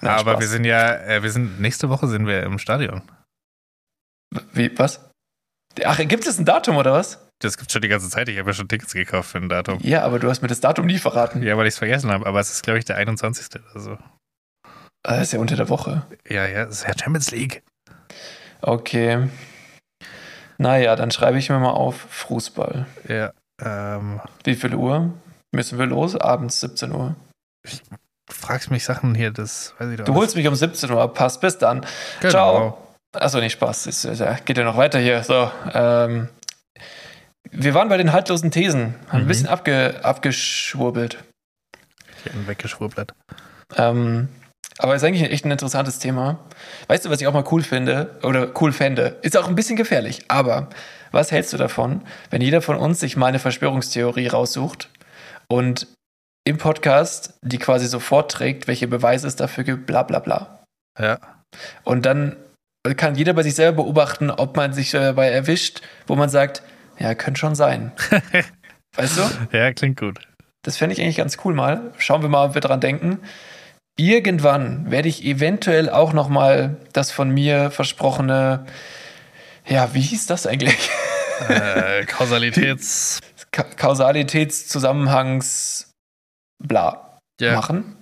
[0.00, 0.40] Na, aber Spaß.
[0.40, 3.02] wir sind ja, äh, wir sind, nächste Woche sind wir im Stadion.
[4.52, 5.00] Wie, was?
[5.84, 7.26] Ach, gibt es ein Datum oder was?
[7.40, 8.28] Das gibt schon die ganze Zeit.
[8.28, 9.78] Ich habe ja schon Tickets gekauft für ein Datum.
[9.82, 11.42] Ja, aber du hast mir das Datum nie verraten.
[11.42, 12.24] Ja, weil ich es vergessen habe.
[12.26, 13.46] Aber es ist, glaube ich, der 21.
[13.72, 13.98] oder so.
[15.04, 16.06] Ah, Das ist ja unter der Woche.
[16.28, 17.62] Ja, ja, es ist ja Champions League.
[18.60, 19.28] Okay.
[20.58, 22.86] Naja, dann schreibe ich mir mal auf Fußball.
[23.08, 25.12] Ja, ähm, Wie viel Uhr
[25.52, 26.16] müssen wir los?
[26.16, 27.14] Abends 17 Uhr.
[27.64, 27.70] du
[28.34, 31.14] fragst mich Sachen hier, das weiß ich doch Du holst mich um 17 Uhr ab.
[31.14, 31.40] Passt.
[31.40, 31.84] Bis dann.
[32.20, 32.30] Genau.
[32.30, 32.78] Ciao.
[33.14, 34.02] Achso, nicht Spaß.
[34.18, 35.22] Ja, geht ja noch weiter hier.
[35.22, 36.28] So, ähm,
[37.50, 38.94] wir waren bei den haltlosen Thesen.
[39.08, 39.28] Haben ein Mhm.
[39.28, 41.18] bisschen abge, abgeschwurbelt.
[42.24, 43.12] Ich bin weggeschwurbelt.
[43.76, 44.28] Ähm,
[44.78, 46.38] aber ist eigentlich echt ein interessantes Thema.
[46.88, 48.18] Weißt du, was ich auch mal cool finde?
[48.22, 49.18] Oder cool fände?
[49.22, 50.24] Ist auch ein bisschen gefährlich.
[50.28, 50.68] Aber
[51.10, 54.88] was hältst du davon, wenn jeder von uns sich mal eine Verschwörungstheorie raussucht
[55.48, 55.86] und
[56.44, 60.64] im Podcast die quasi so vorträgt, welche Beweise es dafür gibt, bla bla bla.
[60.98, 61.18] Ja.
[61.84, 62.36] Und dann
[62.96, 66.62] kann jeder bei sich selber beobachten, ob man sich dabei erwischt, wo man sagt,
[66.98, 67.92] ja, könnte schon sein.
[68.96, 69.56] weißt du?
[69.56, 70.18] Ja, klingt gut.
[70.62, 71.92] Das fände ich eigentlich ganz cool mal.
[71.98, 73.20] Schauen wir mal, ob wir dran denken.
[73.96, 78.66] Irgendwann werde ich eventuell auch noch mal das von mir versprochene,
[79.66, 80.90] ja, wie hieß das eigentlich?
[81.48, 83.20] äh, Kausalitäts.
[83.52, 85.90] Ka Kausalitätszusammenhangs
[86.62, 87.96] bla Ja, machen.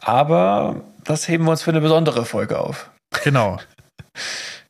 [0.00, 2.90] Aber das heben wir uns für eine besondere Folge auf.
[3.24, 3.58] genau.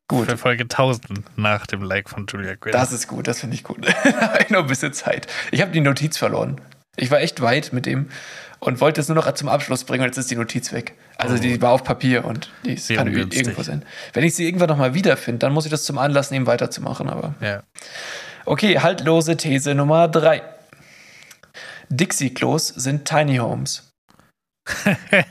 [0.09, 0.31] Gut.
[0.31, 2.71] Für Folge 1000 nach dem Like von Julia Quinn.
[2.71, 3.85] Das ist gut, das finde ich gut.
[4.05, 5.27] Da habe ich noch ein bisschen Zeit.
[5.51, 6.61] Ich habe die Notiz verloren.
[6.95, 8.09] Ich war echt weit mit dem
[8.67, 10.95] und wollte es nur noch zum Abschluss bringen und jetzt ist die Notiz weg.
[11.17, 11.39] Also Oh.
[11.39, 13.43] die war auf Papier und die ist- kann ungünstig.
[13.43, 13.85] irgendwo sein.
[14.13, 17.09] Wenn ich sie irgendwann nochmal wiederfinde, dann muss ich das zum Anlass nehmen, weiterzumachen.
[17.09, 17.63] Aber ja.
[18.45, 20.43] okay, haltlose These Nummer drei.
[21.89, 23.89] Dixie-Klos sind Tiny Homes.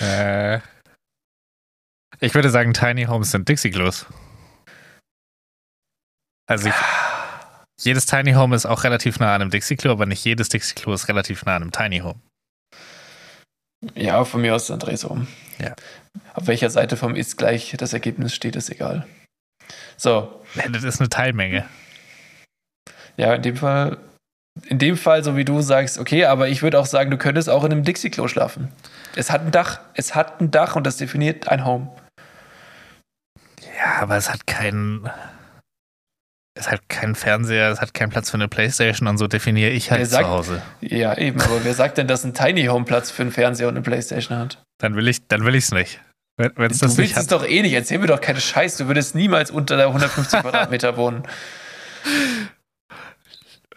[0.00, 0.60] Äh,
[2.20, 4.06] Ich würde sagen, Tiny Homes sind Dixie-Klos.
[6.46, 6.74] Also ich,
[7.84, 11.08] jedes Tiny Home ist auch relativ nah an einem Dixie-Klo, aber nicht jedes Dixie-Klo ist
[11.08, 12.20] relativ nah an einem Tiny Home.
[13.94, 15.26] Ja, von mir aus dann dreh um.
[15.58, 15.74] Ja.
[16.34, 19.06] Auf welcher Seite vom ist gleich das Ergebnis steht, ist egal.
[19.96, 21.64] So, Das ist eine Teilmenge.
[23.16, 23.98] ja, in dem Fall,
[24.66, 27.48] in dem Fall, so wie du sagst, okay, aber ich würde auch sagen, du könntest
[27.48, 28.68] auch in einem Dixie-Klo schlafen.
[29.16, 31.90] Es hat ein Dach, es hat ein Dach und das definiert ein Home.
[33.78, 35.08] Ja, aber es hat keinen.
[36.60, 39.90] Es hat keinen Fernseher, es hat keinen Platz für eine Playstation und so definiere ich
[39.90, 40.62] halt Wer zu sagt- Hause.
[40.82, 43.76] Ja, eben, aber wer sagt denn, dass ein Tiny Home Platz für einen Fernseher und
[43.76, 44.62] eine Playstation hat?
[44.78, 46.02] Dann will ich, dann will ich's nicht.
[46.36, 47.32] Wenn es Du das willst nicht es hat.
[47.32, 50.98] doch eh nicht, erzähl mir doch keine Scheiß, du würdest niemals unter der 150 Quadratmeter
[50.98, 51.22] wohnen.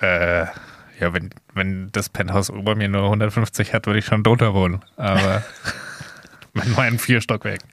[0.02, 0.42] Äh,
[1.00, 4.84] ja, wenn, wenn das Penthouse über mir nur 150 hat, würde ich schon drunter wohnen.
[4.98, 5.44] Aber
[6.54, 7.70] mit meinen vier Stockwerken.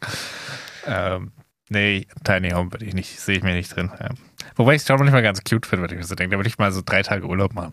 [0.86, 1.32] Ähm,
[1.68, 3.90] nee, Tiny Home würde ich nicht, sehe ich mir nicht drin.
[4.00, 4.08] Ja.
[4.56, 6.34] Wobei ich es schon manchmal ganz cute finde, wenn ich mir so denke.
[6.34, 7.72] Da würde ich mal so drei Tage Urlaub machen.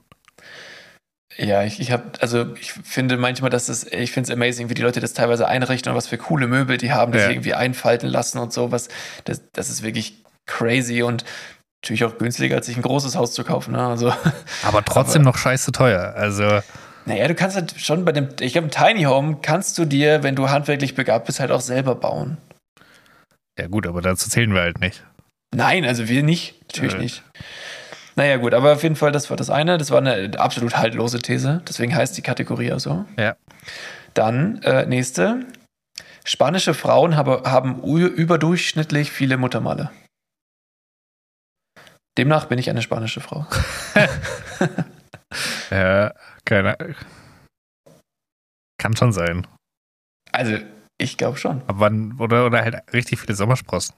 [1.37, 4.73] Ja, ich, ich habe, also ich finde manchmal, dass es, ich finde es amazing, wie
[4.73, 7.29] die Leute das teilweise einrichten und was für coole Möbel die haben, die Ja.
[7.29, 8.71] irgendwie einfalten lassen und so.
[8.71, 8.87] Was,
[9.25, 11.25] das, das ist wirklich crazy und
[11.83, 13.73] natürlich auch günstiger, als sich ein großes Haus zu kaufen.
[13.73, 13.85] Ne?
[13.85, 14.11] Also,
[14.63, 16.13] Aber trotzdem noch scheiße teuer.
[16.15, 16.61] Also,
[17.05, 20.23] naja, du kannst halt schon bei dem, ich glaube, ein Tiny Home kannst du dir,
[20.23, 22.37] wenn du handwerklich begabt bist, halt auch selber bauen.
[23.59, 25.05] ja gut, aber dazu zählen wir halt nicht.
[25.55, 26.61] Nein, also wir nicht.
[26.63, 26.99] Natürlich Äh.
[26.99, 27.23] nicht.
[28.15, 29.77] Naja, gut, aber auf jeden Fall, das war das eine.
[29.77, 31.61] Das war eine absolut haltlose These.
[31.67, 33.05] Deswegen heißt die Kategorie auch so.
[33.17, 33.35] Ja.
[34.13, 35.45] Dann, äh, nächste.
[36.25, 39.91] Spanische Frauen habe, haben überdurchschnittlich viele Muttermale.
[42.17, 43.45] Demnach bin ich eine spanische Frau.
[45.69, 46.13] Ja,
[46.45, 46.77] keine
[48.79, 49.45] Kann schon sein.
[50.31, 50.57] Also,
[50.97, 51.61] ich glaube schon.
[51.67, 53.93] Aber wann, oder, oder halt richtig viele Sommersprossen.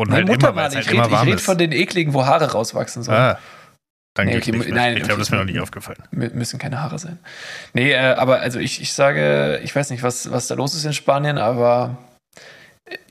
[0.00, 0.74] Und Nein, halt immer, weil es Muttermale.
[0.76, 3.18] halt Ich immer rede red von den ekligen, wo Haare rauswachsen sollen.
[3.18, 3.38] ah,
[4.14, 5.98] dann Nee, okay, nicht nein, ich glaube, das ist mir noch nicht aufgefallen.
[6.12, 7.18] Mü- müssen keine Haare sein.
[7.74, 10.84] Nee, äh, aber also ich, ich sage, ich weiß nicht, was, was da los ist
[10.86, 11.98] in Spanien, aber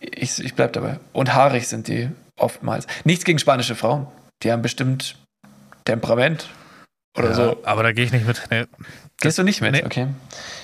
[0.01, 0.99] ich, ich bleib dabei.
[1.13, 2.87] Und haarig sind die oftmals.
[3.03, 4.07] Nichts gegen spanische Frauen.
[4.43, 5.15] Die haben bestimmt
[5.85, 6.49] Temperament
[7.17, 7.57] oder ja, so.
[7.63, 8.41] Aber da gehe ich nicht mit.
[8.49, 8.65] Nee.
[9.21, 9.73] Gehst du nicht mit?
[9.73, 9.83] Nee.
[9.85, 10.07] Okay.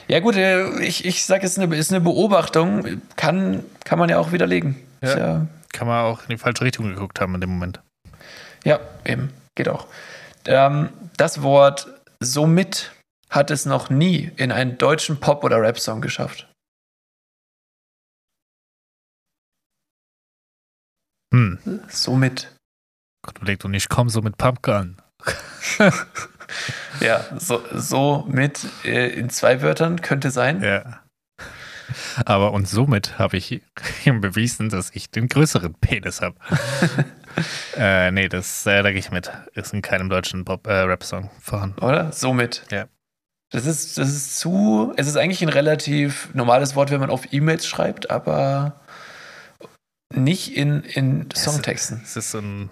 [0.08, 3.02] Ja, gut, äh, ich, ich sage, es ist eine, ist eine Beobachtung.
[3.16, 4.76] Kann, kann man ja auch widerlegen.
[5.02, 5.10] Ja.
[5.10, 5.46] Ist ja
[5.76, 7.82] Kann man auch in die falsche Richtung geguckt haben in dem Moment.
[8.64, 9.34] Ja, eben.
[9.56, 9.88] Geht auch.
[10.46, 11.88] Ähm, das Wort
[12.22, 12.94] somit
[13.30, 16.50] hat es noch nie in einen deutschen Pop- oder Rap-Song geschafft.
[21.34, 21.60] Hm.
[21.90, 22.56] Somit.
[23.26, 25.02] Gott überlegt und ich komme so mit Pumpgun.
[27.02, 30.62] Ja, so, so mit äh, in zwei Wörtern könnte sein.
[30.62, 31.05] Ja.
[32.26, 33.62] Aber und somit habe ich
[34.06, 36.38] ihm bewiesen, dass ich den größeren Penis habe.
[37.78, 39.32] äh, nee, das, äh, da gehe ich mit.
[39.54, 41.84] Ist in keinem deutschen Pop- äh, Rap-Song vorhanden.
[41.84, 42.12] Oder?
[42.12, 42.64] Somit.
[42.72, 42.88] Ja.
[43.52, 44.94] Das ist, das ist zu.
[44.98, 48.82] Es ist eigentlich ein relativ normales Wort, wenn man auf E-Mails schreibt, aber
[50.14, 52.02] nicht in, in Songtexten.
[52.04, 52.70] Es ist so ein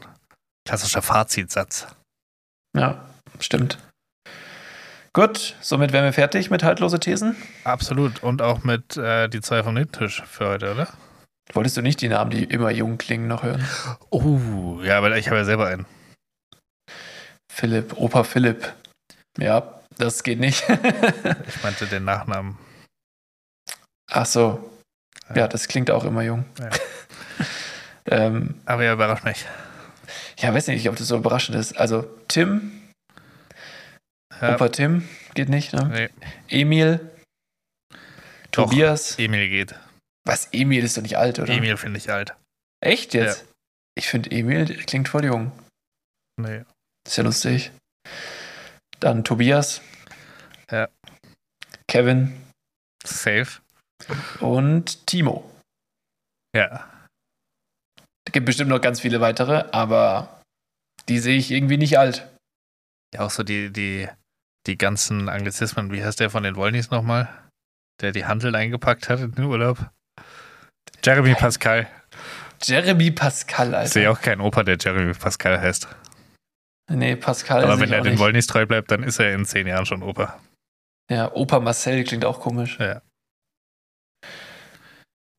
[0.65, 1.87] klassischer Fazitsatz.
[2.75, 3.05] Ja,
[3.39, 3.77] stimmt.
[5.15, 7.35] Gut, somit wären wir fertig mit haltlose Thesen.
[7.65, 8.23] Absolut.
[8.23, 10.87] Und auch mit äh, die zwei vom Tisch für heute, oder?
[11.53, 13.63] Wolltest du nicht die Namen, die immer jung klingen, noch hören?
[14.09, 15.85] Oh, ja, aber ich habe ja selber einen.
[17.51, 18.73] Philipp, Opa Philipp.
[19.37, 20.63] Ja, das geht nicht.
[21.47, 22.57] Ich meinte den Nachnamen.
[24.09, 24.71] Ach so.
[25.35, 26.45] Ja, das klingt auch immer jung.
[26.59, 26.69] Ja.
[28.25, 29.45] ähm, Aber er überrascht mich.
[30.39, 31.77] ja, weiß nicht, ob das so überraschend ist.
[31.77, 32.82] Also Tim,
[34.41, 35.73] Ja, Opa Tim, geht nicht.
[35.73, 35.89] Ne?
[36.49, 37.11] nee, Emil,
[38.51, 38.69] Doch.
[38.69, 39.17] Tobias.
[39.17, 39.75] Emil geht.
[40.25, 41.53] Was, Emil ist doch nicht alt, oder?
[41.53, 42.35] Emil finde ich alt.
[42.81, 43.45] Echt jetzt?
[43.95, 45.51] Ich finde Emil der klingt voll jung.
[46.41, 46.63] Nee.
[47.05, 47.71] Ist ja lustig.
[48.99, 49.81] Dann Tobias.
[50.71, 50.89] Ja.
[51.87, 52.41] Kevin
[53.05, 53.61] Safe.
[54.39, 55.49] und Timo.
[56.55, 56.89] Ja.
[58.25, 60.41] Es gibt bestimmt noch ganz viele weitere, aber
[61.09, 62.27] die sehe ich irgendwie nicht alt.
[63.13, 64.07] Ja, auch so die, die,
[64.67, 65.91] die ganzen Anglizismen.
[65.91, 67.29] Wie heißt der von den Wollnys nochmal?
[68.01, 69.89] Der die Handel eingepackt hat in den Urlaub.
[71.03, 71.87] Jeremy Pascal.
[72.61, 73.89] Jeremy Pascal, Ich Alter.
[73.89, 75.87] sehe auch keinen Opa, der Jeremy Pascal heißt.
[76.89, 78.19] Nee, Pascal Aber sehe wenn ich er den nicht.
[78.19, 80.39] Wollnys treu bleibt, dann ist er in zehn Jahren schon Opa.
[81.09, 82.77] Ja, Opa Marcel klingt auch komisch.
[82.79, 83.01] Ja.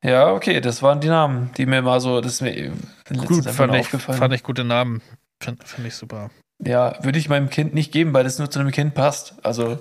[0.05, 2.71] Ja, okay, das waren die Namen, die mir mal so, das ist mir
[3.09, 4.19] Gut, einfach fand mal ich, aufgefallen.
[4.19, 5.01] fand ich gute Namen.
[5.43, 6.31] Finde find ich super.
[6.65, 9.35] Ja, würde ich meinem Kind nicht geben, weil das nur zu einem Kind passt.
[9.43, 9.79] Also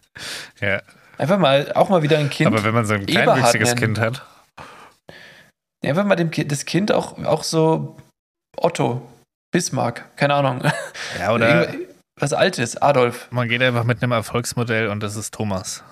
[0.60, 0.80] Ja.
[1.18, 2.48] einfach mal, auch mal wieder ein Kind.
[2.48, 3.74] Aber wenn man so ein kleinwüchsiges.
[3.76, 4.24] Kind hat,
[5.84, 7.96] Ja, wenn man dem Kind, das Kind auch, auch so
[8.56, 9.02] Otto,
[9.52, 10.62] Bismarck, keine Ahnung.
[11.18, 11.68] Ja, oder
[12.20, 13.28] was Altes, Adolf.
[13.30, 15.82] man geht einfach mit einem Erfolgsmodell und das ist Thomas.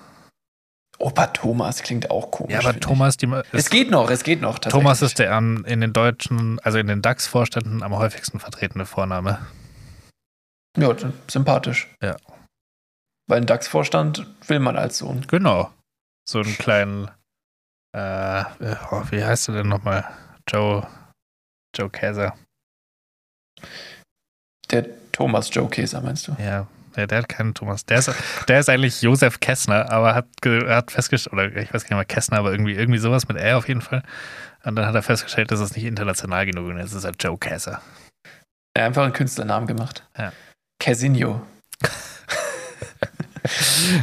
[0.97, 2.53] Opa Thomas klingt auch komisch.
[2.53, 3.29] Ja, aber Thomas, die.
[3.51, 4.59] Es geht noch, es geht noch.
[4.59, 9.39] Thomas ist der an, in den deutschen, also in den DAX-Vorständen am häufigsten vertretene Vorname.
[10.75, 10.95] Ja,
[11.27, 11.87] sympathisch.
[12.01, 12.17] Ja.
[13.27, 15.25] Weil ein DAX-Vorstand will man als Sohn.
[15.27, 15.71] Genau.
[16.27, 17.09] So einen kleinen,
[17.95, 18.43] äh,
[18.91, 20.09] oh, wie heißt er denn nochmal?
[20.47, 20.87] Joe,
[21.75, 22.35] Joe Käser.
[24.69, 26.35] Der Thomas Joe Käser, meinst du?
[26.39, 27.85] Ja, ja, der hat keinen Thomas.
[27.85, 28.11] Der ist,
[28.47, 32.15] der ist eigentlich Josef Kessner, aber hat, hat festgestellt, oder ich weiß gar nicht mehr
[32.15, 34.03] Kessner, aber irgendwie, irgendwie sowas mit R auf jeden Fall.
[34.63, 36.77] Und dann hat er festgestellt, dass es nicht international genug ist.
[36.77, 37.81] Jetzt ist er Joe Käser.
[38.73, 40.03] Er hat einfach einen Künstlernamen gemacht.
[40.17, 40.31] Ja.
[40.79, 41.41] Casinho.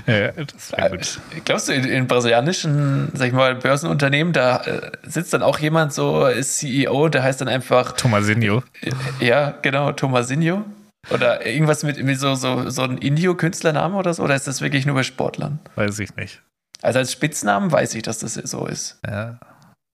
[0.06, 1.20] ja, das wäre gut.
[1.36, 5.58] Äh, Glaubst du, in, in brasilianischen, sag ich mal, Börsenunternehmen, da äh, sitzt dann auch
[5.58, 8.62] jemand so, ist CEO, der heißt dann einfach, Tomasinho.
[8.80, 8.92] äh,
[9.26, 10.64] ja, genau, Tomasinho?
[11.10, 14.22] Oder irgendwas mit, mit so, so, so ein Indio-Künstlername oder so?
[14.22, 15.58] Oder ist das wirklich nur bei Sportlern?
[15.74, 16.40] Weiß ich nicht.
[16.80, 19.00] Also als Spitznamen weiß ich, dass das so ist.
[19.04, 19.40] Ja,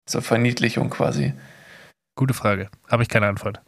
[0.10, 1.34] So Verniedlichung quasi.
[2.18, 2.70] gute Frage.
[2.90, 3.62] Habe ich keine Antwort.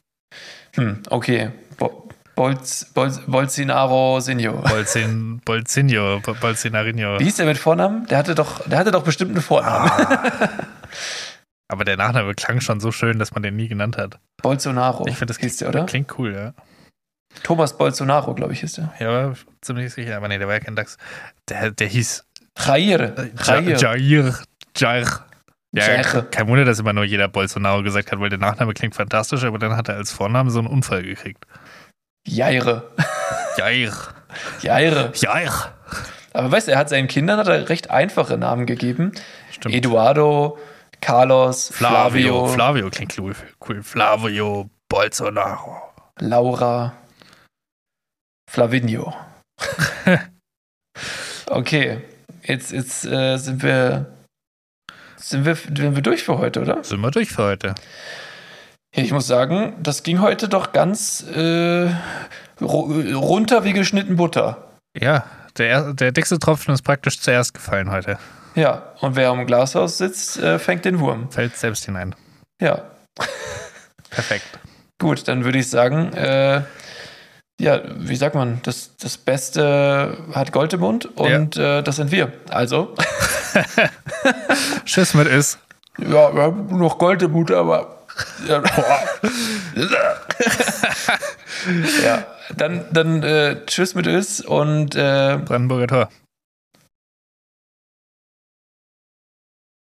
[0.76, 1.52] Hm, okay.
[1.78, 4.54] Bo Bolz, Bolz, Bolsonaro Sinjo.
[4.62, 7.18] Bolzin, Bolzinho, Bo- Bolsinarinho.
[7.20, 8.06] Wie hieß der mit Vornamen?
[8.08, 9.90] Der hatte doch, der hatte doch bestimmt einen Vornamen.
[11.68, 14.20] Aber der Nachname klang schon so schön, dass man den nie genannt hat.
[14.42, 15.06] Bolsonaro.
[15.08, 15.86] Ich finde, das hieß der, oder?
[15.86, 16.54] klingt cool, ja.
[17.44, 18.94] Thomas Bolsonaro, glaube ich, ist der.
[19.00, 20.16] Ja, ziemlich sicher.
[20.18, 20.98] Aber nee, der war ja kein DAX.
[21.50, 22.24] Der, der hieß
[22.66, 23.14] Jair.
[23.46, 23.78] Ja- Jair.
[23.78, 24.36] Jair.
[24.78, 25.06] Jair.
[25.74, 26.22] Ja, Jair.
[26.32, 29.60] kein Wunder, dass immer nur jeder Bolsonaro gesagt hat, weil der Nachname klingt fantastisch, aber
[29.60, 31.46] dann hat er als Vornamen so einen Unfall gekriegt.
[32.28, 32.84] Jair.
[33.58, 33.94] Jair.
[34.62, 35.12] Jair.
[35.16, 35.74] Jair.
[36.34, 39.14] Aber weißt du, er hat seinen Kindern hat er recht einfache Namen gegeben.
[39.52, 39.74] Stimmt.
[39.74, 40.58] Eduardo,
[41.00, 42.48] Carlos, Flavio.
[42.48, 43.36] Flavio, Flavio klingt cool.
[43.68, 43.84] cool.
[43.84, 45.82] Flavio Bolsonaro.
[46.20, 46.94] Laura,
[48.50, 49.14] Flavinio.
[51.48, 52.02] okay,
[52.44, 54.12] jetzt, jetzt äh, sind wir
[55.18, 56.84] sind wir, sind wir durch für heute, oder?
[56.84, 57.76] Sind wir durch für heute.
[58.96, 61.90] Ja, ich muss sagen, das ging heute doch ganz äh,
[62.62, 64.58] ru- runter wie geschnitten Butter.
[64.98, 65.26] Ja,
[65.58, 68.18] der, er- der dickste Tropfen ist praktisch zuerst gefallen heute.
[68.56, 71.30] Ja, und wer am Glashaus sitzt, äh, fängt den Wurm.
[71.30, 72.16] Fällt selbst hinein.
[72.62, 72.84] Ja,
[74.10, 74.46] Perfekt.
[75.00, 76.62] gut, dann würde ich sagen, äh,
[77.60, 82.12] ja, wie sagt man, das, das Beste hat Gold im Mund und äh, das sind
[82.12, 82.32] wir.
[82.50, 82.94] Also,
[84.86, 85.60] Tschüss mit ist.
[85.98, 87.95] ja, wir haben noch Gold im Mund, aber.
[92.04, 92.26] Ja,
[92.56, 96.10] dann, dann äh, tschüss mit Ös und äh, Brandenburger Tor.